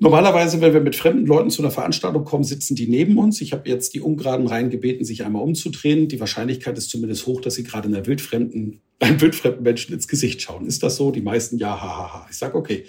Normalerweise, 0.02 0.62
wenn 0.62 0.74
wir 0.74 0.80
mit 0.80 0.96
fremden 0.96 1.26
Leuten 1.26 1.50
zu 1.50 1.62
einer 1.62 1.72
Veranstaltung 1.72 2.24
kommen, 2.24 2.46
sitzen 2.46 2.74
die 2.74 2.88
neben 2.88 3.18
uns. 3.18 3.42
Ich 3.42 3.52
habe 3.52 3.68
jetzt 3.68 3.94
die 3.94 4.00
ungeraden 4.00 4.48
Reihen 4.48 4.70
gebeten, 4.70 5.04
sich 5.04 5.26
einmal 5.26 5.42
umzudrehen. 5.42 6.08
Die 6.08 6.22
Wahrscheinlichkeit 6.22 6.78
ist 6.78 6.90
zumindest 6.90 7.26
hoch, 7.28 7.42
dass 7.42 7.56
sie 7.56 7.64
gerade 7.64 7.90
einer 7.90 8.06
wildfremden, 8.06 8.80
einem 9.00 9.20
wildfremden 9.20 9.62
Menschen 9.62 9.94
ins 9.94 10.08
Gesicht 10.08 10.42
schauen. 10.42 10.66
Ist 10.66 10.84
das 10.84 10.96
so? 10.96 11.12
Die 11.12 11.22
meisten 11.22 11.58
ja, 11.58 11.72
hahaha. 11.72 11.98
Ha, 11.98 12.14
ha. 12.14 12.28
Ich 12.30 12.38
sage, 12.38 12.58
okay, 12.58 12.86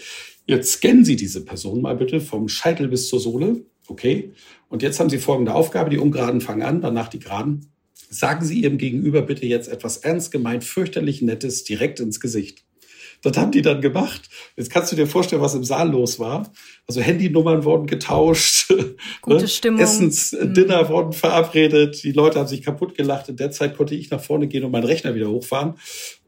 Jetzt 0.51 0.73
scannen 0.73 1.05
Sie 1.05 1.15
diese 1.15 1.45
Person 1.45 1.81
mal 1.81 1.95
bitte 1.95 2.21
vom 2.21 2.49
Scheitel 2.49 2.89
bis 2.89 3.07
zur 3.09 3.21
Sohle. 3.21 3.65
Okay. 3.87 4.33
Und 4.69 4.83
jetzt 4.83 4.99
haben 4.99 5.09
Sie 5.09 5.19
folgende 5.19 5.55
Aufgabe. 5.55 5.91
Die 5.91 5.99
Ungeraden 5.99 6.41
fangen 6.41 6.63
an, 6.63 6.81
danach 6.81 7.07
die 7.07 7.21
Geraden. 7.21 7.73
Sagen 8.09 8.45
Sie 8.45 8.61
Ihrem 8.63 8.77
Gegenüber 8.77 9.23
bitte 9.23 9.47
jetzt 9.47 9.69
etwas 9.69 9.99
ernst 9.99 10.33
gemeint, 10.33 10.65
fürchterlich 10.65 11.23
Nettes 11.23 11.63
direkt 11.63 12.01
ins 12.01 12.19
Gesicht. 12.19 12.65
Das 13.23 13.37
haben 13.37 13.53
die 13.53 13.63
dann 13.63 13.81
gemacht. 13.81 14.29
Jetzt 14.57 14.71
kannst 14.71 14.91
du 14.91 14.97
dir 14.97 15.07
vorstellen, 15.07 15.43
was 15.43 15.55
im 15.55 15.63
Saal 15.63 15.91
los 15.91 16.19
war. 16.19 16.51
Also 16.89 17.01
Handynummern 17.01 17.65
wurden 17.65 17.87
getauscht. 17.87 18.73
Gute 19.23 19.43
ne? 19.43 19.49
Stimmung. 19.49 19.81
Essens, 19.81 20.33
mhm. 20.33 20.55
Dinner 20.55 20.89
wurden 20.89 21.13
verabredet. 21.13 22.03
Die 22.03 22.13
Leute 22.13 22.41
haben 22.41 22.49
sich 22.49 22.63
kaputt 22.63 22.97
gelacht. 22.97 23.29
In 23.29 23.37
der 23.37 23.51
Zeit 23.53 23.77
konnte 23.77 23.95
ich 23.95 24.11
nach 24.11 24.23
vorne 24.23 24.49
gehen 24.49 24.65
und 24.65 24.73
meinen 24.73 24.85
Rechner 24.85 25.15
wieder 25.15 25.29
hochfahren 25.29 25.75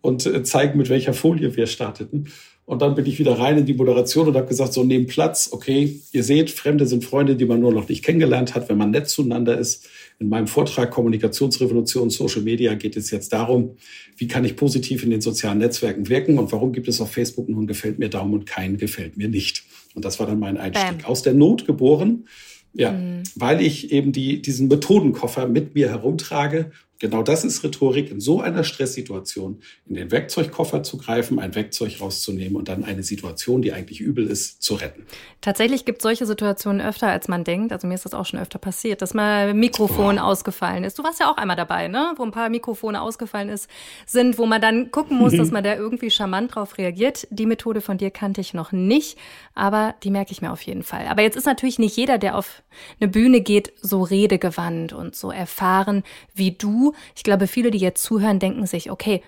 und 0.00 0.26
äh, 0.26 0.42
zeigen, 0.42 0.78
mit 0.78 0.90
welcher 0.90 1.14
Folie 1.14 1.56
wir 1.56 1.66
starteten. 1.66 2.30
Und 2.72 2.80
dann 2.80 2.94
bin 2.94 3.04
ich 3.04 3.18
wieder 3.18 3.38
rein 3.38 3.58
in 3.58 3.66
die 3.66 3.74
Moderation 3.74 4.28
und 4.28 4.34
habe 4.34 4.46
gesagt, 4.46 4.72
so 4.72 4.82
nehmt 4.82 5.08
Platz, 5.08 5.50
okay, 5.52 6.00
ihr 6.10 6.24
seht, 6.24 6.50
Fremde 6.50 6.86
sind 6.86 7.04
Freunde, 7.04 7.36
die 7.36 7.44
man 7.44 7.60
nur 7.60 7.70
noch 7.70 7.86
nicht 7.86 8.02
kennengelernt 8.02 8.54
hat, 8.54 8.70
wenn 8.70 8.78
man 8.78 8.90
nett 8.90 9.10
zueinander 9.10 9.58
ist. 9.58 9.86
In 10.18 10.30
meinem 10.30 10.46
Vortrag 10.46 10.90
Kommunikationsrevolution 10.90 12.08
Social 12.08 12.40
Media 12.40 12.72
geht 12.72 12.96
es 12.96 13.10
jetzt 13.10 13.34
darum, 13.34 13.76
wie 14.16 14.26
kann 14.26 14.46
ich 14.46 14.56
positiv 14.56 15.04
in 15.04 15.10
den 15.10 15.20
sozialen 15.20 15.58
Netzwerken 15.58 16.08
wirken 16.08 16.38
und 16.38 16.50
warum 16.50 16.72
gibt 16.72 16.88
es 16.88 16.98
auf 17.02 17.12
Facebook 17.12 17.46
nun 17.46 17.66
gefällt 17.66 17.98
mir 17.98 18.08
Daumen 18.08 18.32
und 18.32 18.46
keinen 18.46 18.78
gefällt 18.78 19.18
mir 19.18 19.28
nicht. 19.28 19.64
Und 19.94 20.06
das 20.06 20.18
war 20.18 20.26
dann 20.26 20.38
mein 20.38 20.56
Einstieg. 20.56 21.02
Bam. 21.02 21.04
Aus 21.04 21.20
der 21.20 21.34
Not 21.34 21.66
geboren, 21.66 22.26
ja, 22.72 22.92
mhm. 22.92 23.24
weil 23.34 23.60
ich 23.60 23.92
eben 23.92 24.12
die, 24.12 24.40
diesen 24.40 24.68
Methodenkoffer 24.68 25.46
mit 25.46 25.74
mir 25.74 25.90
herumtrage 25.90 26.70
Genau 27.02 27.24
das 27.24 27.42
ist 27.42 27.64
Rhetorik, 27.64 28.12
in 28.12 28.20
so 28.20 28.40
einer 28.40 28.62
Stresssituation 28.62 29.60
in 29.88 29.96
den 29.96 30.12
Werkzeugkoffer 30.12 30.84
zu 30.84 30.98
greifen, 30.98 31.40
ein 31.40 31.56
Werkzeug 31.56 32.00
rauszunehmen 32.00 32.54
und 32.54 32.68
dann 32.68 32.84
eine 32.84 33.02
Situation, 33.02 33.60
die 33.60 33.72
eigentlich 33.72 34.00
übel 34.00 34.28
ist, 34.28 34.62
zu 34.62 34.74
retten. 34.74 35.04
Tatsächlich 35.40 35.84
gibt 35.84 35.98
es 35.98 36.04
solche 36.04 36.26
Situationen 36.26 36.80
öfter, 36.80 37.08
als 37.08 37.26
man 37.26 37.42
denkt. 37.42 37.72
Also 37.72 37.88
mir 37.88 37.94
ist 37.94 38.04
das 38.04 38.14
auch 38.14 38.24
schon 38.24 38.38
öfter 38.38 38.60
passiert, 38.60 39.02
dass 39.02 39.14
mal 39.14 39.52
Mikrofon 39.52 40.20
oh. 40.20 40.22
ausgefallen 40.22 40.84
ist. 40.84 40.96
Du 40.96 41.02
warst 41.02 41.18
ja 41.18 41.28
auch 41.28 41.38
einmal 41.38 41.56
dabei, 41.56 41.88
ne? 41.88 42.12
Wo 42.14 42.22
ein 42.22 42.30
paar 42.30 42.48
Mikrofone 42.48 43.02
ausgefallen 43.02 43.48
ist, 43.48 43.68
sind, 44.06 44.38
wo 44.38 44.46
man 44.46 44.60
dann 44.60 44.92
gucken 44.92 45.18
muss, 45.18 45.36
dass 45.36 45.50
man 45.50 45.64
da 45.64 45.74
irgendwie 45.74 46.12
charmant 46.12 46.54
drauf 46.54 46.78
reagiert. 46.78 47.26
Die 47.30 47.46
Methode 47.46 47.80
von 47.80 47.98
dir 47.98 48.12
kannte 48.12 48.40
ich 48.40 48.54
noch 48.54 48.70
nicht, 48.70 49.18
aber 49.56 49.96
die 50.04 50.12
merke 50.12 50.30
ich 50.30 50.40
mir 50.40 50.52
auf 50.52 50.62
jeden 50.62 50.84
Fall. 50.84 51.08
Aber 51.08 51.22
jetzt 51.22 51.36
ist 51.36 51.46
natürlich 51.46 51.80
nicht 51.80 51.96
jeder, 51.96 52.18
der 52.18 52.38
auf 52.38 52.62
eine 53.00 53.10
Bühne 53.10 53.40
geht, 53.40 53.72
so 53.80 54.04
redegewandt 54.04 54.92
und 54.92 55.16
so 55.16 55.32
erfahren 55.32 56.04
wie 56.32 56.52
du. 56.52 56.91
Ich 57.14 57.22
glaube, 57.22 57.46
viele, 57.46 57.70
die 57.70 57.78
jetzt 57.78 58.02
zuhören, 58.02 58.38
denken 58.38 58.66
sich, 58.66 58.90
okay, 58.90 59.22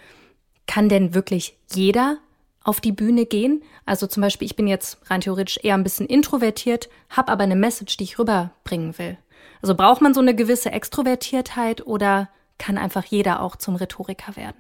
kann 0.67 0.89
denn 0.89 1.15
wirklich 1.15 1.57
jeder 1.75 2.19
auf 2.63 2.81
die 2.81 2.93
Bühne 2.93 3.27
gehen? 3.27 3.63
Also 3.85 4.07
zum 4.07 4.23
Beispiel, 4.23 4.47
ich 4.47 4.57
bin 4.57 4.67
jetzt 4.67 4.99
rein 5.11 5.21
theoretisch 5.21 5.59
eher 5.63 5.75
ein 5.75 5.83
bisschen 5.83 6.07
introvertiert, 6.07 6.89
habe 7.11 7.31
aber 7.31 7.45
eine 7.45 7.57
Message, 7.57 7.97
die 7.97 8.05
ich 8.05 8.19
rüberbringen 8.19 8.97
will. 8.99 9.19
Also 9.61 9.75
braucht 9.75 10.01
man 10.01 10.15
so 10.15 10.21
eine 10.21 10.35
gewisse 10.35 10.73
Extrovertiertheit 10.73 11.87
oder 11.87 12.29
kann 12.59 12.79
einfach 12.79 13.05
jeder 13.05 13.43
auch 13.43 13.57
zum 13.57 13.77
Rhetoriker 13.77 14.37
werden? 14.37 14.57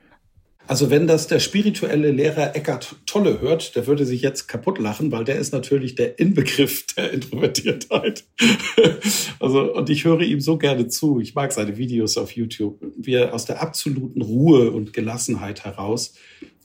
Also 0.67 0.89
wenn 0.89 1.07
das 1.07 1.27
der 1.27 1.41
spirituelle 1.41 2.11
Lehrer 2.11 2.57
Eckart 2.57 2.97
Tolle 3.05 3.41
hört, 3.43 3.77
der 3.77 3.87
würde 3.87 4.07
sich 4.07 4.23
jetzt 4.23 4.47
kaputt 4.47 4.79
lachen, 4.79 5.13
weil 5.13 5.25
der 5.25 5.37
ist 5.37 5.53
natürlich 5.53 5.95
der 5.95 6.19
Inbegriff 6.19 6.87
der 6.97 7.13
Introvertiertheit. 7.13 8.25
also, 9.41 9.75
und 9.75 9.91
ich 9.91 10.05
höre 10.05 10.23
ihm 10.23 10.41
so 10.41 10.57
gerne 10.57 10.89
zu. 10.89 11.21
Ich 11.21 11.35
mag 11.35 11.53
seine 11.53 11.77
Videos 11.77 12.17
auf 12.17 12.33
YouTube, 12.33 12.83
wie 12.97 13.13
er 13.13 13.35
aus 13.35 13.45
der 13.45 13.61
absoluten 13.61 14.23
Ruhe 14.23 14.71
und 14.71 14.95
Gelassenheit 14.95 15.65
heraus 15.65 16.15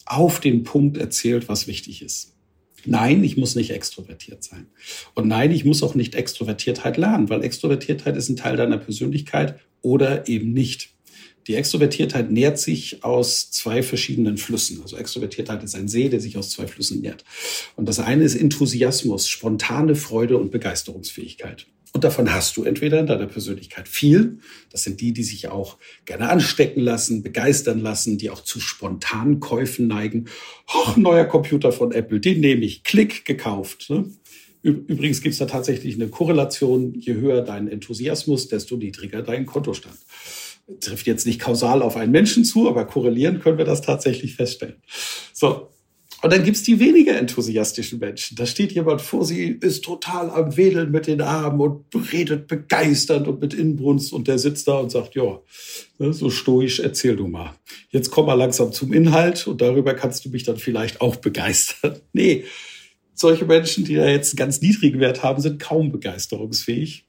auf 0.06 0.40
den 0.40 0.64
Punkt 0.64 0.98
erzählt, 0.98 1.50
was 1.50 1.68
wichtig 1.68 2.02
ist. 2.02 2.36
Nein, 2.86 3.24
ich 3.26 3.36
muss 3.36 3.56
nicht 3.56 3.72
extrovertiert 3.72 4.44
sein. 4.44 4.68
Und 5.14 5.28
nein, 5.28 5.52
ich 5.52 5.66
muss 5.66 5.84
auch 5.84 5.96
nicht 5.96 6.16
Extrovertiertheit 6.16 6.96
lernen, 6.96 7.30
weil 7.30 7.44
Extrovertiertheit 7.44 8.16
ist 8.16 8.30
ein 8.30 8.38
Teil 8.38 8.56
deiner 8.56 8.78
Persönlichkeit 8.78 9.60
oder 9.82 10.28
eben 10.30 10.54
nicht. 10.54 10.94
Die 11.48 11.56
Extrovertiertheit 11.56 12.32
nährt 12.32 12.60
sich 12.60 13.04
aus 13.04 13.52
zwei 13.52 13.82
verschiedenen 13.82 14.38
Flüssen. 14.38 14.82
Also 14.82 14.98
Extrovertiertheit 14.98 15.64
ist 15.64 15.76
ein 15.76 15.88
See, 15.88 16.10
der 16.10 16.20
sich 16.20 16.38
aus 16.38 16.52
zwei 16.52 16.68
Flüssen 16.68 17.02
nährt. 17.02 17.24
Und 17.76 17.88
das 17.88 18.00
eine 18.00 18.24
ist 18.24 18.36
Enthusiasmus, 18.36 19.28
spontane 19.28 19.96
Freude 19.96 20.38
und 20.38 20.52
Begeisterungsfähigkeit. 20.52 21.66
Und 21.92 22.04
davon 22.04 22.32
hast 22.32 22.56
du 22.56 22.64
entweder 22.64 23.00
in 23.00 23.08
deiner 23.08 23.26
Persönlichkeit 23.26 23.88
viel. 23.88 24.38
Das 24.72 24.84
sind 24.84 25.02
die, 25.02 25.12
die 25.12 25.24
sich 25.24 25.48
auch 25.48 25.78
gerne 26.06 26.30
anstecken 26.30 26.82
lassen, 26.82 27.24
begeistern 27.24 27.80
lassen, 27.80 28.20
die 28.20 28.30
auch 28.30 28.44
zu 28.44 28.60
spontanen 28.60 29.40
Käufen 29.40 29.88
neigen. 29.88 30.26
Och, 30.68 30.98
neuer 30.98 31.26
Computer 31.26 31.72
von 31.72 31.92
Apple, 31.92 32.20
den 32.20 32.42
nehme 32.42 32.64
ich. 32.64 32.84
Klick 32.84 33.26
gekauft. 33.26 33.90
Ne? 33.90 34.06
Übrigens 34.62 35.22
gibt 35.22 35.34
es 35.34 35.40
da 35.40 35.48
tatsächlich 35.48 35.96
eine 35.96 36.10
Korrelation. 36.10 36.94
Je 36.94 37.16
höher 37.16 37.42
dein 37.42 37.68
Enthusiasmus, 37.68 38.50
desto 38.50 38.78
niedriger 38.78 39.24
dein 39.24 39.48
Kontostand 39.48 39.98
trifft 40.80 41.08
jetzt 41.08 41.26
nicht 41.26 41.40
kausal 41.40 41.82
auf 41.82 41.96
einen 41.96 42.12
Menschen 42.12 42.46
zu, 42.46 42.68
aber 42.68 42.86
korrelieren 42.86 43.40
können 43.40 43.58
wir 43.58 43.66
das 43.66 43.82
tatsächlich 43.82 44.36
feststellen. 44.36 44.82
So. 45.34 45.70
Und 46.22 46.34
dann 46.34 46.44
gibt's 46.44 46.64
die 46.64 46.82
weniger 46.82 47.18
enthusiastischen 47.18 48.00
Menschen. 48.00 48.36
Da 48.36 48.46
steht 48.46 48.74
jemand 48.74 49.02
vor 49.02 49.24
sie, 49.24 49.58
ist 49.62 49.86
total 49.86 50.30
am 50.30 50.58
Wedeln 50.58 50.92
mit 50.92 51.08
den 51.08 51.22
Armen 51.22 51.62
und 51.62 51.86
redet 52.12 52.48
begeisternd 52.48 53.26
und 53.30 53.40
mit 53.40 53.54
Inbrunst 53.54 54.12
und 54.12 54.28
der 54.28 54.38
sitzt 54.38 54.68
da 54.68 54.80
und 54.80 54.92
sagt, 54.92 55.16
ja, 55.16 55.40
ne, 55.98 56.12
so 56.12 56.30
stoisch, 56.30 56.82
erzähl 56.82 57.16
du 57.16 57.28
mal. 57.28 57.54
Jetzt 57.90 58.12
komm 58.12 58.26
mal 58.26 58.34
langsam 58.34 58.74
zum 58.74 58.92
Inhalt 58.92 59.48
und 59.48 59.62
darüber 59.62 59.94
kannst 59.94 60.26
du 60.26 60.30
mich 60.30 60.44
dann 60.44 60.58
vielleicht 60.58 61.00
auch 61.00 61.16
begeistern. 61.16 62.00
Nee, 62.12 62.44
solche 63.14 63.46
Menschen, 63.46 63.86
die 63.86 63.96
da 63.96 64.08
jetzt 64.08 64.34
einen 64.34 64.38
ganz 64.38 64.62
niedrigen 64.62 65.00
Wert 65.00 65.24
haben, 65.24 65.42
sind 65.42 65.60
kaum 65.60 65.92
begeisterungsfähig. 65.92 67.06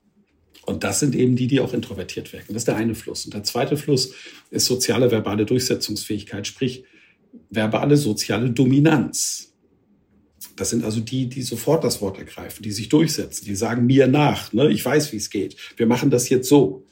Und 0.70 0.84
das 0.84 1.00
sind 1.00 1.16
eben 1.16 1.34
die, 1.34 1.48
die 1.48 1.60
auch 1.60 1.74
introvertiert 1.74 2.32
wirken. 2.32 2.54
Das 2.54 2.62
ist 2.62 2.68
der 2.68 2.76
eine 2.76 2.94
Fluss. 2.94 3.24
Und 3.24 3.34
der 3.34 3.42
zweite 3.42 3.76
Fluss 3.76 4.12
ist 4.50 4.66
soziale 4.66 5.10
verbale 5.10 5.44
Durchsetzungsfähigkeit, 5.44 6.46
sprich 6.46 6.84
verbale 7.50 7.96
soziale 7.96 8.50
Dominanz. 8.50 9.52
Das 10.56 10.70
sind 10.70 10.84
also 10.84 11.00
die, 11.00 11.26
die 11.26 11.42
sofort 11.42 11.82
das 11.82 12.00
Wort 12.00 12.18
ergreifen, 12.18 12.62
die 12.62 12.70
sich 12.70 12.88
durchsetzen, 12.88 13.44
die 13.44 13.56
sagen 13.56 13.86
mir 13.86 14.06
nach. 14.06 14.52
Ne? 14.52 14.70
Ich 14.70 14.84
weiß, 14.84 15.12
wie 15.12 15.16
es 15.16 15.28
geht. 15.28 15.56
Wir 15.76 15.86
machen 15.86 16.10
das 16.10 16.28
jetzt 16.28 16.48
so. 16.48 16.86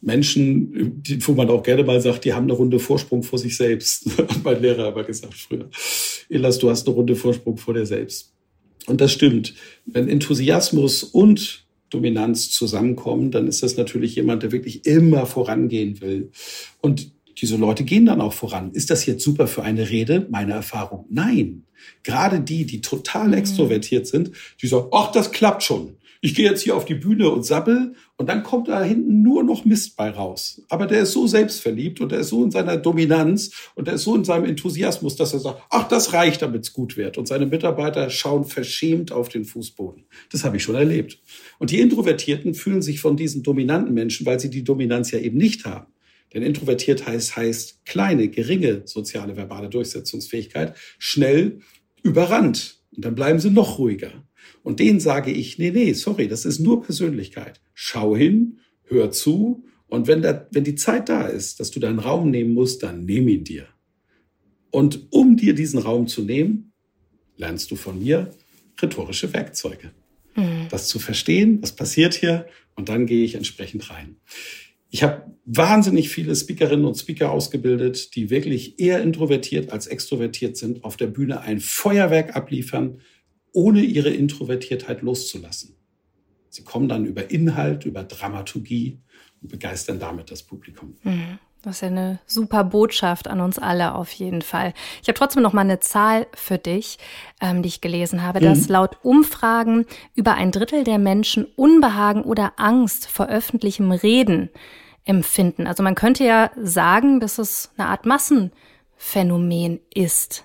Menschen, 0.00 1.00
die, 1.00 1.24
wo 1.26 1.32
man 1.32 1.48
auch 1.48 1.62
gerne 1.62 1.84
mal 1.84 2.00
sagt, 2.00 2.24
die 2.24 2.32
haben 2.32 2.44
eine 2.44 2.54
Runde 2.54 2.80
Vorsprung 2.80 3.22
vor 3.22 3.38
sich 3.38 3.56
selbst. 3.56 4.06
Hat 4.18 4.42
mein 4.42 4.60
Lehrer 4.60 4.88
aber 4.88 5.04
gesagt 5.04 5.34
früher. 5.34 5.70
Elas, 6.28 6.58
du 6.58 6.70
hast 6.70 6.88
eine 6.88 6.96
Runde 6.96 7.14
Vorsprung 7.14 7.56
vor 7.56 7.74
dir 7.74 7.86
selbst. 7.86 8.32
Und 8.86 9.00
das 9.00 9.12
stimmt. 9.12 9.54
Wenn 9.86 10.08
Enthusiasmus 10.08 11.04
und 11.04 11.61
Dominanz 11.92 12.50
zusammenkommen, 12.50 13.30
dann 13.30 13.46
ist 13.46 13.62
das 13.62 13.76
natürlich 13.76 14.16
jemand, 14.16 14.42
der 14.42 14.52
wirklich 14.52 14.86
immer 14.86 15.26
vorangehen 15.26 16.00
will. 16.00 16.30
Und 16.80 17.12
diese 17.38 17.56
Leute 17.56 17.84
gehen 17.84 18.06
dann 18.06 18.20
auch 18.20 18.32
voran. 18.32 18.72
Ist 18.72 18.90
das 18.90 19.06
jetzt 19.06 19.24
super 19.24 19.46
für 19.46 19.62
eine 19.62 19.90
Rede? 19.90 20.26
Meine 20.30 20.52
Erfahrung. 20.52 21.06
Nein. 21.10 21.64
Gerade 22.02 22.40
die, 22.40 22.64
die 22.64 22.80
total 22.80 23.28
mhm. 23.28 23.34
extrovertiert 23.34 24.06
sind, 24.06 24.32
die 24.60 24.66
sagen, 24.66 24.88
ach, 24.92 25.10
das 25.12 25.32
klappt 25.32 25.62
schon 25.62 25.96
ich 26.24 26.36
gehe 26.36 26.48
jetzt 26.48 26.62
hier 26.62 26.76
auf 26.76 26.84
die 26.84 26.94
Bühne 26.94 27.28
und 27.28 27.44
sabbel 27.44 27.94
und 28.22 28.28
dann 28.28 28.44
kommt 28.44 28.68
da 28.68 28.84
hinten 28.84 29.20
nur 29.22 29.42
noch 29.42 29.64
Mist 29.64 29.96
bei 29.96 30.08
raus. 30.08 30.62
Aber 30.68 30.86
der 30.86 31.00
ist 31.00 31.10
so 31.10 31.26
selbstverliebt 31.26 32.00
und 32.00 32.12
der 32.12 32.20
ist 32.20 32.28
so 32.28 32.44
in 32.44 32.52
seiner 32.52 32.76
Dominanz 32.76 33.50
und 33.74 33.88
der 33.88 33.94
ist 33.94 34.04
so 34.04 34.14
in 34.14 34.22
seinem 34.22 34.44
Enthusiasmus, 34.44 35.16
dass 35.16 35.32
er 35.32 35.40
sagt, 35.40 35.60
ach, 35.70 35.88
das 35.88 36.12
reicht, 36.12 36.40
damit 36.40 36.62
es 36.62 36.72
gut 36.72 36.96
wird. 36.96 37.18
Und 37.18 37.26
seine 37.26 37.46
Mitarbeiter 37.46 38.10
schauen 38.10 38.44
verschämt 38.44 39.10
auf 39.10 39.28
den 39.28 39.44
Fußboden. 39.44 40.04
Das 40.30 40.44
habe 40.44 40.56
ich 40.56 40.62
schon 40.62 40.76
erlebt. 40.76 41.18
Und 41.58 41.72
die 41.72 41.80
Introvertierten 41.80 42.54
fühlen 42.54 42.80
sich 42.80 43.00
von 43.00 43.16
diesen 43.16 43.42
dominanten 43.42 43.92
Menschen, 43.92 44.24
weil 44.24 44.38
sie 44.38 44.50
die 44.50 44.62
Dominanz 44.62 45.10
ja 45.10 45.18
eben 45.18 45.36
nicht 45.36 45.64
haben. 45.64 45.88
Denn 46.32 46.44
introvertiert 46.44 47.04
heißt, 47.04 47.34
heißt 47.34 47.84
kleine, 47.86 48.28
geringe 48.28 48.82
soziale 48.84 49.36
verbale 49.36 49.68
Durchsetzungsfähigkeit, 49.68 50.76
schnell 51.00 51.58
überrannt. 52.04 52.78
Und 52.94 53.04
dann 53.04 53.16
bleiben 53.16 53.40
sie 53.40 53.50
noch 53.50 53.78
ruhiger. 53.78 54.12
Und 54.62 54.80
denen 54.80 55.00
sage 55.00 55.30
ich, 55.30 55.58
nee, 55.58 55.70
nee, 55.70 55.92
sorry, 55.92 56.28
das 56.28 56.44
ist 56.44 56.60
nur 56.60 56.82
Persönlichkeit. 56.82 57.60
Schau 57.74 58.16
hin, 58.16 58.60
hör 58.84 59.10
zu 59.10 59.64
und 59.92 60.06
wenn, 60.06 60.22
da, 60.22 60.46
wenn 60.50 60.64
die 60.64 60.74
Zeit 60.74 61.10
da 61.10 61.26
ist, 61.26 61.60
dass 61.60 61.70
du 61.70 61.78
deinen 61.78 61.98
Raum 61.98 62.30
nehmen 62.30 62.54
musst, 62.54 62.82
dann 62.82 63.04
nimm 63.04 63.28
ihn 63.28 63.44
dir. 63.44 63.66
Und 64.70 65.08
um 65.10 65.36
dir 65.36 65.54
diesen 65.54 65.78
Raum 65.78 66.06
zu 66.06 66.22
nehmen, 66.22 66.72
lernst 67.36 67.70
du 67.70 67.76
von 67.76 67.98
mir 67.98 68.30
rhetorische 68.80 69.34
Werkzeuge. 69.34 69.90
Mhm. 70.34 70.68
Das 70.70 70.88
zu 70.88 70.98
verstehen, 70.98 71.58
was 71.60 71.76
passiert 71.76 72.14
hier, 72.14 72.46
und 72.74 72.88
dann 72.88 73.04
gehe 73.04 73.22
ich 73.22 73.34
entsprechend 73.34 73.90
rein. 73.90 74.16
Ich 74.88 75.02
habe 75.02 75.36
wahnsinnig 75.44 76.08
viele 76.08 76.34
Speakerinnen 76.34 76.86
und 76.86 76.96
Speaker 76.96 77.30
ausgebildet, 77.30 78.16
die 78.16 78.30
wirklich 78.30 78.78
eher 78.80 79.02
introvertiert 79.02 79.72
als 79.72 79.86
extrovertiert 79.86 80.56
sind, 80.56 80.84
auf 80.84 80.96
der 80.96 81.08
Bühne 81.08 81.42
ein 81.42 81.60
Feuerwerk 81.60 82.34
abliefern, 82.34 83.00
ohne 83.52 83.82
ihre 83.82 84.10
Introvertiertheit 84.10 85.02
loszulassen. 85.02 85.76
Sie 86.48 86.64
kommen 86.64 86.88
dann 86.88 87.06
über 87.06 87.30
Inhalt, 87.30 87.84
über 87.86 88.02
Dramaturgie 88.04 88.98
und 89.40 89.50
begeistern 89.50 89.98
damit 89.98 90.30
das 90.30 90.42
Publikum. 90.42 90.96
Mhm. 91.02 91.38
Das 91.62 91.76
ist 91.76 91.80
ja 91.82 91.88
eine 91.88 92.18
super 92.26 92.64
Botschaft 92.64 93.28
an 93.28 93.40
uns 93.40 93.56
alle 93.56 93.94
auf 93.94 94.10
jeden 94.12 94.42
Fall. 94.42 94.74
Ich 95.00 95.08
habe 95.08 95.16
trotzdem 95.16 95.44
noch 95.44 95.52
mal 95.52 95.60
eine 95.60 95.78
Zahl 95.78 96.26
für 96.34 96.58
dich, 96.58 96.98
ähm, 97.40 97.62
die 97.62 97.68
ich 97.68 97.80
gelesen 97.80 98.22
habe, 98.22 98.40
mhm. 98.40 98.44
dass 98.44 98.68
laut 98.68 98.98
Umfragen 99.02 99.86
über 100.16 100.34
ein 100.34 100.50
Drittel 100.50 100.82
der 100.82 100.98
Menschen 100.98 101.44
Unbehagen 101.44 102.22
oder 102.22 102.54
Angst 102.56 103.06
vor 103.06 103.28
öffentlichem 103.28 103.92
Reden 103.92 104.50
empfinden. 105.04 105.68
Also 105.68 105.84
man 105.84 105.94
könnte 105.94 106.24
ja 106.24 106.50
sagen, 106.56 107.20
dass 107.20 107.38
es 107.38 107.70
eine 107.76 107.88
Art 107.88 108.06
Massenphänomen 108.06 109.80
ist. 109.94 110.44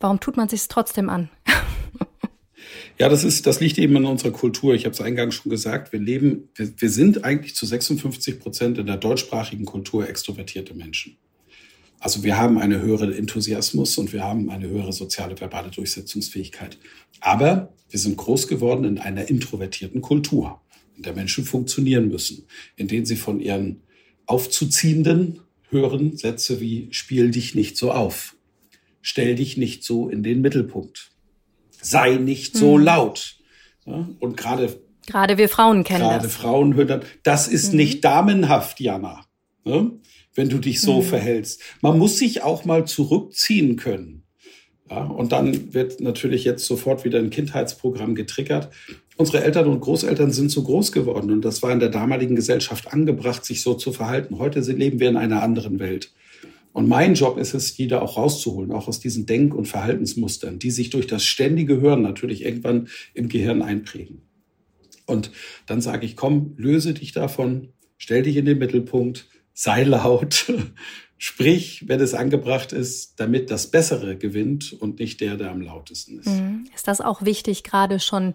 Warum 0.00 0.20
tut 0.20 0.36
man 0.36 0.50
sich 0.50 0.68
trotzdem 0.68 1.08
an? 1.08 1.30
Ja, 3.00 3.08
das 3.08 3.24
ist, 3.24 3.46
das 3.46 3.60
liegt 3.60 3.78
eben 3.78 3.96
in 3.96 4.04
unserer 4.04 4.30
Kultur. 4.30 4.74
Ich 4.74 4.84
habe 4.84 4.92
es 4.92 5.00
eingangs 5.00 5.34
schon 5.34 5.48
gesagt. 5.48 5.90
Wir 5.90 6.00
leben, 6.00 6.50
wir, 6.54 6.70
wir 6.76 6.90
sind 6.90 7.24
eigentlich 7.24 7.54
zu 7.54 7.64
56 7.64 8.38
Prozent 8.38 8.76
in 8.76 8.84
der 8.84 8.98
deutschsprachigen 8.98 9.64
Kultur 9.64 10.06
extrovertierte 10.06 10.74
Menschen. 10.74 11.16
Also 11.98 12.24
wir 12.24 12.36
haben 12.36 12.58
eine 12.58 12.82
höhere 12.82 13.16
Enthusiasmus 13.16 13.96
und 13.96 14.12
wir 14.12 14.22
haben 14.22 14.50
eine 14.50 14.68
höhere 14.68 14.92
soziale 14.92 15.40
verbale 15.40 15.70
Durchsetzungsfähigkeit. 15.70 16.76
Aber 17.20 17.72
wir 17.88 17.98
sind 17.98 18.18
groß 18.18 18.48
geworden 18.48 18.84
in 18.84 18.98
einer 18.98 19.30
introvertierten 19.30 20.02
Kultur, 20.02 20.60
in 20.94 21.02
der 21.02 21.14
Menschen 21.14 21.46
funktionieren 21.46 22.08
müssen, 22.08 22.44
in 22.76 22.86
denen 22.86 23.06
sie 23.06 23.16
von 23.16 23.40
ihren 23.40 23.80
aufzuziehenden 24.26 25.40
hören 25.70 26.18
Sätze 26.18 26.60
wie 26.60 26.88
spiel 26.90 27.30
dich 27.30 27.54
nicht 27.54 27.78
so 27.78 27.92
auf, 27.92 28.36
stell 29.00 29.36
dich 29.36 29.56
nicht 29.56 29.84
so 29.84 30.10
in 30.10 30.22
den 30.22 30.42
Mittelpunkt, 30.42 31.12
sei 31.82 32.16
nicht 32.16 32.56
so 32.56 32.76
hm. 32.76 32.84
laut. 32.84 33.36
Ja, 33.86 34.08
und 34.18 34.36
gerade 34.36 34.80
gerade 35.06 35.38
wir 35.38 35.48
Frauen 35.48 35.84
kennen 35.84 36.04
gerade 36.04 36.24
das. 36.24 36.36
Frauen 36.36 36.74
hören 36.74 36.88
dann, 36.88 37.02
das 37.22 37.48
ist 37.48 37.72
mhm. 37.72 37.78
nicht 37.78 38.04
damenhaft, 38.04 38.78
Jana. 38.80 39.24
Ja? 39.64 39.86
wenn 40.34 40.48
du 40.48 40.58
dich 40.58 40.80
so 40.80 41.00
mhm. 41.00 41.04
verhältst. 41.04 41.60
Man 41.80 41.98
muss 41.98 42.18
sich 42.18 42.42
auch 42.42 42.64
mal 42.64 42.86
zurückziehen 42.86 43.76
können. 43.76 44.22
Ja, 44.90 45.04
und 45.04 45.32
dann 45.32 45.72
wird 45.72 46.00
natürlich 46.00 46.44
jetzt 46.44 46.66
sofort 46.66 47.04
wieder 47.04 47.18
ein 47.18 47.30
Kindheitsprogramm 47.30 48.16
getriggert. 48.16 48.70
Unsere 49.16 49.44
Eltern 49.44 49.66
und 49.68 49.80
Großeltern 49.80 50.32
sind 50.32 50.50
so 50.50 50.62
groß 50.62 50.90
geworden 50.92 51.30
und 51.30 51.44
das 51.44 51.62
war 51.62 51.70
in 51.70 51.78
der 51.78 51.90
damaligen 51.90 52.34
Gesellschaft 52.34 52.92
angebracht, 52.92 53.44
sich 53.44 53.62
so 53.62 53.74
zu 53.74 53.92
verhalten. 53.92 54.38
Heute 54.38 54.60
leben 54.60 54.98
wir 54.98 55.08
in 55.08 55.16
einer 55.16 55.42
anderen 55.42 55.78
Welt. 55.78 56.12
Und 56.72 56.88
mein 56.88 57.14
Job 57.14 57.36
ist 57.36 57.54
es, 57.54 57.74
die 57.74 57.88
da 57.88 58.00
auch 58.00 58.16
rauszuholen, 58.16 58.72
auch 58.72 58.86
aus 58.86 59.00
diesen 59.00 59.26
Denk- 59.26 59.54
und 59.54 59.66
Verhaltensmustern, 59.66 60.58
die 60.58 60.70
sich 60.70 60.90
durch 60.90 61.06
das 61.06 61.24
ständige 61.24 61.80
Hören 61.80 62.02
natürlich 62.02 62.44
irgendwann 62.44 62.88
im 63.12 63.28
Gehirn 63.28 63.62
einprägen. 63.62 64.22
Und 65.06 65.32
dann 65.66 65.80
sage 65.80 66.06
ich, 66.06 66.16
komm, 66.16 66.54
löse 66.56 66.94
dich 66.94 67.12
davon, 67.12 67.72
stell 67.98 68.22
dich 68.22 68.36
in 68.36 68.44
den 68.44 68.58
Mittelpunkt, 68.58 69.28
sei 69.52 69.82
laut, 69.82 70.52
sprich, 71.18 71.88
wenn 71.88 72.00
es 72.00 72.14
angebracht 72.14 72.72
ist, 72.72 73.18
damit 73.18 73.50
das 73.50 73.70
Bessere 73.70 74.16
gewinnt 74.16 74.72
und 74.72 75.00
nicht 75.00 75.20
der, 75.20 75.36
der 75.36 75.50
am 75.50 75.60
lautesten 75.60 76.20
ist. 76.20 76.28
Mhm. 76.28 76.66
Ist 76.74 76.86
das 76.86 77.00
auch 77.00 77.22
wichtig, 77.22 77.64
gerade 77.64 77.98
schon 77.98 78.34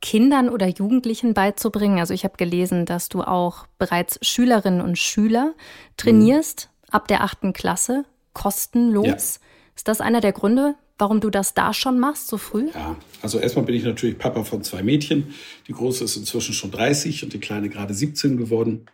Kindern 0.00 0.48
oder 0.48 0.66
Jugendlichen 0.66 1.34
beizubringen? 1.34 1.98
Also 1.98 2.14
ich 2.14 2.24
habe 2.24 2.36
gelesen, 2.36 2.86
dass 2.86 3.08
du 3.10 3.22
auch 3.22 3.66
bereits 3.78 4.18
Schülerinnen 4.22 4.80
und 4.80 4.98
Schüler 4.98 5.54
trainierst. 5.96 6.70
Ab 6.94 7.08
der 7.08 7.22
achten 7.22 7.52
Klasse, 7.52 8.04
kostenlos. 8.32 9.06
Ja. 9.06 9.40
Ist 9.76 9.88
das 9.88 10.00
einer 10.00 10.20
der 10.20 10.32
Gründe, 10.32 10.76
warum 10.98 11.20
du 11.20 11.28
das 11.28 11.54
da 11.54 11.74
schon 11.74 11.98
machst, 11.98 12.28
so 12.28 12.38
früh? 12.38 12.70
Ja, 12.72 12.96
also 13.20 13.38
erstmal 13.38 13.64
bin 13.64 13.74
ich 13.74 13.84
natürlich 13.84 14.16
Papa 14.16 14.44
von 14.44 14.62
zwei 14.62 14.82
Mädchen. 14.82 15.34
Die 15.66 15.72
große 15.72 16.04
ist 16.04 16.16
inzwischen 16.16 16.54
schon 16.54 16.70
30 16.70 17.24
und 17.24 17.32
die 17.32 17.40
kleine 17.40 17.68
gerade 17.68 17.92
17 17.92 18.36
geworden. 18.36 18.86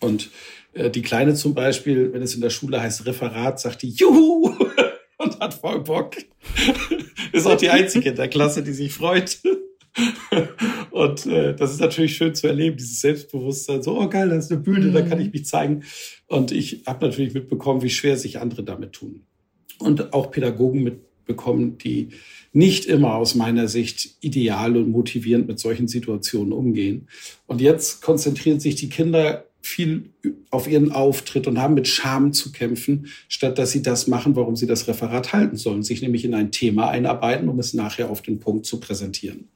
Und 0.00 0.30
äh, 0.74 0.90
die 0.90 1.02
Kleine 1.02 1.34
zum 1.34 1.54
Beispiel, 1.54 2.12
wenn 2.12 2.22
es 2.22 2.34
in 2.34 2.40
der 2.40 2.50
Schule 2.50 2.80
heißt 2.80 3.06
Referat, 3.06 3.58
sagt 3.60 3.82
die 3.82 3.90
Juhu 3.90 4.54
und 5.18 5.40
hat 5.40 5.54
voll 5.54 5.80
Bock. 5.80 6.16
ist 7.32 7.46
auch 7.46 7.56
die 7.56 7.70
einzige 7.70 8.10
in 8.10 8.16
der 8.16 8.28
Klasse, 8.28 8.62
die 8.62 8.72
sich 8.72 8.92
freut. 8.92 9.38
und 10.90 11.26
äh, 11.26 11.54
das 11.54 11.72
ist 11.72 11.80
natürlich 11.80 12.16
schön 12.16 12.34
zu 12.34 12.46
erleben, 12.46 12.76
dieses 12.76 13.00
Selbstbewusstsein. 13.00 13.82
So, 13.82 13.98
oh 13.98 14.08
geil, 14.08 14.28
das 14.28 14.46
ist 14.46 14.52
eine 14.52 14.60
Bühne, 14.60 14.86
mhm. 14.86 14.92
da 14.92 15.02
kann 15.02 15.20
ich 15.20 15.32
mich 15.32 15.46
zeigen. 15.46 15.84
Und 16.30 16.52
ich 16.52 16.82
habe 16.86 17.04
natürlich 17.04 17.34
mitbekommen, 17.34 17.82
wie 17.82 17.90
schwer 17.90 18.16
sich 18.16 18.38
andere 18.38 18.62
damit 18.62 18.92
tun. 18.92 19.22
Und 19.80 20.12
auch 20.12 20.30
Pädagogen 20.30 20.84
mitbekommen, 20.84 21.76
die 21.76 22.10
nicht 22.52 22.84
immer 22.84 23.16
aus 23.16 23.34
meiner 23.34 23.66
Sicht 23.66 24.14
ideal 24.20 24.76
und 24.76 24.90
motivierend 24.90 25.48
mit 25.48 25.58
solchen 25.58 25.88
Situationen 25.88 26.52
umgehen. 26.52 27.08
Und 27.48 27.60
jetzt 27.60 28.00
konzentrieren 28.00 28.60
sich 28.60 28.76
die 28.76 28.88
Kinder 28.88 29.46
viel 29.60 30.10
auf 30.50 30.68
ihren 30.68 30.92
Auftritt 30.92 31.48
und 31.48 31.58
haben 31.58 31.74
mit 31.74 31.88
Scham 31.88 32.32
zu 32.32 32.52
kämpfen, 32.52 33.08
statt 33.28 33.58
dass 33.58 33.72
sie 33.72 33.82
das 33.82 34.06
machen, 34.06 34.36
warum 34.36 34.54
sie 34.54 34.68
das 34.68 34.86
Referat 34.86 35.32
halten 35.32 35.56
sollen, 35.56 35.82
sich 35.82 36.00
nämlich 36.00 36.24
in 36.24 36.34
ein 36.34 36.52
Thema 36.52 36.90
einarbeiten, 36.90 37.48
um 37.48 37.58
es 37.58 37.74
nachher 37.74 38.08
auf 38.08 38.22
den 38.22 38.38
Punkt 38.38 38.66
zu 38.66 38.78
präsentieren. 38.78 39.48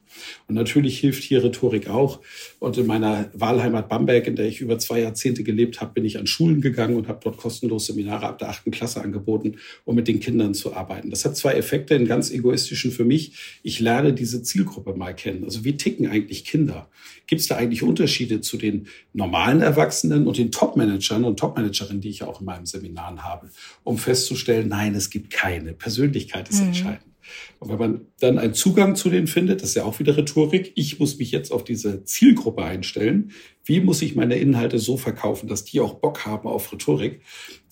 Und 0.49 0.55
natürlich 0.55 0.99
hilft 0.99 1.23
hier 1.23 1.43
Rhetorik 1.43 1.89
auch. 1.89 2.21
Und 2.59 2.77
in 2.79 2.87
meiner 2.87 3.31
Wahlheimat 3.35 3.89
Bamberg, 3.89 4.27
in 4.27 4.37
der 4.37 4.47
ich 4.47 4.61
über 4.61 4.79
zwei 4.79 5.01
Jahrzehnte 5.01 5.43
gelebt 5.43 5.81
habe, 5.81 5.95
bin 5.95 6.05
ich 6.05 6.19
an 6.19 6.27
Schulen 6.27 6.61
gegangen 6.61 6.97
und 6.97 7.09
habe 7.09 7.21
dort 7.23 7.37
kostenlos 7.37 7.87
Seminare 7.87 8.27
ab 8.27 8.39
der 8.39 8.51
achten 8.51 8.71
Klasse 8.71 9.01
angeboten, 9.01 9.57
um 9.85 9.95
mit 9.95 10.09
den 10.09 10.21
Kindern 10.21 10.55
zu 10.55 10.75
arbeiten. 10.75 11.11
Das 11.11 11.25
hat 11.25 11.37
zwei 11.37 11.55
Effekte, 11.55 11.95
einen 11.95 12.07
ganz 12.07 12.31
egoistischen 12.31 12.91
für 12.91 13.05
mich. 13.05 13.61
Ich 13.63 13.81
lerne 13.81 14.13
diese 14.13 14.43
Zielgruppe 14.43 14.95
mal 14.95 15.15
kennen. 15.15 15.45
Also 15.45 15.65
wie 15.65 15.77
ticken 15.77 16.07
eigentlich 16.09 16.45
Kinder? 16.45 16.89
Gibt 17.27 17.41
es 17.41 17.49
da 17.49 17.57
eigentlich 17.57 17.83
Unterschiede 17.83 18.41
zu 18.41 18.57
den 18.57 18.87
normalen 19.13 19.61
Erwachsenen 19.61 20.27
und 20.27 20.37
den 20.37 20.53
Top-Managern 20.53 21.25
und 21.25 21.39
Top-Managerinnen, 21.39 22.01
die 22.01 22.11
ich 22.11 22.23
auch 22.23 22.41
in 22.41 22.47
meinem 22.47 22.67
Seminaren 22.67 23.25
habe, 23.25 23.51
um 23.83 23.99
festzustellen, 23.99 24.69
nein, 24.69 24.95
es 24.95 25.11
gibt 25.11 25.31
keine. 25.31 25.73
Persönlichkeit 25.73 26.49
ist 26.49 26.61
mhm. 26.61 26.69
entscheidend. 26.69 27.15
Und 27.65 27.71
wenn 27.71 27.79
man 27.79 28.07
dann 28.21 28.39
einen 28.39 28.53
Zugang 28.53 28.95
zu 28.95 29.09
denen 29.09 29.27
findet, 29.27 29.63
das 29.63 29.71
ist 29.71 29.77
ja 29.77 29.85
auch 29.85 29.99
wieder 29.99 30.19
Rhetorik, 30.19 30.73
ich 30.75 30.99
muss 31.01 31.19
mich 31.19 31.31
jetzt 31.31 31.51
auf 31.51 31.65
diese 31.65 32.05
Zielgruppe 32.05 32.63
einstellen. 32.63 33.31
Wie 33.65 33.81
muss 33.81 34.03
ich 34.03 34.15
meine 34.15 34.37
Inhalte 34.37 34.79
so 34.79 34.99
verkaufen, 34.99 35.49
dass 35.49 35.65
die 35.65 35.81
auch 35.81 35.95
Bock 35.95 36.27
haben 36.27 36.47
auf 36.47 36.71
Rhetorik? 36.71 37.23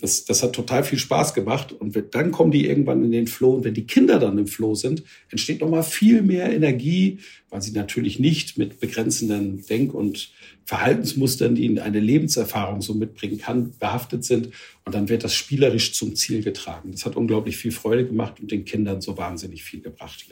Das, 0.01 0.25
das 0.25 0.43
hat 0.43 0.55
total 0.55 0.83
viel 0.83 0.99
Spaß 0.99 1.35
gemacht. 1.35 1.73
Und 1.73 1.95
dann 2.13 2.33
kommen 2.33 2.53
die 2.53 2.67
irgendwann 2.67 3.05
in 3.05 3.13
den 3.13 3.27
Flow. 3.27 3.51
Und 3.57 3.65
wenn 3.65 3.75
die 3.75 3.87
Kinder 3.87 4.19
dann 4.19 4.39
im 4.39 4.47
Flow 4.47 4.75
sind, 4.75 5.03
entsteht 5.31 5.61
nochmal 5.61 5.83
viel 5.83 6.23
mehr 6.23 6.51
Energie, 6.51 7.19
weil 7.51 7.61
sie 7.61 7.73
natürlich 7.73 8.19
nicht 8.19 8.57
mit 8.57 8.81
begrenzenden 8.81 9.67
Denk- 9.67 9.93
und 9.93 10.33
Verhaltensmustern, 10.65 11.55
die 11.55 11.79
eine 11.79 12.01
Lebenserfahrung 12.01 12.81
so 12.81 12.95
mitbringen 12.95 13.37
kann, 13.37 13.75
behaftet 13.79 14.25
sind. 14.25 14.49
Und 14.87 14.95
dann 14.95 15.11
wird 15.11 15.23
das 15.23 15.35
spielerisch 15.35 15.93
zum 15.93 16.17
Ziel 16.17 16.43
getragen. 16.43 16.93
Das 16.93 17.05
hat 17.05 17.15
unglaublich 17.15 17.59
viel 17.59 17.73
Freude 17.73 18.07
gemacht 18.07 18.41
und 18.41 18.51
den 18.51 18.65
Kindern 18.65 19.03
so 19.03 19.19
wahnsinnig 19.19 19.63
viel 19.63 19.82
gebracht. 19.83 20.27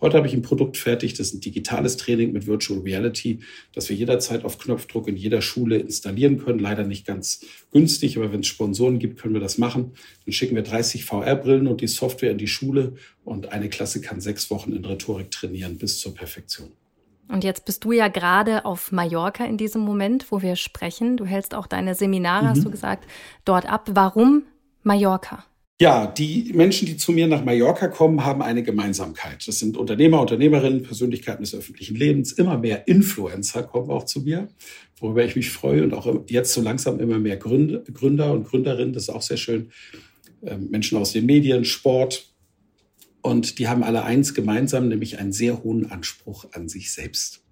Heute 0.00 0.16
habe 0.16 0.26
ich 0.26 0.34
ein 0.34 0.42
Produkt 0.42 0.76
fertig, 0.76 1.14
das 1.14 1.28
ist 1.28 1.34
ein 1.34 1.40
digitales 1.40 1.96
Training 1.96 2.32
mit 2.32 2.46
Virtual 2.46 2.80
Reality, 2.80 3.40
das 3.72 3.88
wir 3.88 3.96
jederzeit 3.96 4.44
auf 4.44 4.58
Knopfdruck 4.58 5.08
in 5.08 5.16
jeder 5.16 5.42
Schule 5.42 5.78
installieren 5.78 6.38
können. 6.38 6.58
Leider 6.58 6.84
nicht 6.84 7.06
ganz 7.06 7.44
günstig, 7.72 8.16
aber 8.16 8.32
wenn 8.32 8.40
es 8.40 8.46
Sponsoren 8.46 8.98
gibt, 8.98 9.20
können 9.20 9.34
wir 9.34 9.40
das 9.40 9.58
machen. 9.58 9.92
Dann 10.24 10.32
schicken 10.32 10.56
wir 10.56 10.62
30 10.62 11.04
VR-Brillen 11.04 11.66
und 11.66 11.80
die 11.80 11.86
Software 11.86 12.32
in 12.32 12.38
die 12.38 12.48
Schule 12.48 12.94
und 13.24 13.52
eine 13.52 13.68
Klasse 13.68 14.00
kann 14.00 14.20
sechs 14.20 14.50
Wochen 14.50 14.72
in 14.72 14.84
Rhetorik 14.84 15.30
trainieren 15.30 15.78
bis 15.78 15.98
zur 15.98 16.14
Perfektion. 16.14 16.70
Und 17.28 17.42
jetzt 17.42 17.64
bist 17.64 17.84
du 17.84 17.92
ja 17.92 18.08
gerade 18.08 18.64
auf 18.64 18.92
Mallorca 18.92 19.44
in 19.44 19.56
diesem 19.56 19.82
Moment, 19.82 20.30
wo 20.30 20.42
wir 20.42 20.56
sprechen. 20.56 21.16
Du 21.16 21.24
hältst 21.24 21.54
auch 21.54 21.66
deine 21.66 21.94
Seminare, 21.94 22.44
mhm. 22.44 22.48
hast 22.48 22.64
du 22.64 22.70
gesagt, 22.70 23.06
dort 23.44 23.66
ab. 23.66 23.88
Warum 23.92 24.42
Mallorca? 24.82 25.44
Ja, 25.80 26.06
die 26.06 26.52
Menschen, 26.54 26.86
die 26.86 26.96
zu 26.96 27.10
mir 27.10 27.26
nach 27.26 27.44
Mallorca 27.44 27.88
kommen, 27.88 28.24
haben 28.24 28.42
eine 28.42 28.62
Gemeinsamkeit. 28.62 29.46
Das 29.48 29.58
sind 29.58 29.76
Unternehmer, 29.76 30.20
Unternehmerinnen, 30.20 30.84
Persönlichkeiten 30.84 31.42
des 31.42 31.54
öffentlichen 31.54 31.96
Lebens. 31.96 32.30
Immer 32.32 32.58
mehr 32.58 32.86
Influencer 32.86 33.64
kommen 33.64 33.90
auch 33.90 34.04
zu 34.04 34.20
mir, 34.20 34.48
worüber 35.00 35.24
ich 35.24 35.34
mich 35.34 35.50
freue. 35.50 35.82
Und 35.82 35.92
auch 35.92 36.22
jetzt 36.28 36.52
so 36.52 36.60
langsam 36.60 37.00
immer 37.00 37.18
mehr 37.18 37.36
Gründer 37.36 38.32
und 38.32 38.46
Gründerinnen. 38.46 38.92
Das 38.92 39.04
ist 39.04 39.08
auch 39.08 39.22
sehr 39.22 39.36
schön. 39.36 39.70
Ähm, 40.44 40.70
Menschen 40.70 40.96
aus 40.96 41.12
den 41.12 41.26
Medien, 41.26 41.64
Sport, 41.64 42.34
und 43.24 43.58
die 43.58 43.68
haben 43.68 43.82
alle 43.82 44.04
eins 44.04 44.34
gemeinsam, 44.34 44.88
nämlich 44.88 45.18
einen 45.18 45.32
sehr 45.32 45.64
hohen 45.64 45.90
Anspruch 45.90 46.44
an 46.52 46.68
sich 46.68 46.92
selbst. 46.92 47.42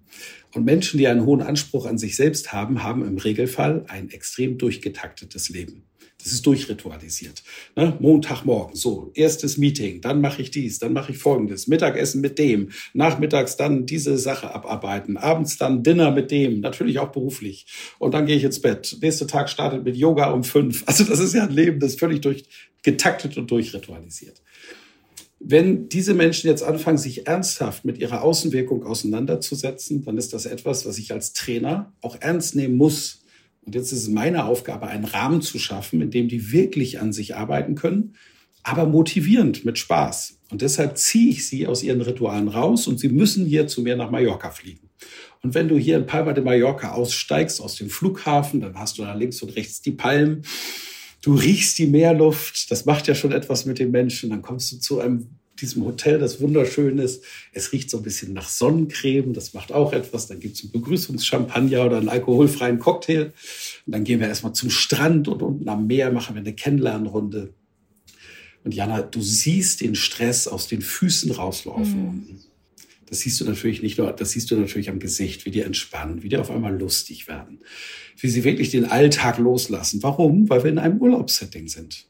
Und 0.53 0.65
Menschen, 0.65 0.99
die 0.99 1.07
einen 1.07 1.25
hohen 1.25 1.41
Anspruch 1.41 1.87
an 1.87 1.97
sich 1.97 2.15
selbst 2.15 2.53
haben, 2.53 2.83
haben 2.83 3.03
im 3.03 3.17
Regelfall 3.17 3.83
ein 3.87 4.11
extrem 4.11 4.59
durchgetaktetes 4.59 5.49
Leben. 5.49 5.85
Das 6.23 6.31
ist 6.31 6.45
durchritualisiert. 6.45 7.43
Ne? 7.75 7.97
Montagmorgen, 7.99 8.75
so, 8.75 9.11
erstes 9.13 9.57
Meeting, 9.57 9.99
dann 9.99 10.21
mache 10.21 10.41
ich 10.41 10.51
dies, 10.51 10.79
dann 10.79 10.93
mache 10.93 11.11
ich 11.11 11.17
folgendes, 11.17 11.67
Mittagessen 11.67 12.21
mit 12.21 12.39
dem, 12.39 12.69
nachmittags 12.93 13.57
dann 13.57 13.85
diese 13.85 14.17
Sache 14.17 14.53
abarbeiten, 14.55 15.17
abends 15.17 15.57
dann 15.57 15.83
Dinner 15.83 16.11
mit 16.11 16.31
dem, 16.31 16.61
natürlich 16.61 16.99
auch 16.99 17.11
beruflich. 17.11 17.65
Und 17.99 18.13
dann 18.13 18.25
gehe 18.25 18.37
ich 18.37 18.43
ins 18.45 18.61
Bett. 18.61 18.97
Nächster 19.01 19.27
Tag 19.27 19.49
startet 19.49 19.83
mit 19.83 19.97
Yoga 19.97 20.31
um 20.31 20.43
fünf. 20.43 20.83
Also 20.93 21.05
das 21.05 21.19
ist 21.19 21.33
ja 21.33 21.43
ein 21.43 21.51
Leben, 21.51 21.79
das 21.79 21.95
völlig 21.95 22.21
durchgetaktet 22.21 23.35
und 23.37 23.49
durchritualisiert. 23.49 24.41
Wenn 25.39 25.89
diese 25.89 26.13
Menschen 26.13 26.47
jetzt 26.47 26.61
anfangen, 26.61 26.99
sich 26.99 27.25
ernsthaft 27.25 27.83
mit 27.83 27.97
ihrer 27.97 28.21
Außenwirkung 28.21 28.85
auseinanderzusetzen, 28.85 30.05
dann 30.05 30.17
ist 30.17 30.33
das 30.33 30.45
etwas, 30.45 30.85
was 30.85 30.97
ich 30.99 31.11
als 31.11 31.33
Trainer 31.33 31.91
auch 32.01 32.15
ernst 32.21 32.55
nehmen 32.55 32.77
muss. 32.77 33.22
Und 33.65 33.75
jetzt 33.75 33.91
ist 33.91 34.03
es 34.03 34.09
meine 34.09 34.45
Aufgabe, 34.45 34.87
einen 34.87 35.05
Rahmen 35.05 35.41
zu 35.41 35.59
schaffen, 35.59 36.01
in 36.01 36.11
dem 36.11 36.27
die 36.27 36.51
wirklich 36.51 36.99
an 36.99 37.13
sich 37.13 37.35
arbeiten 37.35 37.75
können, 37.75 38.15
aber 38.63 38.85
motivierend, 38.85 39.65
mit 39.65 39.77
Spaß. 39.77 40.39
Und 40.51 40.61
deshalb 40.61 40.97
ziehe 40.97 41.29
ich 41.29 41.47
sie 41.47 41.67
aus 41.67 41.83
ihren 41.83 42.01
Ritualen 42.01 42.47
raus 42.47 42.87
und 42.87 42.99
sie 42.99 43.09
müssen 43.09 43.45
hier 43.45 43.67
zu 43.67 43.81
mir 43.81 43.95
nach 43.95 44.11
Mallorca 44.11 44.51
fliegen. 44.51 44.89
Und 45.41 45.53
wenn 45.53 45.67
du 45.67 45.77
hier 45.77 45.97
in 45.97 46.05
Palma 46.05 46.33
de 46.33 46.43
Mallorca 46.43 46.91
aussteigst 46.91 47.59
aus 47.59 47.75
dem 47.75 47.89
Flughafen, 47.89 48.61
dann 48.61 48.77
hast 48.77 48.97
du 48.97 49.01
da 49.01 49.13
links 49.13 49.41
und 49.41 49.55
rechts 49.55 49.81
die 49.81 49.91
Palmen 49.91 50.43
du 51.23 51.33
riechst 51.33 51.77
die 51.79 51.87
Meerluft, 51.87 52.69
das 52.69 52.85
macht 52.85 53.07
ja 53.07 53.15
schon 53.15 53.31
etwas 53.31 53.65
mit 53.65 53.79
den 53.79 53.89
Menschen. 53.89 54.29
Dann 54.29 54.43
kommst 54.43 54.71
du 54.71 54.77
zu 54.77 54.99
einem 54.99 55.39
diesem 55.63 55.83
Hotel, 55.85 56.19
das 56.19 56.39
wunderschön 56.39 56.99
ist. 56.99 57.23
Es 57.51 57.71
riecht 57.71 57.89
so 57.89 57.97
ein 57.97 58.03
bisschen 58.03 58.33
nach 58.33 58.47
Sonnencreme, 58.47 59.33
das 59.33 59.53
macht 59.53 59.71
auch 59.71 59.93
etwas. 59.93 60.27
Dann 60.27 60.39
gibt 60.39 60.57
es 60.57 60.63
einen 60.63 60.71
Begrüßungschampagner 60.71 61.85
oder 61.85 61.97
einen 61.97 62.09
alkoholfreien 62.09 62.77
Cocktail. 62.79 63.33
Und 63.85 63.93
dann 63.93 64.03
gehen 64.03 64.19
wir 64.19 64.27
erstmal 64.27 64.53
zum 64.53 64.69
Strand 64.69 65.27
und 65.27 65.41
unten 65.41 65.67
am 65.67 65.87
Meer 65.87 66.11
machen 66.11 66.35
wir 66.35 66.41
eine 66.41 66.53
Kennenlernrunde. 66.53 67.53
Und 68.63 68.73
Jana, 68.73 69.01
du 69.01 69.21
siehst 69.21 69.81
den 69.81 69.95
Stress 69.95 70.47
aus 70.47 70.67
den 70.67 70.81
Füßen 70.81 71.31
rauslaufen. 71.31 72.03
Mhm. 72.03 72.39
Das 73.07 73.19
siehst 73.19 73.39
du 73.41 73.45
natürlich 73.45 73.81
nicht 73.81 73.97
nur, 73.97 74.11
das 74.11 74.31
siehst 74.31 74.49
du 74.49 74.55
natürlich 74.55 74.89
am 74.89 74.99
Gesicht, 74.99 75.45
wie 75.45 75.51
die 75.51 75.61
entspannen, 75.61 76.23
wie 76.23 76.29
die 76.29 76.37
auf 76.37 76.49
einmal 76.49 76.77
lustig 76.77 77.27
werden, 77.27 77.59
wie 78.17 78.29
sie 78.29 78.43
wirklich 78.43 78.69
den 78.69 78.85
Alltag 78.85 79.37
loslassen. 79.37 80.01
Warum? 80.01 80.49
Weil 80.49 80.63
wir 80.63 80.71
in 80.71 80.79
einem 80.79 80.99
Urlaubssetting 80.99 81.67
sind. 81.67 82.07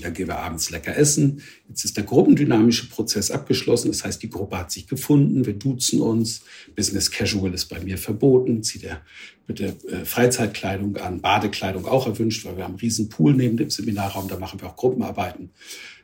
Dann 0.00 0.12
gehen 0.12 0.26
wir 0.26 0.38
abends 0.38 0.70
lecker 0.70 0.96
essen. 0.96 1.42
Jetzt 1.68 1.84
ist 1.84 1.96
der 1.96 2.04
gruppendynamische 2.04 2.88
Prozess 2.88 3.30
abgeschlossen. 3.30 3.88
Das 3.88 4.04
heißt, 4.04 4.22
die 4.22 4.30
Gruppe 4.30 4.58
hat 4.58 4.72
sich 4.72 4.88
gefunden. 4.88 5.46
Wir 5.46 5.54
duzen 5.54 6.00
uns. 6.00 6.42
Business 6.74 7.10
Casual 7.10 7.54
ist 7.54 7.66
bei 7.66 7.80
mir 7.80 7.96
verboten. 7.96 8.62
Zieht 8.62 8.84
er 8.84 9.02
bitte 9.46 9.76
äh, 9.88 10.04
Freizeitkleidung 10.04 10.96
an. 10.96 11.20
Badekleidung 11.20 11.86
auch 11.86 12.06
erwünscht, 12.06 12.44
weil 12.44 12.56
wir 12.56 12.64
haben 12.64 12.72
einen 12.72 12.80
riesen 12.80 13.08
Pool 13.08 13.34
neben 13.34 13.56
dem 13.56 13.70
Seminarraum. 13.70 14.26
Da 14.26 14.38
machen 14.38 14.60
wir 14.60 14.68
auch 14.68 14.76
Gruppenarbeiten. 14.76 15.50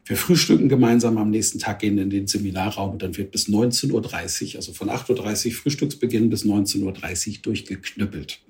Wir 0.04 0.16
frühstücken 0.16 0.68
gemeinsam 0.68 1.18
am 1.18 1.30
nächsten 1.30 1.58
Tag, 1.58 1.80
gehen 1.80 1.98
in 1.98 2.10
den 2.10 2.26
Seminarraum 2.26 2.92
und 2.92 3.02
dann 3.02 3.16
wird 3.16 3.30
bis 3.30 3.48
19.30 3.48 3.92
Uhr, 3.92 4.56
also 4.56 4.72
von 4.72 4.88
8.30 4.90 5.46
Uhr 5.46 5.52
Frühstücksbeginn 5.52 6.30
bis 6.30 6.44
19.30 6.44 7.28
Uhr 7.28 7.42
durchgeknüppelt. 7.42 8.40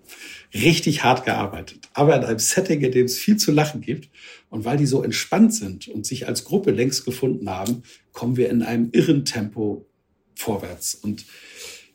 Richtig 0.53 1.05
hart 1.05 1.25
gearbeitet, 1.25 1.89
aber 1.95 2.17
in 2.17 2.25
einem 2.25 2.39
Setting, 2.39 2.81
in 2.81 2.93
dem 2.93 3.07
es 3.07 3.19
viel 3.19 3.37
zu 3.37 3.53
lachen 3.53 3.81
gibt. 3.81 4.09
Und 4.49 4.65
weil 4.65 4.77
die 4.77 4.87
so 4.87 5.03
entspannt 5.03 5.55
sind 5.55 5.89
und 5.89 6.05
sich 6.07 6.27
als 6.27 6.45
Gruppe 6.45 6.73
längst 6.73 7.05
gefunden 7.05 7.49
haben, 7.49 7.83
kommen 8.13 8.37
wir 8.37 8.51
in 8.51 8.63
einem 8.63 8.91
irren 8.93 9.25
Tempo 9.25 9.87
vorwärts. 10.35 10.95
Und 10.97 11.25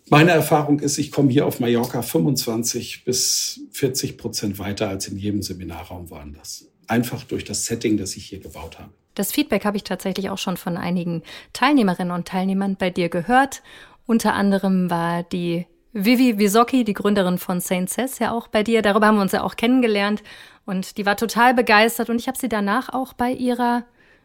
meine 0.09 0.31
Erfahrung 0.31 0.79
ist, 0.79 0.97
ich 0.97 1.11
komme 1.11 1.31
hier 1.31 1.45
auf 1.45 1.59
Mallorca 1.59 2.01
25 2.01 3.03
bis 3.03 3.61
40 3.71 4.17
Prozent 4.17 4.59
weiter 4.59 4.87
als 4.87 5.07
in 5.07 5.17
jedem 5.17 5.41
Seminarraum 5.41 6.09
woanders. 6.09 6.69
Einfach 6.87 7.23
durch 7.23 7.43
das 7.43 7.65
Setting, 7.65 7.97
das 7.97 8.15
ich 8.15 8.25
hier 8.25 8.39
gebaut 8.39 8.77
habe. 8.77 8.91
Das 9.15 9.31
Feedback 9.31 9.65
habe 9.65 9.77
ich 9.77 9.83
tatsächlich 9.83 10.29
auch 10.29 10.37
schon 10.37 10.57
von 10.57 10.77
einigen 10.77 11.23
Teilnehmerinnen 11.53 12.11
und 12.11 12.27
Teilnehmern 12.27 12.75
bei 12.75 12.89
dir 12.89 13.09
gehört. 13.09 13.63
Unter 14.05 14.33
anderem 14.33 14.89
war 14.89 15.23
die 15.23 15.65
Vivi 15.97 16.37
Wisocki, 16.37 16.83
die 16.83 16.93
Gründerin 16.93 17.37
von 17.37 17.61
Saint 17.61 17.89
Cess, 17.89 18.19
ja 18.19 18.33
auch 18.33 18.49
bei 18.49 18.63
dir. 18.63 18.81
Darüber 18.81 19.07
haben 19.07 19.15
wir 19.15 19.21
uns 19.21 19.31
ja 19.31 19.43
auch 19.43 19.55
kennengelernt. 19.55 20.23
Und 20.65 20.97
die 20.97 21.05
war 21.05 21.15
total 21.15 21.53
begeistert. 21.53 22.09
Und 22.09 22.19
ich 22.19 22.27
habe 22.27 22.37
sie 22.37 22.49
danach 22.49 22.89
auch 22.89 23.13
bei 23.13 23.31
ihrer, 23.31 23.83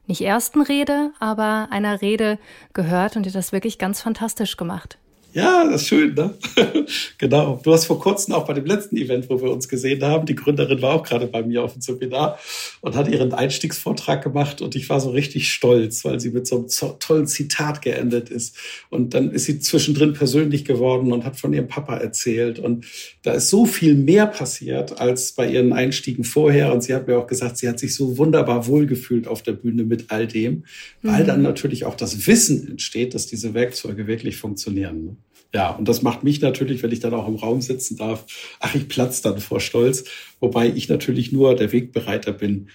nicht 0.08 0.20
ersten 0.22 0.62
Rede, 0.62 1.12
aber 1.20 1.68
einer 1.70 2.02
Rede 2.02 2.40
gehört 2.72 3.14
und 3.14 3.24
hat 3.24 3.36
das 3.36 3.52
wirklich 3.52 3.78
ganz 3.78 4.02
fantastisch 4.02 4.56
gemacht. 4.56 4.98
Ja, 5.32 5.64
das 5.64 5.82
ist 5.82 5.88
schön, 5.88 6.14
ne? 6.14 6.34
genau. 7.18 7.60
Du 7.62 7.72
hast 7.72 7.84
vor 7.84 8.00
kurzem 8.00 8.34
auch 8.34 8.46
bei 8.46 8.52
dem 8.52 8.66
letzten 8.66 8.96
Event, 8.96 9.30
wo 9.30 9.40
wir 9.40 9.52
uns 9.52 9.68
gesehen 9.68 10.02
haben, 10.02 10.26
die 10.26 10.34
Gründerin 10.34 10.82
war 10.82 10.94
auch 10.94 11.04
gerade 11.04 11.28
bei 11.28 11.44
mir 11.44 11.62
auf 11.62 11.74
dem 11.74 11.82
Seminar 11.82 12.38
und 12.80 12.96
hat 12.96 13.08
ihren 13.08 13.32
Einstiegsvortrag 13.32 14.24
gemacht 14.24 14.60
und 14.60 14.74
ich 14.74 14.88
war 14.88 14.98
so 14.98 15.10
richtig 15.10 15.52
stolz, 15.52 16.04
weil 16.04 16.18
sie 16.18 16.30
mit 16.30 16.48
so 16.48 16.56
einem 16.56 16.98
tollen 16.98 17.28
Zitat 17.28 17.80
geendet 17.80 18.28
ist. 18.28 18.56
Und 18.88 19.14
dann 19.14 19.30
ist 19.30 19.44
sie 19.44 19.60
zwischendrin 19.60 20.14
persönlich 20.14 20.64
geworden 20.64 21.12
und 21.12 21.24
hat 21.24 21.36
von 21.36 21.52
ihrem 21.52 21.68
Papa 21.68 21.96
erzählt. 21.96 22.58
Und 22.58 22.86
da 23.22 23.32
ist 23.32 23.50
so 23.50 23.66
viel 23.66 23.94
mehr 23.94 24.26
passiert 24.26 25.00
als 25.00 25.32
bei 25.32 25.48
ihren 25.48 25.72
Einstiegen 25.72 26.24
vorher. 26.24 26.72
Und 26.72 26.82
sie 26.82 26.92
hat 26.92 27.06
mir 27.06 27.16
auch 27.16 27.28
gesagt, 27.28 27.56
sie 27.58 27.68
hat 27.68 27.78
sich 27.78 27.94
so 27.94 28.18
wunderbar 28.18 28.66
wohlgefühlt 28.66 29.28
auf 29.28 29.44
der 29.44 29.52
Bühne 29.52 29.84
mit 29.84 30.10
all 30.10 30.26
dem, 30.26 30.64
weil 31.02 31.22
mhm. 31.22 31.26
dann 31.28 31.42
natürlich 31.42 31.84
auch 31.84 31.94
das 31.94 32.26
Wissen 32.26 32.68
entsteht, 32.68 33.14
dass 33.14 33.28
diese 33.28 33.54
Werkzeuge 33.54 34.08
wirklich 34.08 34.36
funktionieren. 34.36 35.04
Ne? 35.04 35.16
Ja, 35.52 35.70
und 35.70 35.88
das 35.88 36.02
macht 36.02 36.22
mich 36.22 36.40
natürlich, 36.40 36.82
wenn 36.82 36.92
ich 36.92 37.00
dann 37.00 37.14
auch 37.14 37.26
im 37.26 37.34
Raum 37.34 37.60
sitzen 37.60 37.96
darf, 37.96 38.24
ach, 38.60 38.74
ich 38.74 38.88
platze 38.88 39.22
dann 39.22 39.40
vor 39.40 39.60
Stolz, 39.60 40.04
wobei 40.38 40.68
ich 40.68 40.88
natürlich 40.88 41.32
nur 41.32 41.56
der 41.56 41.72
Wegbereiter 41.72 42.32
bin. 42.32 42.68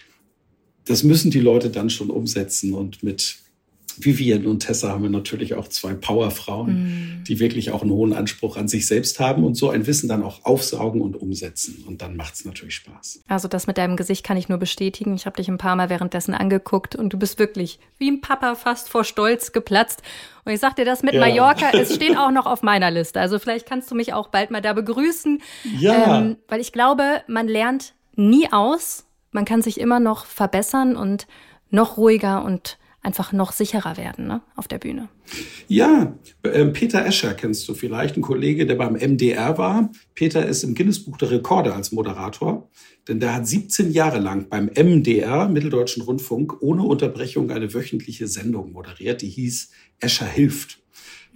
Das 0.83 1.03
müssen 1.03 1.31
die 1.31 1.39
Leute 1.39 1.69
dann 1.69 1.89
schon 1.89 2.09
umsetzen 2.09 2.73
und 2.73 3.01
mit 3.01 3.37
Vivian 3.99 4.45
und 4.45 4.59
Tessa 4.59 4.89
haben 4.89 5.03
wir 5.03 5.09
natürlich 5.09 5.53
auch 5.53 5.67
zwei 5.67 5.93
Powerfrauen, 5.93 7.19
mm. 7.19 7.23
die 7.25 7.39
wirklich 7.39 7.71
auch 7.71 7.81
einen 7.81 7.91
hohen 7.91 8.13
Anspruch 8.13 8.57
an 8.57 8.67
sich 8.67 8.87
selbst 8.87 9.19
haben 9.19 9.43
und 9.43 9.55
so 9.55 9.69
ein 9.69 9.87
Wissen 9.87 10.09
dann 10.09 10.23
auch 10.23 10.43
aufsaugen 10.45 11.01
und 11.01 11.15
umsetzen. 11.15 11.83
Und 11.87 12.01
dann 12.01 12.15
macht 12.15 12.35
es 12.35 12.45
natürlich 12.45 12.75
Spaß. 12.75 13.23
Also 13.27 13.47
das 13.47 13.67
mit 13.67 13.77
deinem 13.77 13.95
Gesicht 13.95 14.25
kann 14.25 14.37
ich 14.37 14.49
nur 14.49 14.57
bestätigen. 14.57 15.15
Ich 15.15 15.25
habe 15.25 15.37
dich 15.37 15.47
ein 15.47 15.57
paar 15.57 15.75
Mal 15.75 15.89
währenddessen 15.89 16.33
angeguckt 16.33 16.95
und 16.95 17.13
du 17.13 17.17
bist 17.17 17.39
wirklich 17.39 17.79
wie 17.97 18.09
ein 18.09 18.21
Papa 18.21 18.55
fast 18.55 18.89
vor 18.89 19.03
Stolz 19.03 19.51
geplatzt. 19.51 20.01
Und 20.45 20.51
ich 20.51 20.59
sag 20.59 20.75
dir 20.75 20.85
das 20.85 21.03
mit 21.03 21.13
ja. 21.13 21.19
Mallorca, 21.21 21.71
es 21.71 21.95
steht 21.95 22.17
auch 22.17 22.31
noch 22.31 22.45
auf 22.45 22.61
meiner 22.61 22.91
Liste. 22.91 23.19
Also 23.19 23.39
vielleicht 23.39 23.67
kannst 23.67 23.89
du 23.91 23.95
mich 23.95 24.13
auch 24.13 24.29
bald 24.29 24.51
mal 24.51 24.61
da 24.61 24.73
begrüßen. 24.73 25.41
Ja. 25.79 26.19
Ähm, 26.19 26.37
weil 26.47 26.61
ich 26.61 26.71
glaube, 26.71 27.21
man 27.27 27.47
lernt 27.47 27.93
nie 28.15 28.51
aus. 28.51 29.05
Man 29.31 29.45
kann 29.45 29.61
sich 29.61 29.79
immer 29.79 29.99
noch 29.99 30.25
verbessern 30.25 30.95
und 30.95 31.27
noch 31.69 31.97
ruhiger 31.97 32.43
und 32.43 32.77
einfach 33.05 33.31
noch 33.31 33.51
sicherer 33.51 33.97
werden 33.97 34.27
ne, 34.27 34.41
auf 34.55 34.67
der 34.67 34.79
Bühne. 34.79 35.09
Ja, 35.67 36.15
äh, 36.43 36.65
Peter 36.65 37.05
Escher 37.05 37.33
kennst 37.33 37.67
du 37.69 37.73
vielleicht, 37.73 38.17
ein 38.17 38.21
Kollege, 38.21 38.65
der 38.65 38.75
beim 38.75 38.93
MDR 38.93 39.57
war. 39.57 39.91
Peter 40.15 40.45
ist 40.45 40.63
im 40.63 40.75
Guinness-Buch 40.75 41.17
der 41.17 41.31
Rekorde 41.31 41.73
als 41.73 41.91
Moderator, 41.91 42.69
denn 43.07 43.19
der 43.19 43.35
hat 43.35 43.47
17 43.47 43.91
Jahre 43.91 44.19
lang 44.19 44.49
beim 44.49 44.69
MDR, 44.75 45.47
Mitteldeutschen 45.47 46.03
Rundfunk, 46.03 46.61
ohne 46.61 46.83
Unterbrechung 46.83 47.51
eine 47.51 47.73
wöchentliche 47.73 48.27
Sendung 48.27 48.71
moderiert, 48.71 49.21
die 49.21 49.29
hieß 49.29 49.71
Escher 49.99 50.25
hilft. 50.25 50.79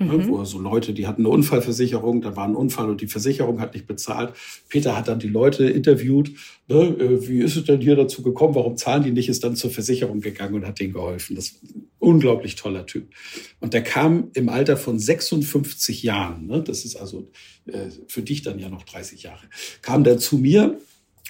Ne, 0.01 0.13
mhm. 0.13 0.29
wo 0.29 0.45
so 0.45 0.59
Leute, 0.59 0.93
die 0.93 1.07
hatten 1.07 1.23
eine 1.23 1.29
Unfallversicherung, 1.29 2.21
da 2.21 2.33
war 2.37 2.47
ein 2.47 2.55
Unfall 2.55 2.89
und 2.89 3.01
die 3.01 3.07
Versicherung 3.07 3.59
hat 3.59 3.73
nicht 3.73 3.85
bezahlt. 3.85 4.33
Peter 4.69 4.95
hat 4.95 5.09
dann 5.09 5.19
die 5.19 5.27
Leute 5.27 5.69
interviewt, 5.69 6.31
ne, 6.69 6.83
äh, 6.83 7.27
wie 7.27 7.41
ist 7.41 7.57
es 7.57 7.65
denn 7.65 7.81
hier 7.81 7.97
dazu 7.97 8.23
gekommen, 8.23 8.55
warum 8.55 8.77
zahlen 8.77 9.03
die 9.03 9.11
nicht, 9.11 9.27
ist 9.27 9.43
dann 9.43 9.57
zur 9.57 9.71
Versicherung 9.71 10.21
gegangen 10.21 10.55
und 10.55 10.65
hat 10.65 10.79
denen 10.79 10.93
geholfen. 10.93 11.35
Das 11.35 11.47
ist 11.47 11.63
ein 11.63 11.89
unglaublich 11.99 12.55
toller 12.55 12.85
Typ. 12.85 13.09
Und 13.59 13.73
der 13.73 13.83
kam 13.83 14.29
im 14.35 14.47
Alter 14.47 14.77
von 14.77 14.97
56 14.97 16.01
Jahren, 16.01 16.47
ne, 16.47 16.63
das 16.63 16.85
ist 16.85 16.95
also 16.95 17.29
äh, 17.65 17.89
für 18.07 18.21
dich 18.21 18.41
dann 18.41 18.57
ja 18.57 18.69
noch 18.69 18.83
30 18.83 19.23
Jahre, 19.23 19.47
kam 19.81 20.05
der 20.05 20.17
zu 20.17 20.37
mir 20.37 20.79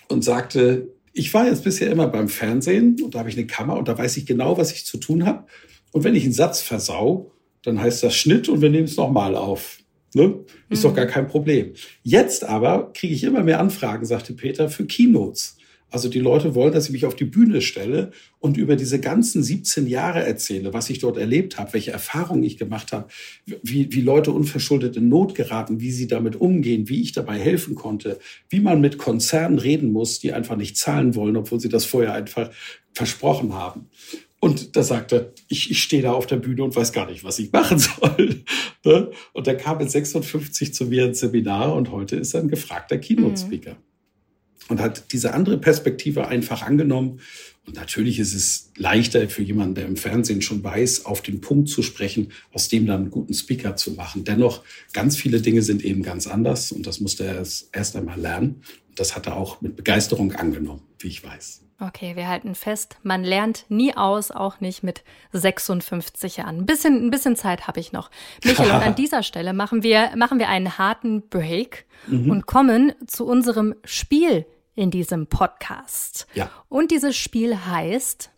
und 0.10 0.24
sagte, 0.24 0.90
ich 1.12 1.34
war 1.34 1.48
jetzt 1.48 1.64
bisher 1.64 1.90
immer 1.92 2.08
beim 2.08 2.30
Fernsehen 2.30 2.98
und 3.04 3.16
da 3.16 3.20
habe 3.20 3.30
ich 3.30 3.36
eine 3.36 3.48
Kamera 3.48 3.80
und 3.80 3.88
da 3.88 3.98
weiß 3.98 4.16
ich 4.18 4.28
genau, 4.28 4.60
was 4.60 4.72
ich 4.74 4.86
zu 4.86 4.98
tun 4.98 5.26
habe. 5.26 5.46
Und 5.92 6.04
wenn 6.04 6.14
ich 6.14 6.24
einen 6.24 6.34
Satz 6.34 6.62
versau, 6.62 7.32
dann 7.64 7.80
heißt 7.80 8.04
das 8.04 8.16
Schnitt 8.16 8.50
und 8.50 8.62
wir 8.62 8.70
nehmen 8.70 8.86
es 8.86 8.98
nochmal 8.98 9.36
auf. 9.36 9.80
Ne? 10.14 10.40
Ist 10.70 10.84
mhm. 10.84 10.90
doch 10.90 10.96
gar 10.96 11.06
kein 11.06 11.28
Problem. 11.28 11.74
Jetzt 12.04 12.44
aber 12.44 12.92
kriege 12.94 13.14
ich 13.14 13.24
immer 13.24 13.44
mehr 13.44 13.60
Anfragen, 13.60 14.06
sagte 14.06 14.34
Peter, 14.34 14.70
für 14.70 14.86
Keynotes. 14.86 15.58
Also 15.92 16.08
die 16.08 16.20
Leute 16.20 16.54
wollen, 16.54 16.72
dass 16.72 16.86
ich 16.86 16.92
mich 16.92 17.06
auf 17.06 17.16
die 17.16 17.26
Bühne 17.26 17.62
stelle 17.62 18.12
und 18.38 18.58
über 18.58 18.76
diese 18.76 19.00
ganzen 19.00 19.42
17 19.42 19.88
Jahre 19.88 20.24
erzähle, 20.24 20.72
was 20.72 20.90
ich 20.90 21.00
dort 21.00 21.18
erlebt 21.18 21.58
habe, 21.58 21.74
welche 21.74 21.92
Erfahrungen 21.92 22.44
ich 22.44 22.58
gemacht 22.58 22.92
habe, 22.92 23.08
wie, 23.64 23.92
wie 23.92 24.02
Leute 24.02 24.32
unverschuldet 24.32 24.98
in 24.98 25.10
Not 25.10 25.34
geraten, 25.34 25.80
wie 25.80 25.92
sie 25.92 26.08
damit 26.08 26.36
umgehen, 26.36 26.90
wie 26.90 27.02
ich 27.02 27.12
dabei 27.12 27.40
helfen 27.40 27.74
konnte, 27.74 28.20
wie 28.50 28.60
man 28.60 28.82
mit 28.82 29.00
Konzernen 29.00 29.58
reden 29.58 29.92
muss, 29.92 30.20
die 30.20 30.32
einfach 30.32 30.58
nicht 30.58 30.78
zahlen 30.78 31.16
wollen, 31.16 31.38
obwohl 31.38 31.60
sie 31.60 31.70
das 31.70 31.86
vorher 31.86 32.14
einfach 32.14 32.52
versprochen 32.94 33.54
haben. 33.54 33.90
Und 34.40 34.76
da 34.78 34.84
sagt 34.84 35.12
er, 35.12 35.34
ich, 35.50 35.70
ich 35.70 35.84
stehe 35.84 36.02
da 36.02 36.14
auf 36.14 36.26
der 36.26 36.38
Bühne 36.38 36.64
und 36.64 36.76
weiß 36.76 36.94
gar 36.94 37.10
nicht, 37.10 37.24
was 37.24 37.40
ich 37.40 37.52
machen 37.52 37.80
soll. 37.80 38.44
Ne? 38.86 39.12
Und 39.34 39.48
er 39.48 39.56
kam 39.56 39.80
mit 39.80 39.92
56 39.92 40.74
zu 40.74 40.86
mir 40.86 41.06
ins 41.06 41.20
Seminar 41.20 41.76
und 41.76 41.92
heute 41.92 42.16
ist 42.16 42.34
er 42.34 42.42
ein 42.42 42.48
gefragter 42.48 42.98
Keynote-Speaker. 42.98 43.72
Mhm. 43.72 43.78
Und 44.70 44.80
hat 44.80 45.12
diese 45.12 45.34
andere 45.34 45.58
Perspektive 45.58 46.28
einfach 46.28 46.62
angenommen. 46.62 47.20
Und 47.66 47.76
natürlich 47.76 48.20
ist 48.20 48.34
es 48.34 48.72
leichter 48.78 49.28
für 49.28 49.42
jemanden, 49.42 49.76
der 49.76 49.88
im 49.88 49.98
Fernsehen 49.98 50.42
schon 50.42 50.64
weiß, 50.64 51.06
auf 51.06 51.22
den 51.22 51.42
Punkt 51.42 51.70
zu 51.70 51.82
sprechen, 51.82 52.32
aus 52.54 52.70
dem 52.70 52.86
dann 52.86 53.02
einen 53.02 53.12
guten 53.12 53.34
Speaker 53.34 53.76
zu 53.76 53.92
machen. 53.92 54.24
Dennoch, 54.24 54.64
ganz 54.94 55.18
viele 55.18 55.42
Dinge 55.42 55.64
sind 55.64 55.84
eben 55.84 56.04
ganz 56.04 56.28
anders 56.28 56.72
und 56.72 56.86
das 56.88 57.00
musste 57.00 57.26
er 57.26 57.36
erst 57.36 57.96
einmal 57.96 58.20
lernen. 58.20 58.62
Und 58.90 59.00
das 59.00 59.16
hat 59.16 59.28
er 59.28 59.38
auch 59.38 59.60
mit 59.62 59.76
Begeisterung 59.76 60.34
angenommen, 60.34 60.82
wie 61.00 61.08
ich 61.08 61.24
weiß. 61.24 61.62
Okay, 61.82 62.18
wir 62.18 62.28
halten 62.28 62.56
fest, 62.56 62.98
man 63.04 63.24
lernt 63.24 63.66
nie 63.70 63.96
aus, 63.96 64.32
auch 64.32 64.60
nicht 64.60 64.84
mit 64.84 65.02
56 65.32 66.36
Jahren. 66.36 66.58
Ein 66.58 66.66
bisschen, 66.66 67.06
ein 67.06 67.10
bisschen 67.10 67.38
Zeit 67.38 67.68
habe 67.68 67.80
ich 67.80 67.94
noch. 67.94 68.12
Michael, 68.44 68.72
und 68.72 68.84
an 68.84 68.96
dieser 68.98 69.24
Stelle 69.24 69.54
machen 69.54 69.82
wir, 69.82 70.12
machen 70.18 70.40
wir 70.40 70.50
einen 70.50 70.78
harten 70.78 71.30
Break 71.30 71.86
mhm. 72.08 72.32
und 72.32 72.46
kommen 72.46 72.92
zu 73.08 73.26
unserem 73.26 73.76
Spiel 73.86 74.46
in 74.76 74.92
diesem 74.92 75.28
Podcast. 75.28 76.28
Ja. 76.34 76.50
Und 76.68 76.92
dieses 76.92 77.16
Spiel 77.16 77.58
heißt 77.58 78.30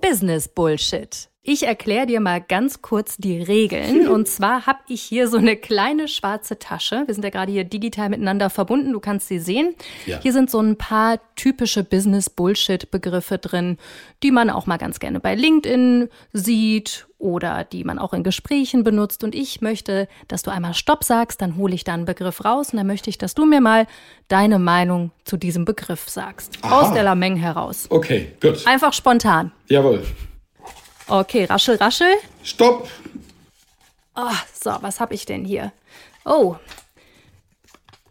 Business 0.00 0.48
Bullshit. 0.48 1.28
Ich 1.46 1.66
erkläre 1.66 2.06
dir 2.06 2.20
mal 2.20 2.40
ganz 2.40 2.80
kurz 2.80 3.18
die 3.18 3.36
Regeln. 3.36 4.08
Und 4.14 4.26
zwar 4.26 4.64
habe 4.64 4.78
ich 4.88 5.02
hier 5.02 5.28
so 5.28 5.36
eine 5.36 5.56
kleine 5.56 6.08
schwarze 6.08 6.58
Tasche. 6.58 7.02
Wir 7.04 7.12
sind 7.12 7.22
ja 7.22 7.28
gerade 7.28 7.52
hier 7.52 7.64
digital 7.64 8.08
miteinander 8.08 8.48
verbunden. 8.48 8.94
Du 8.94 8.98
kannst 8.98 9.28
sie 9.28 9.38
sehen. 9.38 9.74
Ja. 10.06 10.20
Hier 10.22 10.32
sind 10.32 10.50
so 10.50 10.58
ein 10.58 10.78
paar 10.78 11.20
typische 11.36 11.84
Business-Bullshit-Begriffe 11.84 13.36
drin, 13.36 13.76
die 14.22 14.30
man 14.30 14.48
auch 14.48 14.64
mal 14.64 14.78
ganz 14.78 15.00
gerne 15.00 15.20
bei 15.20 15.34
LinkedIn 15.34 16.08
sieht 16.32 17.08
oder 17.18 17.64
die 17.64 17.84
man 17.84 17.98
auch 17.98 18.14
in 18.14 18.22
Gesprächen 18.22 18.82
benutzt. 18.82 19.22
Und 19.22 19.34
ich 19.34 19.60
möchte, 19.60 20.08
dass 20.28 20.44
du 20.44 20.50
einmal 20.50 20.72
Stopp 20.72 21.04
sagst, 21.04 21.42
dann 21.42 21.58
hole 21.58 21.74
ich 21.74 21.84
da 21.84 21.92
einen 21.92 22.06
Begriff 22.06 22.42
raus 22.42 22.70
und 22.70 22.78
dann 22.78 22.86
möchte 22.86 23.10
ich, 23.10 23.18
dass 23.18 23.34
du 23.34 23.44
mir 23.44 23.60
mal 23.60 23.86
deine 24.28 24.58
Meinung 24.58 25.10
zu 25.24 25.36
diesem 25.36 25.66
Begriff 25.66 26.08
sagst. 26.08 26.56
Aha. 26.62 26.80
Aus 26.80 26.94
der 26.94 27.02
Lameng 27.02 27.36
heraus. 27.36 27.84
Okay, 27.90 28.32
gut. 28.40 28.66
Einfach 28.66 28.94
spontan. 28.94 29.52
Jawohl. 29.68 30.02
Okay, 31.06 31.44
raschel, 31.44 31.76
raschel. 31.76 32.14
Stopp. 32.42 32.88
Oh, 34.16 34.30
so, 34.62 34.70
was 34.80 35.00
habe 35.00 35.14
ich 35.14 35.26
denn 35.26 35.44
hier? 35.44 35.72
Oh. 36.24 36.56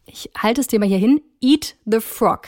Ich 0.05 0.29
halte 0.37 0.61
es 0.61 0.67
dir 0.67 0.79
mal 0.79 0.87
hier 0.87 0.97
hin. 0.97 1.21
Eat 1.41 1.75
the 1.85 1.99
frog. 1.99 2.47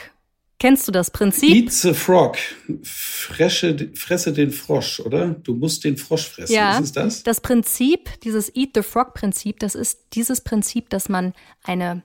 Kennst 0.58 0.88
du 0.88 0.92
das 0.92 1.10
Prinzip? 1.10 1.54
Eat 1.54 1.72
the 1.72 1.92
frog. 1.92 2.36
Fresche, 2.82 3.90
fresse 3.94 4.32
den 4.32 4.52
Frosch, 4.52 5.00
oder? 5.00 5.28
Du 5.28 5.54
musst 5.54 5.84
den 5.84 5.96
Frosch 5.98 6.28
fressen. 6.28 6.54
Ja, 6.54 6.78
ist 6.78 6.96
das? 6.96 7.22
Das 7.24 7.40
Prinzip, 7.40 8.20
dieses 8.22 8.54
Eat 8.54 8.70
the 8.74 8.82
frog 8.82 9.14
Prinzip, 9.14 9.58
das 9.58 9.74
ist 9.74 10.00
dieses 10.14 10.40
Prinzip, 10.40 10.88
dass 10.88 11.08
man 11.08 11.34
eine, 11.64 12.02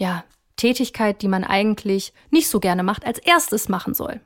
ja, 0.00 0.24
Tätigkeit, 0.56 1.22
die 1.22 1.28
man 1.28 1.44
eigentlich 1.44 2.12
nicht 2.30 2.48
so 2.48 2.58
gerne 2.60 2.82
macht, 2.82 3.04
als 3.04 3.18
erstes 3.18 3.68
machen 3.68 3.94
soll. 3.94 4.20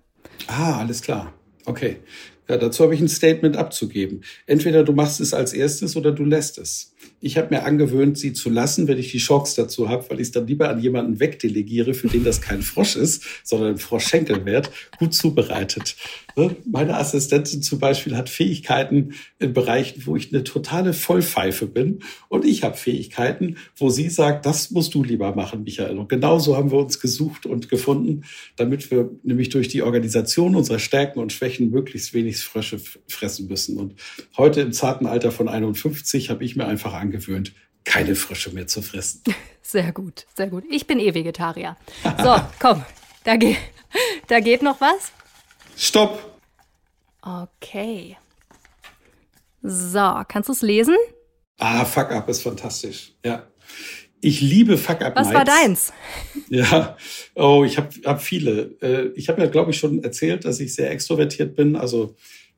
Ah, 0.46 0.78
alles 0.78 1.02
klar. 1.02 1.32
Okay. 1.64 2.00
Ja, 2.49 2.57
dazu 2.57 2.84
habe 2.84 2.94
ich 2.94 3.01
ein 3.01 3.09
Statement 3.09 3.57
abzugeben. 3.57 4.22
Entweder 4.47 4.84
du 4.84 4.92
machst 4.92 5.20
es 5.20 5.34
als 5.34 5.53
erstes 5.53 5.97
oder 5.97 6.12
du 6.12 6.24
lässt 6.24 6.59
es. 6.59 6.94
Ich 7.20 7.38
habe 7.38 7.54
mir 7.54 7.64
angewöhnt, 7.64 8.18
sie 8.18 8.32
zu 8.32 8.50
lassen, 8.50 8.88
wenn 8.88 8.98
ich 8.98 9.10
die 9.10 9.18
Chance 9.18 9.60
dazu 9.62 9.88
habe, 9.88 10.08
weil 10.10 10.20
ich 10.20 10.28
es 10.28 10.32
dann 10.32 10.46
lieber 10.46 10.68
an 10.68 10.80
jemanden 10.80 11.18
wegdelegiere, 11.18 11.94
für 11.94 12.08
den 12.08 12.24
das 12.24 12.40
kein 12.40 12.62
Frosch 12.62 12.96
ist, 12.96 13.24
sondern 13.42 13.70
ein 13.70 13.78
Froschschenkelwert, 13.78 14.70
gut 14.98 15.14
zubereitet. 15.14 15.96
Ne? 16.36 16.54
Meine 16.70 16.98
Assistentin 16.98 17.62
zum 17.62 17.78
Beispiel 17.78 18.14
hat 18.14 18.28
Fähigkeiten 18.28 19.14
in 19.38 19.54
Bereichen, 19.54 20.02
wo 20.04 20.16
ich 20.16 20.32
eine 20.32 20.44
totale 20.44 20.92
Vollpfeife 20.92 21.66
bin. 21.66 22.00
Und 22.28 22.44
ich 22.44 22.62
habe 22.62 22.76
Fähigkeiten, 22.76 23.56
wo 23.76 23.88
sie 23.88 24.10
sagt, 24.10 24.44
das 24.44 24.70
musst 24.70 24.94
du 24.94 25.02
lieber 25.02 25.34
machen, 25.34 25.64
Michael. 25.64 25.96
Und 25.96 26.10
genauso 26.10 26.56
haben 26.56 26.70
wir 26.70 26.78
uns 26.78 27.00
gesucht 27.00 27.46
und 27.46 27.70
gefunden, 27.70 28.24
damit 28.56 28.90
wir 28.90 29.10
nämlich 29.22 29.48
durch 29.48 29.68
die 29.68 29.82
Organisation 29.82 30.54
unserer 30.54 30.78
Stärken 30.78 31.20
und 31.20 31.32
Schwächen 31.32 31.70
möglichst 31.70 32.12
wenig 32.12 32.36
Frösche 32.38 32.78
fressen 33.08 33.48
müssen. 33.48 33.78
Und 33.78 33.94
heute 34.36 34.60
im 34.60 34.72
zarten 34.72 35.06
Alter 35.06 35.32
von 35.32 35.48
51 35.48 36.28
habe 36.28 36.44
ich 36.44 36.54
mir 36.54 36.66
einfach 36.66 36.92
angewöhnt, 36.92 37.05
keine 37.84 38.14
Frösche 38.14 38.50
mehr 38.50 38.66
zu 38.66 38.82
fressen. 38.82 39.22
Sehr 39.62 39.90
gut, 39.90 40.26
sehr 40.36 40.46
gut. 40.46 40.62
Ich 40.70 40.86
bin 40.86 41.00
eh 41.00 41.12
Vegetarier. 41.12 41.76
So, 42.22 42.36
komm, 42.61 42.84
da, 43.24 43.34
ge 43.34 43.57
da 44.28 44.38
geht 44.38 44.62
noch 44.62 44.80
was. 44.80 45.11
Stopp. 45.76 46.38
Okay. 47.20 48.16
So, 49.62 50.22
kannst 50.28 50.48
du 50.48 50.52
es 50.52 50.62
lesen? 50.62 50.94
Ah, 51.59 51.84
Fuck 51.84 52.12
Up 52.12 52.28
ist 52.28 52.42
fantastisch. 52.42 53.14
Ja. 53.24 53.48
Ich 54.20 54.40
liebe 54.40 54.78
Fuck 54.78 55.02
Up. 55.02 55.16
Was 55.16 55.34
war 55.34 55.44
deins? 55.44 55.92
Ja, 56.48 56.96
oh, 57.34 57.64
ich 57.64 57.76
habe 57.76 57.88
hab 58.04 58.22
viele. 58.22 58.76
Äh, 58.80 59.12
ich 59.16 59.28
habe 59.28 59.42
ja, 59.42 59.48
glaube 59.48 59.72
ich, 59.72 59.78
schon 59.78 60.04
erzählt, 60.04 60.44
dass 60.44 60.61
ich 60.61 60.74
sehr 60.74 60.92
extrovertiert 60.92 61.57
bin. 61.57 61.74
Also 61.74 62.14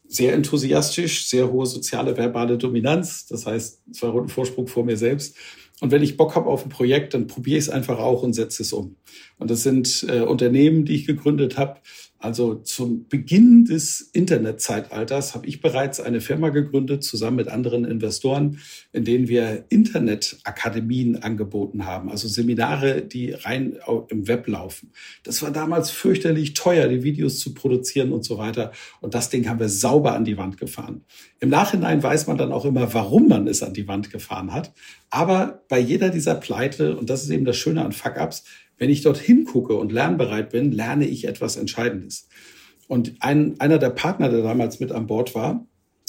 sehr 0.09 0.33
enthusiastisch, 0.33 1.29
sehr 1.29 1.53
hohe 1.53 1.67
soziale 1.67 2.17
verbale 2.17 2.59
Dominanz, 2.59 3.27
das 3.27 3.47
heißt 3.47 3.83
zwei 3.93 4.09
Runden 4.09 4.31
Vorsprung 4.31 4.67
vor 4.67 4.85
mir 4.85 4.97
selbst. 4.97 5.37
Und 5.81 5.93
wenn 5.93 6.03
ich 6.03 6.17
Bock 6.17 6.35
habe 6.35 6.49
auf 6.49 6.65
ein 6.65 6.71
Projekt, 6.71 7.15
dann 7.15 7.29
probiere 7.29 7.59
ich 7.59 7.67
es 7.67 7.71
einfach 7.71 7.99
auch 7.99 8.23
und 8.23 8.33
setze 8.33 8.63
es 8.63 8.73
um. 8.73 8.97
Und 9.39 9.51
das 9.51 9.63
sind 9.63 10.05
äh, 10.09 10.23
Unternehmen, 10.23 10.85
die 10.85 10.97
ich 10.97 11.07
gegründet 11.07 11.57
habe, 11.57 11.81
also 12.21 12.57
zum 12.57 13.07
Beginn 13.09 13.65
des 13.65 14.01
Internetzeitalters 14.01 15.37
habe 15.37 15.47
ich 15.47 15.61
bereits 15.61 16.01
eine 16.01 16.21
Firma 16.21 16.49
gegründet, 16.49 17.05
zusammen 17.05 17.37
mit 17.37 17.49
anderen 17.49 17.85
Investoren, 17.85 18.59
in 18.93 19.05
denen 19.05 19.29
wir 19.29 19.67
Internetakademien 19.69 21.23
angeboten 21.23 21.87
haben, 21.87 22.11
also 22.11 22.27
Seminare, 22.27 23.03
die 23.03 23.33
rein 23.33 23.79
im 24.09 24.27
Web 24.27 24.49
laufen. 24.49 24.91
Das 25.23 25.43
war 25.43 25.53
damals 25.53 25.91
fürchterlich 25.91 26.55
teuer, 26.55 26.89
die 26.89 27.05
Videos 27.05 27.39
zu 27.39 27.55
produzieren 27.55 28.13
und 28.13 28.25
so 28.25 28.37
weiter. 28.37 28.73
Und 29.01 29.15
das 29.15 29.31
Ding 29.31 29.49
haben 29.49 29.61
wir 29.61 29.69
sauber 29.69 30.15
an 30.15 30.25
die 30.25 30.37
Wand 30.37 30.59
gefahren. 30.59 31.05
Im 31.39 31.51
Nachhinein 31.51 32.03
weiß 32.03 32.27
man 32.27 32.37
dann 32.37 32.51
auch 32.51 32.65
immer, 32.65 32.93
warum 32.95 33.29
man 33.29 33.47
es 33.47 33.63
an 33.63 33.75
die 33.75 33.87
Wand 33.87 34.11
gefahren 34.11 34.53
hat. 34.53 34.73
Aber 35.09 35.63
bei 35.69 35.79
jeder 35.79 36.11
dieser 36.11 36.35
Pleite, 36.35 36.97
und 36.97 37.09
das 37.11 37.23
ist 37.23 37.31
eben 37.31 37.45
das 37.45 37.57
Schöne 37.57 37.85
an 37.85 37.93
Fuck-Ups, 37.93 38.45
wenn 38.79 38.91
ich 38.91 39.03
dort 39.03 39.19
hingucke 39.19 39.75
und 39.75 39.93
lernbereit 39.93 40.51
bin, 40.51 40.73
lerne 40.73 41.07
ich 41.07 41.27
etwas 41.27 41.57
Entscheidendes. 41.57 42.29
Und 42.87 43.17
ein, 43.21 43.61
einer 43.61 43.79
der 43.79 43.91
Partner, 43.91 44.31
der 44.31 44.43
damals 44.43 44.81
mit 44.81 44.93
an 44.93 45.07
Bord 45.07 45.35
war, 45.35 45.67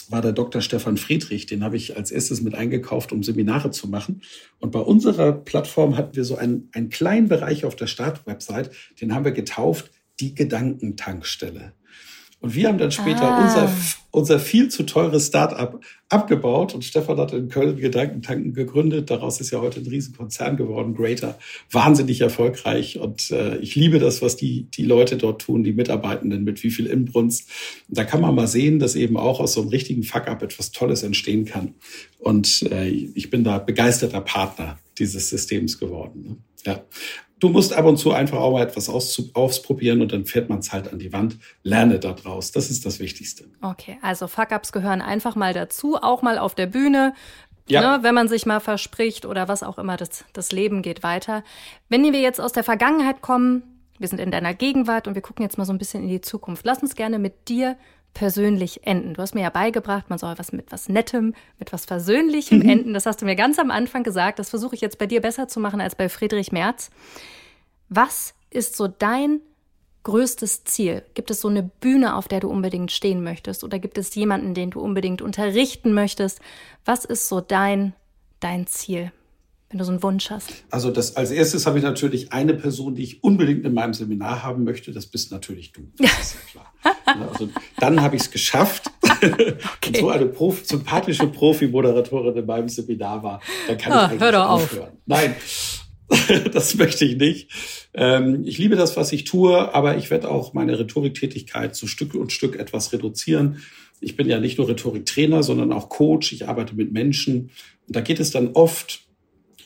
war 0.10 0.22
der 0.22 0.32
Dr. 0.32 0.62
Stefan 0.62 0.98
Friedrich. 0.98 1.46
Den 1.46 1.64
habe 1.64 1.78
ich 1.78 1.98
als 1.98 2.12
erstes 2.12 2.42
mit 2.42 2.56
eingekauft, 2.56 3.12
um 3.12 3.22
Seminare 3.22 3.72
zu 3.72 3.88
machen. 3.88 4.22
Und 4.60 4.72
bei 4.72 4.80
unserer 4.80 5.34
Plattform 5.34 5.98
hatten 5.98 6.16
wir 6.16 6.24
so 6.24 6.36
einen, 6.36 6.70
einen 6.74 6.90
kleinen 6.90 7.28
Bereich 7.28 7.66
auf 7.66 7.76
der 7.76 7.88
Startwebsite, 7.88 8.72
den 9.02 9.14
haben 9.14 9.26
wir 9.26 9.32
getauft, 9.32 9.92
die 10.20 10.34
Gedankentankstelle. 10.34 11.74
Und 12.40 12.56
wir 12.56 12.70
haben 12.70 12.78
dann 12.78 12.92
später 12.92 13.24
ah. 13.24 13.44
unser, 13.44 13.72
unser 14.12 14.40
viel 14.40 14.70
zu 14.70 14.84
teures 14.84 15.28
Start-up 15.28 15.84
abgebaut 16.10 16.74
und 16.74 16.84
Stefan 16.84 17.18
hat 17.18 17.34
in 17.34 17.50
Köln 17.50 17.78
Gedankentanken 17.78 18.54
gegründet. 18.54 19.12
Daraus 19.12 19.40
ist 19.40 19.52
ja 19.52 19.62
heute 19.62 19.80
ein 19.80 19.88
Riesenkonzern 19.88 20.58
geworden, 20.58 20.96
Greater, 20.96 21.38
wahnsinnig 21.72 22.22
erfolgreich. 22.22 23.00
Und 23.00 23.30
äh, 23.30 23.58
ich 23.58 23.76
liebe 23.76 24.00
das, 24.00 24.22
was 24.22 24.36
die, 24.36 24.64
die 24.64 24.86
Leute 24.86 25.18
dort 25.18 25.42
tun, 25.42 25.64
die 25.64 25.74
Mitarbeitenden 25.74 26.44
mit 26.44 26.64
wie 26.64 26.72
viel 26.72 26.88
Inbrunst. 26.88 27.50
Da 27.88 28.04
kann 28.04 28.22
man 28.22 28.34
mal 28.34 28.48
sehen, 28.48 28.80
dass 28.80 28.96
eben 28.96 29.18
auch 29.18 29.40
aus 29.40 29.54
so 29.54 29.62
einem 29.62 29.70
richtigen 29.70 30.04
Fuck-up 30.04 30.42
etwas 30.42 30.72
Tolles 30.72 31.04
entstehen 31.04 31.46
kann. 31.46 31.76
Und 32.18 32.64
äh, 32.72 32.88
ich 32.88 33.30
bin 33.30 33.44
da 33.44 33.60
begeisterter 33.60 34.22
Partner 34.22 34.80
dieses 34.98 35.30
Systems 35.30 35.78
geworden. 35.78 36.24
Ne? 36.24 36.38
Ja 36.66 36.84
du 37.40 37.50
musst 37.50 37.74
ab 37.74 37.86
und 37.86 37.98
zu 37.98 38.12
einfach 38.12 38.38
auch 38.38 38.52
mal 38.52 38.64
etwas 38.64 38.90
ausprobieren 38.90 40.02
und 40.02 40.12
dann 40.12 40.26
fährt 40.26 40.50
man 40.50 40.60
es 40.60 40.72
halt 40.72 40.92
an 40.92 41.00
die 41.00 41.12
Wand. 41.12 41.38
Lerne 41.64 42.00
da 42.00 42.14
draus. 42.14 42.52
Das 42.52 42.70
ist 42.70 42.86
das 42.86 43.00
Wichtigste. 43.00 43.46
Okay, 43.62 43.98
also 44.02 44.28
Fuck-Ups 44.28 44.72
gehören 44.72 45.02
einfach 45.02 45.36
mal 45.36 45.54
dazu, 45.54 45.98
auch 46.04 46.22
mal 46.22 46.38
auf 46.38 46.56
der 46.56 46.68
Bühne. 46.68 47.14
Ja. 47.68 47.98
Ne, 47.98 48.04
wenn 48.04 48.16
man 48.16 48.28
sich 48.28 48.48
mal 48.48 48.60
verspricht 48.60 49.26
oder 49.26 49.48
was 49.48 49.62
auch 49.62 49.78
immer, 49.78 49.96
das, 49.96 50.26
das 50.34 50.52
Leben 50.52 50.82
geht 50.82 51.04
weiter. 51.04 51.44
Wenn 51.88 52.02
wir 52.04 52.20
jetzt 52.20 52.42
aus 52.42 52.52
der 52.52 52.64
Vergangenheit 52.64 53.22
kommen, 53.22 53.62
wir 54.00 54.08
sind 54.08 54.20
in 54.20 54.32
deiner 54.32 54.56
Gegenwart 54.56 55.08
und 55.08 55.14
wir 55.14 55.22
gucken 55.22 55.44
jetzt 55.44 55.60
mal 55.60 55.66
so 55.66 55.74
ein 55.74 55.78
bisschen 55.78 56.02
in 56.02 56.10
die 56.10 56.22
Zukunft. 56.22 56.66
Lass 56.66 56.82
uns 56.82 56.96
gerne 56.96 57.20
mit 57.20 57.48
dir 57.48 57.78
persönlich 58.14 58.88
enden. 58.88 59.14
Du 59.14 59.22
hast 59.22 59.36
mir 59.36 59.42
ja 59.42 59.50
beigebracht, 59.50 60.10
man 60.10 60.18
soll 60.18 60.34
was 60.38 60.52
mit 60.52 60.72
was 60.72 60.90
Nettem, 60.90 61.36
mit 61.60 61.72
was 61.72 61.86
Versöhnlichem 61.86 62.60
mhm. 62.60 62.70
enden. 62.70 62.94
Das 62.94 63.06
hast 63.06 63.22
du 63.22 63.26
mir 63.26 63.36
ganz 63.36 63.60
am 63.60 63.72
Anfang 63.72 64.04
gesagt. 64.04 64.40
Das 64.40 64.50
versuche 64.50 64.76
ich 64.76 64.82
jetzt 64.82 64.98
bei 64.98 65.06
dir 65.06 65.22
besser 65.22 65.48
zu 65.48 65.60
machen 65.60 65.80
als 65.80 65.96
bei 65.96 66.10
Friedrich 66.10 66.52
Merz. 66.52 66.90
Was 67.88 68.34
ist 68.50 68.76
so 68.76 68.88
dein 68.88 69.42
größtes 70.04 70.64
Ziel? 70.64 71.04
Gibt 71.14 71.32
es 71.32 71.42
so 71.42 71.48
eine 71.48 71.64
Bühne, 71.64 72.16
auf 72.16 72.28
der 72.28 72.40
du 72.40 72.50
unbedingt 72.50 72.92
stehen 72.92 73.24
möchtest? 73.24 73.64
Oder 73.64 73.80
gibt 73.80 73.98
es 73.98 74.16
jemanden, 74.16 74.54
den 74.54 74.72
du 74.72 74.80
unbedingt 74.80 75.22
unterrichten 75.22 75.94
möchtest? 75.94 76.40
Was 76.86 77.06
ist 77.06 77.28
so 77.28 77.42
dein, 77.42 77.94
dein 78.40 78.68
Ziel? 78.68 79.12
wenn 79.70 79.78
du 79.78 79.86
so 79.86 79.92
einen 79.92 80.04
Wunsch 80.04 80.30
hast? 80.30 80.52
Also 80.72 80.90
das, 80.90 81.16
als 81.16 81.32
erstes 81.32 81.66
habe 81.66 81.78
ich 81.78 81.84
natürlich 81.84 82.34
eine 82.34 82.56
Person, 82.56 82.96
die 82.96 83.04
ich 83.04 83.24
unbedingt 83.24 83.66
in 83.66 83.74
meinem 83.74 83.94
Seminar 83.94 84.44
haben 84.44 84.64
möchte. 84.64 84.92
Das 84.92 85.06
bist 85.06 85.32
natürlich 85.32 85.72
du. 85.72 85.82
Das 85.98 86.12
ist 86.20 86.36
ja 86.36 86.40
klar. 86.52 86.74
Also 87.06 87.50
dann 87.78 88.02
habe 88.02 88.16
ich 88.16 88.24
es 88.24 88.32
geschafft. 88.32 88.92
Okay. 89.82 90.00
So 90.00 90.10
eine 90.10 90.28
Profi, 90.28 90.64
sympathische 90.64 91.28
Profi-Moderatorin 91.28 92.38
in 92.38 92.46
meinem 92.46 92.70
Seminar 92.70 93.22
war, 93.22 93.42
dann 93.68 93.78
kann 93.78 93.92
ah, 93.92 94.06
ich 94.06 94.12
eigentlich 94.12 94.22
hör 94.22 94.32
doch 94.32 94.50
aufhören. 94.50 94.90
Auf. 94.90 94.94
Nein, 95.08 95.36
das 96.54 96.76
möchte 96.76 97.06
ich 97.06 97.18
nicht. 97.18 97.50
Ähm, 97.94 98.44
ich 98.46 98.58
liebe 98.58 98.76
das, 98.76 98.98
was 98.98 99.12
ich 99.12 99.24
tue, 99.24 99.74
aber 99.74 99.98
ich 99.98 100.10
werde 100.10 100.30
auch 100.30 100.54
meine 100.54 100.78
Rhetoriktätigkeit 100.80 101.76
zu 101.76 101.88
Stück 101.88 102.16
und 102.16 102.32
Stück 102.32 102.58
etwas 102.58 102.94
reduzieren. 102.94 103.62
Ich 104.02 104.16
bin 104.16 104.28
ja 104.28 104.40
nicht 104.40 104.58
nur 104.58 104.68
Rhetoriktrainer, 104.68 105.44
sondern 105.44 105.72
auch 105.72 105.90
Coach. 105.90 106.32
Ich 106.34 106.48
arbeite 106.48 106.76
mit 106.76 106.92
Menschen. 106.92 107.52
Und 107.88 107.96
da 107.96 108.02
geht 108.02 108.20
es 108.20 108.32
dann 108.32 108.50
oft 108.54 109.09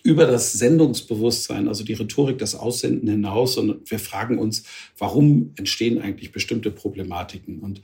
über 0.04 0.26
das 0.26 0.54
Sendungsbewusstsein, 0.54 1.68
also 1.68 1.84
die 1.84 1.94
Rhetorik, 1.94 2.38
das 2.38 2.56
Aussenden 2.56 3.10
hinaus. 3.10 3.58
Und 3.58 3.90
wir 3.90 4.00
fragen 4.00 4.38
uns, 4.38 4.64
warum 4.98 5.54
entstehen 5.56 6.02
eigentlich 6.02 6.32
bestimmte 6.32 6.72
Problematiken? 6.72 7.60
Und 7.60 7.82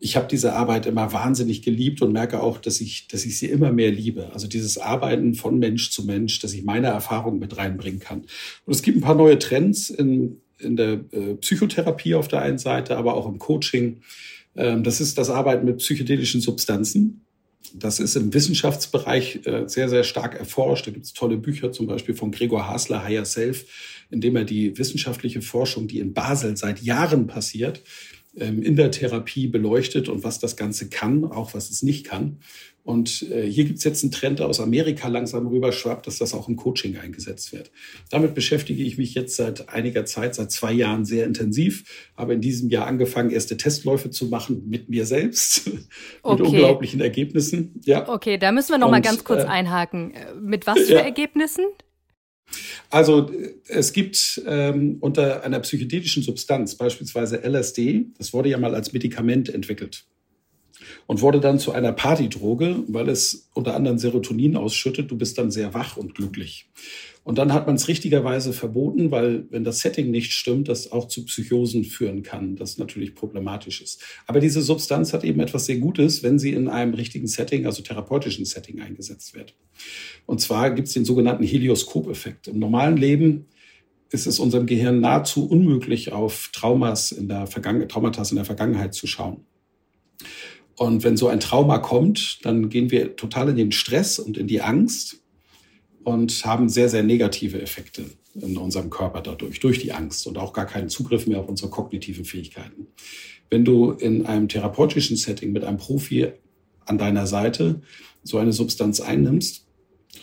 ich 0.00 0.16
habe 0.16 0.26
diese 0.28 0.54
Arbeit 0.54 0.86
immer 0.86 1.12
wahnsinnig 1.12 1.62
geliebt 1.62 2.02
und 2.02 2.12
merke 2.12 2.42
auch, 2.42 2.58
dass 2.58 2.80
ich, 2.80 3.06
dass 3.08 3.24
ich 3.24 3.38
sie 3.38 3.46
immer 3.46 3.70
mehr 3.70 3.90
liebe. 3.90 4.32
Also 4.32 4.46
dieses 4.48 4.78
Arbeiten 4.78 5.34
von 5.34 5.58
Mensch 5.58 5.90
zu 5.90 6.04
Mensch, 6.04 6.40
dass 6.40 6.54
ich 6.54 6.64
meine 6.64 6.88
Erfahrungen 6.88 7.38
mit 7.38 7.56
reinbringen 7.56 8.00
kann. 8.00 8.22
Und 8.64 8.74
es 8.74 8.82
gibt 8.82 8.96
ein 8.96 9.02
paar 9.02 9.14
neue 9.14 9.38
Trends 9.38 9.90
in, 9.90 10.40
in 10.58 10.76
der 10.76 11.04
äh, 11.12 11.34
Psychotherapie 11.34 12.14
auf 12.14 12.28
der 12.28 12.40
einen 12.40 12.58
Seite, 12.58 12.96
aber 12.96 13.14
auch 13.14 13.28
im 13.28 13.38
Coaching 13.38 14.00
Ähm, 14.54 14.82
das 14.82 15.00
ist 15.00 15.18
das 15.18 15.30
Arbeiten 15.30 15.64
mit 15.64 15.78
psychedelischen 15.78 16.40
Substanzen. 16.40 17.24
Das 17.74 18.00
ist 18.00 18.16
im 18.16 18.34
Wissenschaftsbereich 18.34 19.46
äh, 19.46 19.66
sehr, 19.66 19.88
sehr 19.88 20.04
stark 20.04 20.34
erforscht. 20.38 20.86
Da 20.86 20.90
gibt 20.90 21.06
es 21.06 21.12
tolle 21.12 21.36
Bücher, 21.36 21.72
zum 21.72 21.86
Beispiel 21.86 22.14
von 22.14 22.30
Gregor 22.30 22.68
Hasler, 22.68 23.04
Higher 23.04 23.24
Self, 23.24 23.66
in 24.10 24.20
dem 24.20 24.36
er 24.36 24.44
die 24.44 24.76
wissenschaftliche 24.78 25.42
Forschung, 25.42 25.88
die 25.88 26.00
in 26.00 26.12
Basel 26.12 26.56
seit 26.56 26.82
Jahren 26.82 27.26
passiert, 27.26 27.82
in 28.34 28.76
der 28.76 28.90
Therapie 28.90 29.46
beleuchtet 29.46 30.08
und 30.08 30.24
was 30.24 30.38
das 30.38 30.56
Ganze 30.56 30.88
kann, 30.88 31.24
auch 31.24 31.52
was 31.52 31.68
es 31.68 31.82
nicht 31.82 32.06
kann. 32.06 32.38
Und 32.84 33.30
äh, 33.30 33.42
hier 33.42 33.64
gibt 33.64 33.78
es 33.78 33.84
jetzt 33.84 34.02
einen 34.02 34.10
Trend, 34.10 34.40
der 34.40 34.48
aus 34.48 34.58
Amerika 34.58 35.06
langsam 35.06 35.46
rüberschwappt, 35.46 36.06
dass 36.06 36.18
das 36.18 36.34
auch 36.34 36.48
im 36.48 36.56
Coaching 36.56 36.96
eingesetzt 36.96 37.52
wird. 37.52 37.70
Damit 38.10 38.34
beschäftige 38.34 38.82
ich 38.82 38.98
mich 38.98 39.14
jetzt 39.14 39.36
seit 39.36 39.68
einiger 39.68 40.04
Zeit, 40.04 40.34
seit 40.34 40.50
zwei 40.50 40.72
Jahren 40.72 41.04
sehr 41.04 41.26
intensiv. 41.26 42.10
Habe 42.16 42.34
in 42.34 42.40
diesem 42.40 42.70
Jahr 42.70 42.86
angefangen, 42.86 43.30
erste 43.30 43.56
Testläufe 43.56 44.10
zu 44.10 44.26
machen 44.26 44.64
mit 44.68 44.88
mir 44.88 45.06
selbst, 45.06 45.66
mit 45.66 45.84
okay. 46.22 46.42
unglaublichen 46.42 47.00
Ergebnissen. 47.00 47.80
Ja. 47.84 48.08
Okay, 48.08 48.36
da 48.36 48.50
müssen 48.50 48.70
wir 48.70 48.78
noch 48.78 48.86
Und, 48.86 48.92
mal 48.92 49.02
ganz 49.02 49.22
kurz 49.22 49.44
äh, 49.44 49.46
einhaken. 49.46 50.14
Mit 50.40 50.66
was 50.66 50.80
für 50.80 50.94
ja. 50.94 51.00
Ergebnissen? 51.00 51.64
Also 52.90 53.30
es 53.66 53.92
gibt 53.92 54.42
ähm, 54.46 54.98
unter 55.00 55.44
einer 55.44 55.60
psychedelischen 55.60 56.22
Substanz, 56.22 56.74
beispielsweise 56.74 57.42
LSD, 57.42 58.06
das 58.18 58.32
wurde 58.32 58.50
ja 58.50 58.58
mal 58.58 58.74
als 58.74 58.92
Medikament 58.92 59.48
entwickelt 59.48 60.04
und 61.06 61.20
wurde 61.20 61.40
dann 61.40 61.58
zu 61.58 61.72
einer 61.72 61.92
Partydroge, 61.92 62.84
weil 62.88 63.08
es 63.08 63.48
unter 63.54 63.74
anderem 63.74 63.98
Serotonin 63.98 64.56
ausschüttet. 64.56 65.10
Du 65.10 65.16
bist 65.16 65.38
dann 65.38 65.50
sehr 65.50 65.74
wach 65.74 65.96
und 65.96 66.14
glücklich. 66.14 66.68
Und 67.24 67.38
dann 67.38 67.52
hat 67.52 67.66
man 67.68 67.76
es 67.76 67.86
richtigerweise 67.86 68.52
verboten, 68.52 69.12
weil 69.12 69.46
wenn 69.50 69.62
das 69.62 69.78
Setting 69.78 70.10
nicht 70.10 70.32
stimmt, 70.32 70.68
das 70.68 70.90
auch 70.90 71.06
zu 71.06 71.24
Psychosen 71.24 71.84
führen 71.84 72.24
kann, 72.24 72.56
das 72.56 72.78
natürlich 72.78 73.14
problematisch 73.14 73.80
ist. 73.80 74.02
Aber 74.26 74.40
diese 74.40 74.60
Substanz 74.60 75.12
hat 75.12 75.22
eben 75.22 75.38
etwas 75.38 75.66
sehr 75.66 75.76
Gutes, 75.76 76.24
wenn 76.24 76.40
sie 76.40 76.52
in 76.52 76.68
einem 76.68 76.94
richtigen 76.94 77.28
Setting, 77.28 77.64
also 77.66 77.82
therapeutischen 77.82 78.44
Setting 78.44 78.80
eingesetzt 78.80 79.34
wird. 79.34 79.54
Und 80.26 80.40
zwar 80.40 80.72
gibt 80.72 80.88
es 80.88 80.94
den 80.94 81.04
sogenannten 81.04 81.44
Helioskop-Effekt. 81.44 82.48
Im 82.48 82.58
normalen 82.58 82.96
Leben 82.96 83.46
ist 84.10 84.26
es 84.26 84.40
unserem 84.40 84.66
Gehirn 84.66 85.00
nahezu 85.00 85.48
unmöglich, 85.48 86.12
auf 86.12 86.50
Traumas 86.52 87.12
in 87.12 87.28
der 87.28 87.48
Traumata 87.48 88.22
in 88.28 88.36
der 88.36 88.44
Vergangenheit 88.44 88.94
zu 88.94 89.06
schauen. 89.06 89.44
Und 90.76 91.04
wenn 91.04 91.16
so 91.16 91.28
ein 91.28 91.40
Trauma 91.40 91.78
kommt, 91.78 92.44
dann 92.44 92.68
gehen 92.68 92.90
wir 92.90 93.14
total 93.14 93.50
in 93.50 93.56
den 93.56 93.72
Stress 93.72 94.18
und 94.18 94.36
in 94.36 94.48
die 94.48 94.60
Angst 94.60 95.21
und 96.04 96.44
haben 96.44 96.68
sehr, 96.68 96.88
sehr 96.88 97.02
negative 97.02 97.60
Effekte 97.60 98.04
in 98.34 98.56
unserem 98.56 98.90
Körper 98.90 99.20
dadurch, 99.20 99.60
durch 99.60 99.78
die 99.78 99.92
Angst 99.92 100.26
und 100.26 100.38
auch 100.38 100.52
gar 100.52 100.66
keinen 100.66 100.88
Zugriff 100.88 101.26
mehr 101.26 101.40
auf 101.40 101.48
unsere 101.48 101.70
kognitiven 101.70 102.24
Fähigkeiten. 102.24 102.86
Wenn 103.50 103.64
du 103.64 103.90
in 103.90 104.24
einem 104.26 104.48
therapeutischen 104.48 105.16
Setting 105.16 105.52
mit 105.52 105.64
einem 105.64 105.76
Profi 105.76 106.28
an 106.86 106.98
deiner 106.98 107.26
Seite 107.26 107.82
so 108.22 108.38
eine 108.38 108.52
Substanz 108.52 109.00
einnimmst, 109.00 109.66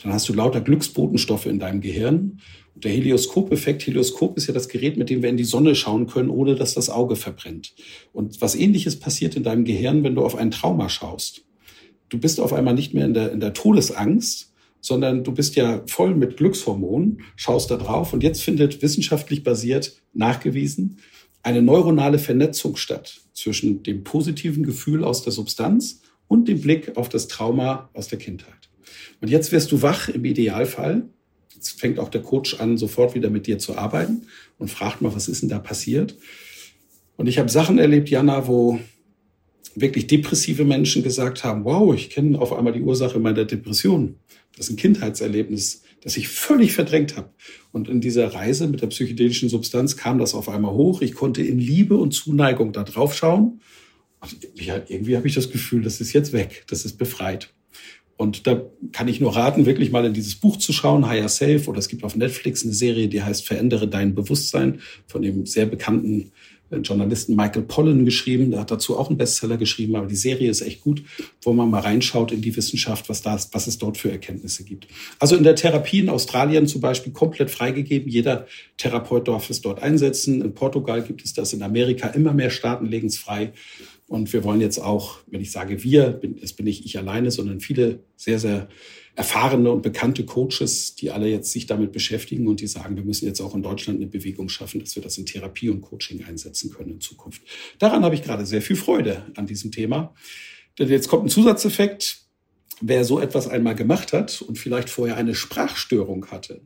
dann 0.04 0.14
hast 0.14 0.28
du 0.30 0.34
lauter 0.34 0.62
Glücksbotenstoffe 0.62 1.46
in 1.46 1.60
deinem 1.60 1.82
Gehirn 1.82 2.40
der 2.84 2.92
Helioskop-Effekt, 2.92 3.86
Helioskop 3.86 4.38
ist 4.38 4.48
ja 4.48 4.54
das 4.54 4.70
Gerät, 4.70 4.98
mit 4.98 5.10
dem 5.10 5.22
wir 5.22 5.30
in 5.30 5.38
die 5.38 5.44
Sonne 5.44 5.76
schauen 5.76 6.08
können, 6.08 6.30
ohne 6.30 6.56
dass 6.56 6.74
das 6.74 6.90
Auge 6.90 7.16
verbrennt. 7.16 7.74
Und 8.14 8.42
was 8.42 8.56
ähnliches 8.56 9.00
passiert 9.00 9.36
in 9.36 9.44
deinem 9.44 9.66
Gehirn, 9.66 10.04
wenn 10.04 10.16
du 10.16 10.24
auf 10.24 10.36
ein 10.36 10.52
Trauma 10.52 10.90
schaust. 10.90 11.46
Du 12.10 12.18
bist 12.18 12.40
auf 12.40 12.54
einmal 12.54 12.74
nicht 12.74 12.94
mehr 12.94 13.06
in 13.06 13.14
der, 13.14 13.32
in 13.32 13.40
der 13.40 13.54
Todesangst, 13.54 14.54
sondern 14.82 15.24
du 15.24 15.32
bist 15.32 15.56
ja 15.56 15.84
voll 15.88 16.16
mit 16.16 16.38
Glückshormonen, 16.38 17.22
schaust 17.36 17.72
da 17.72 17.78
drauf 17.78 18.14
und 18.14 18.24
jetzt 18.24 18.44
findet 18.44 18.82
wissenschaftlich 18.82 19.44
basiert 19.44 20.02
nachgewiesen 20.14 21.00
eine 21.42 21.62
neuronale 21.62 22.20
Vernetzung 22.20 22.76
statt 22.76 23.22
zwischen 23.34 23.84
dem 23.84 24.04
positiven 24.04 24.64
Gefühl 24.64 25.04
aus 25.04 25.24
der 25.24 25.32
Substanz 25.32 26.02
und 26.28 26.48
dem 26.48 26.60
Blick 26.62 26.98
auf 26.98 27.08
das 27.08 27.28
Trauma 27.28 27.90
aus 27.94 28.10
der 28.10 28.20
Kindheit. 28.20 28.70
Und 29.22 29.30
jetzt 29.30 29.52
wirst 29.52 29.72
du 29.72 29.82
wach 29.82 30.10
im 30.10 30.26
Idealfall 30.26 31.10
Jetzt 31.60 31.78
fängt 31.78 32.00
auch 32.00 32.08
der 32.08 32.22
Coach 32.22 32.62
an, 32.62 32.78
sofort 32.78 33.16
wieder 33.16 33.30
mit 33.30 33.46
dir 33.46 33.60
zu 33.60 33.78
arbeiten 33.78 34.28
und 34.60 34.72
fragt 34.72 35.02
mal, 35.02 35.14
was 35.14 35.28
ist 35.28 35.42
denn 35.42 35.50
da 35.50 35.60
passiert? 35.60 36.16
Und 37.18 37.28
ich 37.28 37.38
habe 37.38 37.50
Sachen 37.50 37.80
erlebt, 37.80 38.10
Jana, 38.10 38.48
wo 38.48 38.80
wirklich 39.76 40.08
depressive 40.08 40.66
Menschen 40.66 41.04
gesagt 41.04 41.44
haben, 41.44 41.66
wow, 41.66 41.94
ich 41.94 42.10
kenne 42.10 42.40
auf 42.40 42.54
einmal 42.54 42.74
die 42.74 42.82
Ursache 42.82 43.20
meiner 43.20 43.46
Depression. 43.46 44.16
Das 44.56 44.68
ist 44.68 44.74
ein 44.74 44.78
Kindheitserlebnis, 44.78 45.84
das 46.02 46.18
ich 46.18 46.28
völlig 46.28 46.74
verdrängt 46.74 47.18
habe. 47.18 47.30
Und 47.72 47.88
in 47.88 48.02
dieser 48.02 48.34
Reise 48.34 48.68
mit 48.68 48.82
der 48.82 48.88
psychedelischen 48.88 49.50
Substanz 49.50 49.98
kam 49.98 50.18
das 50.18 50.34
auf 50.34 50.50
einmal 50.50 50.74
hoch. 50.74 51.02
Ich 51.02 51.14
konnte 51.14 51.42
in 51.42 51.60
Liebe 51.60 51.98
und 51.98 52.12
Zuneigung 52.12 52.74
da 52.74 52.84
drauf 52.84 53.16
schauen. 53.16 53.62
Und 54.22 54.38
irgendwie 54.56 55.16
habe 55.16 55.28
ich 55.28 55.36
das 55.36 55.50
Gefühl, 55.50 55.82
das 55.82 56.02
ist 56.02 56.14
jetzt 56.14 56.34
weg, 56.34 56.66
das 56.68 56.84
ist 56.84 56.98
befreit. 56.98 57.54
Und 58.18 58.48
da 58.48 58.62
kann 58.92 59.08
ich 59.08 59.22
nur 59.22 59.34
raten, 59.34 59.66
wirklich 59.66 59.92
mal 59.92 60.04
in 60.04 60.14
dieses 60.14 60.36
Buch 60.36 60.58
zu 60.58 60.74
schauen, 60.74 61.08
Higher 61.08 61.30
Self, 61.30 61.70
oder 61.70 61.80
es 61.80 61.88
gibt 61.88 62.04
auf 62.04 62.18
Netflix 62.18 62.66
eine 62.66 62.74
Serie, 62.74 63.08
die 63.08 63.24
heißt 63.24 63.48
Verändere 63.48 63.88
dein 63.88 64.14
Bewusstsein, 64.14 64.82
von 65.08 65.22
dem 65.22 65.46
sehr 65.46 65.66
bekannten 65.66 66.34
Journalisten 66.72 67.36
Michael 67.36 67.64
Pollan 67.64 68.06
geschrieben. 68.06 68.52
Der 68.52 68.62
hat 68.62 68.72
dazu 68.72 68.98
auch 68.98 69.10
einen 69.10 69.18
Bestseller 69.18 69.58
geschrieben, 69.58 69.96
aber 69.96 70.08
die 70.08 70.16
Serie 70.16 70.50
ist 70.50 70.62
echt 70.62 70.82
gut, 70.82 71.04
wo 71.42 71.54
man 71.54 71.70
mal 71.70 71.82
reinschaut 71.82 72.32
in 72.32 72.42
die 72.42 72.56
Wissenschaft, 72.56 73.10
was, 73.10 73.22
da 73.22 73.40
was 73.52 73.68
es 73.68 73.78
dort 73.78 73.98
für 73.98 74.12
Erkenntnisse 74.12 74.64
gibt. 74.64 74.88
Also 75.20 75.36
in 75.36 75.44
der 75.44 75.56
Therapie 75.56 76.00
in 76.00 76.10
Australien 76.10 76.68
zum 76.68 76.82
Beispiel 76.82 77.14
komplett 77.14 77.50
freigegeben. 77.50 78.10
Jeder 78.10 78.48
Therapeut 78.78 79.28
darf 79.28 79.50
es 79.50 79.62
dort 79.62 79.82
einsetzen. 79.82 80.42
In 80.42 80.54
Portugal 80.54 81.02
gibt 81.02 81.24
es 81.26 81.34
das. 81.34 81.54
In 81.54 81.64
Amerika 81.64 82.08
immer 82.10 82.34
mehr 82.34 82.50
Staaten 82.50 82.86
legen 82.86 83.08
es 83.08 83.18
frei. 83.18 83.54
Und 84.08 84.34
wir 84.34 84.44
wollen 84.44 84.62
jetzt 84.62 84.80
auch, 84.80 85.20
wenn 85.28 85.42
ich 85.42 85.52
sage 85.52 85.84
wir, 85.84 86.10
bin, 86.10 86.40
das 86.42 86.54
bin 86.54 86.66
nicht 86.66 86.84
ich 86.84 86.98
alleine, 86.98 87.30
sondern 87.30 87.60
viele 87.60 88.00
sehr, 88.16 88.40
sehr 88.40 88.68
erfahrene 89.20 89.70
und 89.70 89.82
bekannte 89.82 90.26
Coaches, 90.26 90.96
die 90.96 91.12
alle 91.12 91.28
jetzt 91.28 91.52
sich 91.52 91.68
damit 91.68 91.92
beschäftigen 91.92 92.48
und 92.48 92.62
die 92.62 92.68
sagen, 92.68 92.96
wir 92.96 93.04
müssen 93.04 93.26
jetzt 93.26 93.42
auch 93.42 93.54
in 93.54 93.62
Deutschland 93.62 94.00
eine 94.00 94.08
Bewegung 94.08 94.48
schaffen, 94.48 94.80
dass 94.80 94.96
wir 94.96 95.04
das 95.04 95.18
in 95.18 95.26
Therapie 95.26 95.70
und 95.70 95.82
Coaching 95.82 96.24
einsetzen 96.24 96.72
können 96.72 96.92
in 96.92 97.02
Zukunft. 97.02 97.42
Daran 97.80 98.06
habe 98.06 98.16
ich 98.16 98.24
gerade 98.24 98.46
sehr 98.46 98.62
viel 98.62 98.78
Freude 98.78 99.26
an 99.36 99.46
diesem 99.46 99.74
Thema. 99.74 100.16
Denn 100.80 100.88
jetzt 100.88 101.10
kommt 101.10 101.26
ein 101.26 101.30
Zusatzeffekt. 101.30 102.22
Wer 102.80 103.04
so 103.04 103.20
etwas 103.20 103.50
einmal 103.50 103.76
gemacht 103.76 104.14
hat 104.14 104.42
und 104.42 104.58
vielleicht 104.58 104.90
vorher 104.90 105.18
eine 105.18 105.36
Sprachstörung 105.36 106.28
hatte, 106.28 106.62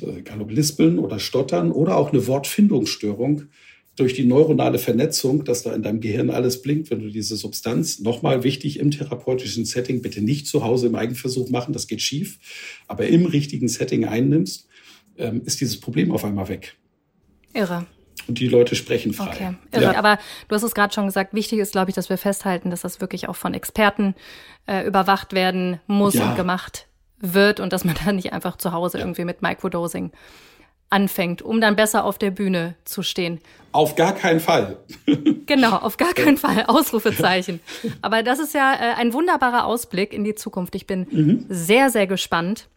egal 0.00 0.40
ob 0.40 0.50
Lispeln 0.50 0.98
oder 0.98 1.18
Stottern 1.18 1.72
oder 1.72 1.98
auch 1.98 2.10
eine 2.10 2.26
Wortfindungsstörung, 2.26 3.48
durch 3.96 4.14
die 4.14 4.24
neuronale 4.24 4.78
Vernetzung, 4.78 5.44
dass 5.44 5.62
da 5.62 5.74
in 5.74 5.82
deinem 5.82 6.00
Gehirn 6.00 6.30
alles 6.30 6.62
blinkt, 6.62 6.90
wenn 6.90 7.00
du 7.00 7.10
diese 7.10 7.36
Substanz, 7.36 8.00
nochmal 8.00 8.42
wichtig, 8.42 8.80
im 8.80 8.90
therapeutischen 8.90 9.64
Setting, 9.64 10.02
bitte 10.02 10.20
nicht 10.20 10.46
zu 10.46 10.64
Hause 10.64 10.86
im 10.88 10.96
Eigenversuch 10.96 11.50
machen, 11.50 11.72
das 11.72 11.86
geht 11.86 12.02
schief, 12.02 12.38
aber 12.88 13.06
im 13.06 13.26
richtigen 13.26 13.68
Setting 13.68 14.04
einnimmst, 14.04 14.66
ähm, 15.16 15.42
ist 15.44 15.60
dieses 15.60 15.78
Problem 15.78 16.10
auf 16.10 16.24
einmal 16.24 16.48
weg. 16.48 16.76
Irre. 17.52 17.86
Und 18.26 18.40
die 18.40 18.48
Leute 18.48 18.74
sprechen 18.74 19.12
frei. 19.12 19.28
Okay, 19.28 19.54
irre. 19.70 19.92
Ja. 19.92 19.96
Aber 19.96 20.18
du 20.48 20.54
hast 20.54 20.62
es 20.62 20.74
gerade 20.74 20.92
schon 20.92 21.06
gesagt, 21.06 21.34
wichtig 21.34 21.58
ist, 21.58 21.72
glaube 21.72 21.90
ich, 21.90 21.94
dass 21.94 22.08
wir 22.08 22.18
festhalten, 22.18 22.70
dass 22.70 22.80
das 22.80 23.00
wirklich 23.00 23.28
auch 23.28 23.36
von 23.36 23.54
Experten 23.54 24.14
äh, 24.66 24.86
überwacht 24.86 25.34
werden 25.34 25.80
muss 25.86 26.14
ja. 26.14 26.30
und 26.30 26.36
gemacht 26.36 26.88
wird 27.18 27.60
und 27.60 27.72
dass 27.72 27.84
man 27.84 27.94
da 28.04 28.12
nicht 28.12 28.32
einfach 28.32 28.56
zu 28.56 28.72
Hause 28.72 28.98
ja. 28.98 29.04
irgendwie 29.04 29.24
mit 29.24 29.42
Microdosing 29.42 30.10
anfängt, 30.94 31.42
um 31.42 31.60
dann 31.60 31.76
besser 31.76 32.04
auf 32.04 32.16
der 32.16 32.30
Bühne 32.30 32.76
zu 32.84 33.02
stehen. 33.02 33.40
Auf 33.72 33.96
gar 33.96 34.14
keinen 34.14 34.38
Fall. 34.38 34.78
genau, 35.46 35.76
auf 35.76 35.96
gar 35.96 36.14
keinen 36.14 36.36
Fall. 36.38 36.64
Ausrufezeichen. 36.66 37.60
Aber 38.00 38.22
das 38.22 38.38
ist 38.38 38.54
ja 38.54 38.72
äh, 38.72 38.94
ein 38.94 39.12
wunderbarer 39.12 39.66
Ausblick 39.66 40.12
in 40.12 40.22
die 40.22 40.36
Zukunft. 40.36 40.76
Ich 40.76 40.86
bin 40.86 41.06
mhm. 41.10 41.46
sehr, 41.48 41.90
sehr 41.90 42.06
gespannt, 42.06 42.68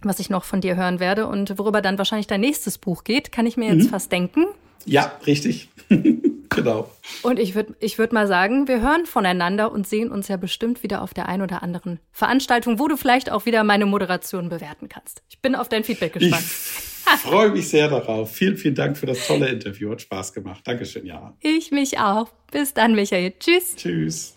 was 0.00 0.18
ich 0.18 0.30
noch 0.30 0.44
von 0.44 0.62
dir 0.62 0.76
hören 0.76 0.98
werde 0.98 1.26
und 1.26 1.58
worüber 1.58 1.82
dann 1.82 1.98
wahrscheinlich 1.98 2.26
dein 2.26 2.40
nächstes 2.40 2.78
Buch 2.78 3.04
geht, 3.04 3.30
kann 3.30 3.44
ich 3.44 3.58
mir 3.58 3.72
jetzt 3.74 3.86
mhm. 3.86 3.90
fast 3.90 4.10
denken. 4.10 4.46
Ja, 4.86 5.12
richtig. 5.26 5.68
genau. 6.48 6.90
Und 7.22 7.38
ich 7.38 7.54
würde 7.54 7.74
ich 7.80 7.98
würd 7.98 8.14
mal 8.14 8.26
sagen, 8.26 8.68
wir 8.68 8.80
hören 8.80 9.04
voneinander 9.04 9.70
und 9.70 9.86
sehen 9.86 10.10
uns 10.10 10.28
ja 10.28 10.38
bestimmt 10.38 10.82
wieder 10.82 11.02
auf 11.02 11.12
der 11.12 11.28
ein 11.28 11.42
oder 11.42 11.62
anderen 11.62 12.00
Veranstaltung, 12.12 12.78
wo 12.78 12.88
du 12.88 12.96
vielleicht 12.96 13.30
auch 13.30 13.44
wieder 13.44 13.64
meine 13.64 13.84
Moderation 13.84 14.48
bewerten 14.48 14.88
kannst. 14.88 15.22
Ich 15.28 15.40
bin 15.40 15.54
auf 15.54 15.68
dein 15.68 15.84
Feedback 15.84 16.14
gespannt. 16.14 16.44
Ich 16.44 16.97
freue 17.22 17.50
mich 17.50 17.68
sehr 17.68 17.88
darauf. 17.88 18.32
Vielen, 18.32 18.56
vielen 18.56 18.74
Dank 18.74 18.96
für 18.96 19.06
das 19.06 19.26
tolle 19.26 19.48
Interview. 19.48 19.90
Hat 19.90 20.02
Spaß 20.02 20.32
gemacht. 20.32 20.60
Dankeschön, 20.64 21.06
ja. 21.06 21.36
Ich 21.40 21.70
mich 21.70 21.98
auch. 21.98 22.30
Bis 22.50 22.74
dann, 22.74 22.94
Michael. 22.94 23.34
Tschüss. 23.38 23.76
Tschüss. 23.76 24.34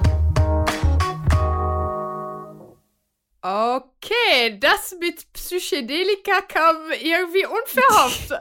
Okay, 3.44 4.60
das 4.60 4.96
mit 5.00 5.34
Psychedelika 5.34 6.42
kam 6.48 6.76
irgendwie 7.02 7.46
unverhofft. 7.46 8.32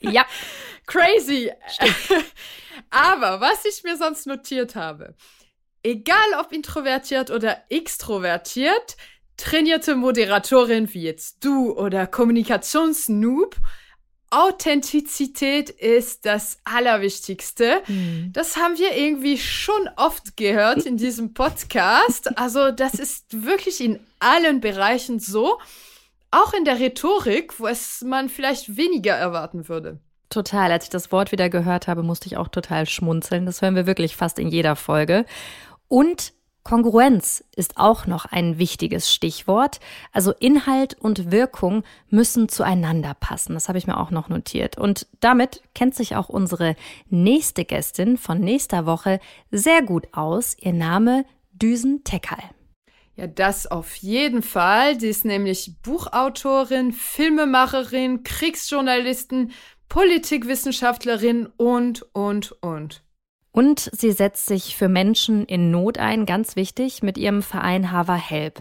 ja. 0.00 0.24
Crazy. 0.86 1.50
Aber 2.90 3.40
was 3.40 3.64
ich 3.64 3.82
mir 3.84 3.96
sonst 3.96 4.26
notiert 4.26 4.74
habe, 4.74 5.14
egal 5.82 6.16
ob 6.40 6.52
introvertiert 6.52 7.30
oder 7.30 7.62
extrovertiert, 7.68 8.96
trainierte 9.36 9.96
Moderatorin 9.96 10.92
wie 10.92 11.02
jetzt 11.02 11.44
du 11.44 11.72
oder 11.72 12.06
Kommunikationsnoob, 12.06 13.56
Authentizität 14.34 15.70
ist 15.70 16.26
das 16.26 16.58
Allerwichtigste. 16.64 17.82
Mhm. 17.86 18.30
Das 18.32 18.56
haben 18.56 18.76
wir 18.78 18.96
irgendwie 18.96 19.38
schon 19.38 19.88
oft 19.96 20.36
gehört 20.36 20.84
in 20.86 20.96
diesem 20.96 21.34
Podcast. 21.34 22.36
Also 22.36 22.72
das 22.72 22.94
ist 22.94 23.44
wirklich 23.44 23.80
in 23.80 24.00
allen 24.18 24.60
Bereichen 24.60 25.20
so. 25.20 25.58
Auch 26.32 26.52
in 26.52 26.64
der 26.64 26.80
Rhetorik, 26.80 27.60
wo 27.60 27.68
es 27.68 28.02
man 28.02 28.28
vielleicht 28.28 28.76
weniger 28.76 29.14
erwarten 29.14 29.68
würde. 29.68 30.00
Total. 30.30 30.72
Als 30.72 30.84
ich 30.84 30.90
das 30.90 31.12
Wort 31.12 31.30
wieder 31.30 31.48
gehört 31.48 31.86
habe, 31.86 32.02
musste 32.02 32.26
ich 32.26 32.36
auch 32.36 32.48
total 32.48 32.86
schmunzeln. 32.88 33.46
Das 33.46 33.62
hören 33.62 33.76
wir 33.76 33.86
wirklich 33.86 34.16
fast 34.16 34.40
in 34.40 34.48
jeder 34.48 34.74
Folge. 34.74 35.26
Und 35.86 36.32
Kongruenz 36.64 37.44
ist 37.54 37.76
auch 37.76 38.06
noch 38.06 38.24
ein 38.24 38.58
wichtiges 38.58 39.12
Stichwort. 39.12 39.80
Also 40.12 40.32
Inhalt 40.32 40.94
und 40.94 41.30
Wirkung 41.30 41.84
müssen 42.08 42.48
zueinander 42.48 43.14
passen. 43.14 43.52
Das 43.52 43.68
habe 43.68 43.76
ich 43.76 43.86
mir 43.86 43.98
auch 43.98 44.10
noch 44.10 44.30
notiert. 44.30 44.78
Und 44.78 45.06
damit 45.20 45.62
kennt 45.74 45.94
sich 45.94 46.16
auch 46.16 46.30
unsere 46.30 46.74
nächste 47.10 47.66
Gästin 47.66 48.16
von 48.16 48.40
nächster 48.40 48.86
Woche 48.86 49.20
sehr 49.50 49.82
gut 49.82 50.08
aus. 50.12 50.56
Ihr 50.58 50.72
Name 50.72 51.26
Düsen 51.52 52.02
Tekal. 52.02 52.42
Ja, 53.16 53.26
das 53.26 53.66
auf 53.66 53.94
jeden 53.96 54.42
Fall. 54.42 54.98
Sie 54.98 55.08
ist 55.08 55.26
nämlich 55.26 55.76
Buchautorin, 55.82 56.92
Filmemacherin, 56.92 58.24
Kriegsjournalistin, 58.24 59.52
Politikwissenschaftlerin 59.88 61.46
und, 61.58 62.02
und, 62.14 62.52
und. 62.62 63.04
Und 63.54 63.88
sie 63.92 64.10
setzt 64.10 64.46
sich 64.46 64.76
für 64.76 64.88
Menschen 64.88 65.44
in 65.44 65.70
Not 65.70 65.96
ein, 65.96 66.26
ganz 66.26 66.56
wichtig, 66.56 67.04
mit 67.04 67.16
ihrem 67.16 67.40
Verein 67.40 67.92
Hava 67.92 68.16
Help. 68.16 68.60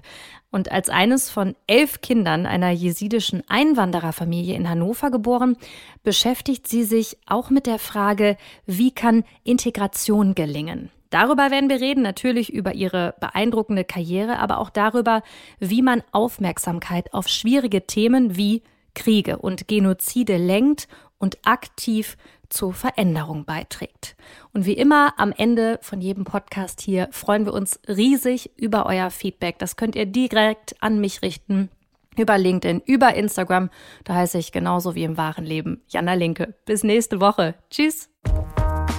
Und 0.52 0.72
als 0.72 0.88
eines 0.88 1.32
von 1.32 1.56
elf 1.66 2.02
Kindern 2.02 2.46
einer 2.46 2.70
jesidischen 2.70 3.42
Einwandererfamilie 3.48 4.56
in 4.56 4.70
Hannover 4.70 5.10
geboren, 5.10 5.58
beschäftigt 6.04 6.68
sie 6.68 6.84
sich 6.84 7.18
auch 7.26 7.50
mit 7.50 7.66
der 7.66 7.80
Frage, 7.80 8.38
wie 8.68 8.92
kann 8.92 9.24
Integration 9.44 10.36
gelingen? 10.36 10.92
Darüber 11.10 11.50
werden 11.50 11.72
wir 11.72 11.82
reden, 11.82 12.04
natürlich 12.04 12.54
über 12.54 12.76
ihre 12.76 13.16
beeindruckende 13.20 13.86
Karriere, 13.86 14.38
aber 14.38 14.60
auch 14.60 14.70
darüber, 14.70 15.24
wie 15.60 15.82
man 15.82 16.04
Aufmerksamkeit 16.12 17.16
auf 17.16 17.28
schwierige 17.28 17.88
Themen 17.88 18.38
wie 18.38 18.62
Kriege 18.94 19.40
und 19.40 19.68
Genozide 19.68 20.38
lenkt 20.38 20.88
und 21.18 21.40
aktiv 21.48 22.16
zur 22.54 22.74
Veränderung 22.74 23.46
beiträgt. 23.46 24.16
Und 24.54 24.66
wie 24.66 24.74
immer 24.74 25.14
am 25.18 25.34
Ende 25.36 25.80
von 25.82 26.00
jedem 26.00 26.24
Podcast 26.24 26.82
hier 26.82 27.10
freuen 27.12 27.46
wir 27.46 27.54
uns 27.54 27.80
riesig 27.88 28.52
über 28.56 28.86
euer 28.86 29.10
Feedback. 29.10 29.60
Das 29.60 29.76
könnt 29.76 29.96
ihr 29.96 30.06
direkt 30.06 30.76
an 30.82 31.00
mich 31.00 31.22
richten. 31.22 31.70
Über 32.16 32.38
LinkedIn, 32.38 32.82
über 32.86 33.16
Instagram. 33.16 33.72
Da 34.04 34.14
heiße 34.14 34.38
ich 34.38 34.52
genauso 34.52 34.94
wie 34.94 35.04
im 35.04 35.18
wahren 35.18 35.46
Leben 35.46 35.82
Jana 35.90 36.14
Linke. 36.14 36.54
Bis 36.66 36.84
nächste 36.84 37.20
Woche. 37.20 37.56
Tschüss. 37.72 38.10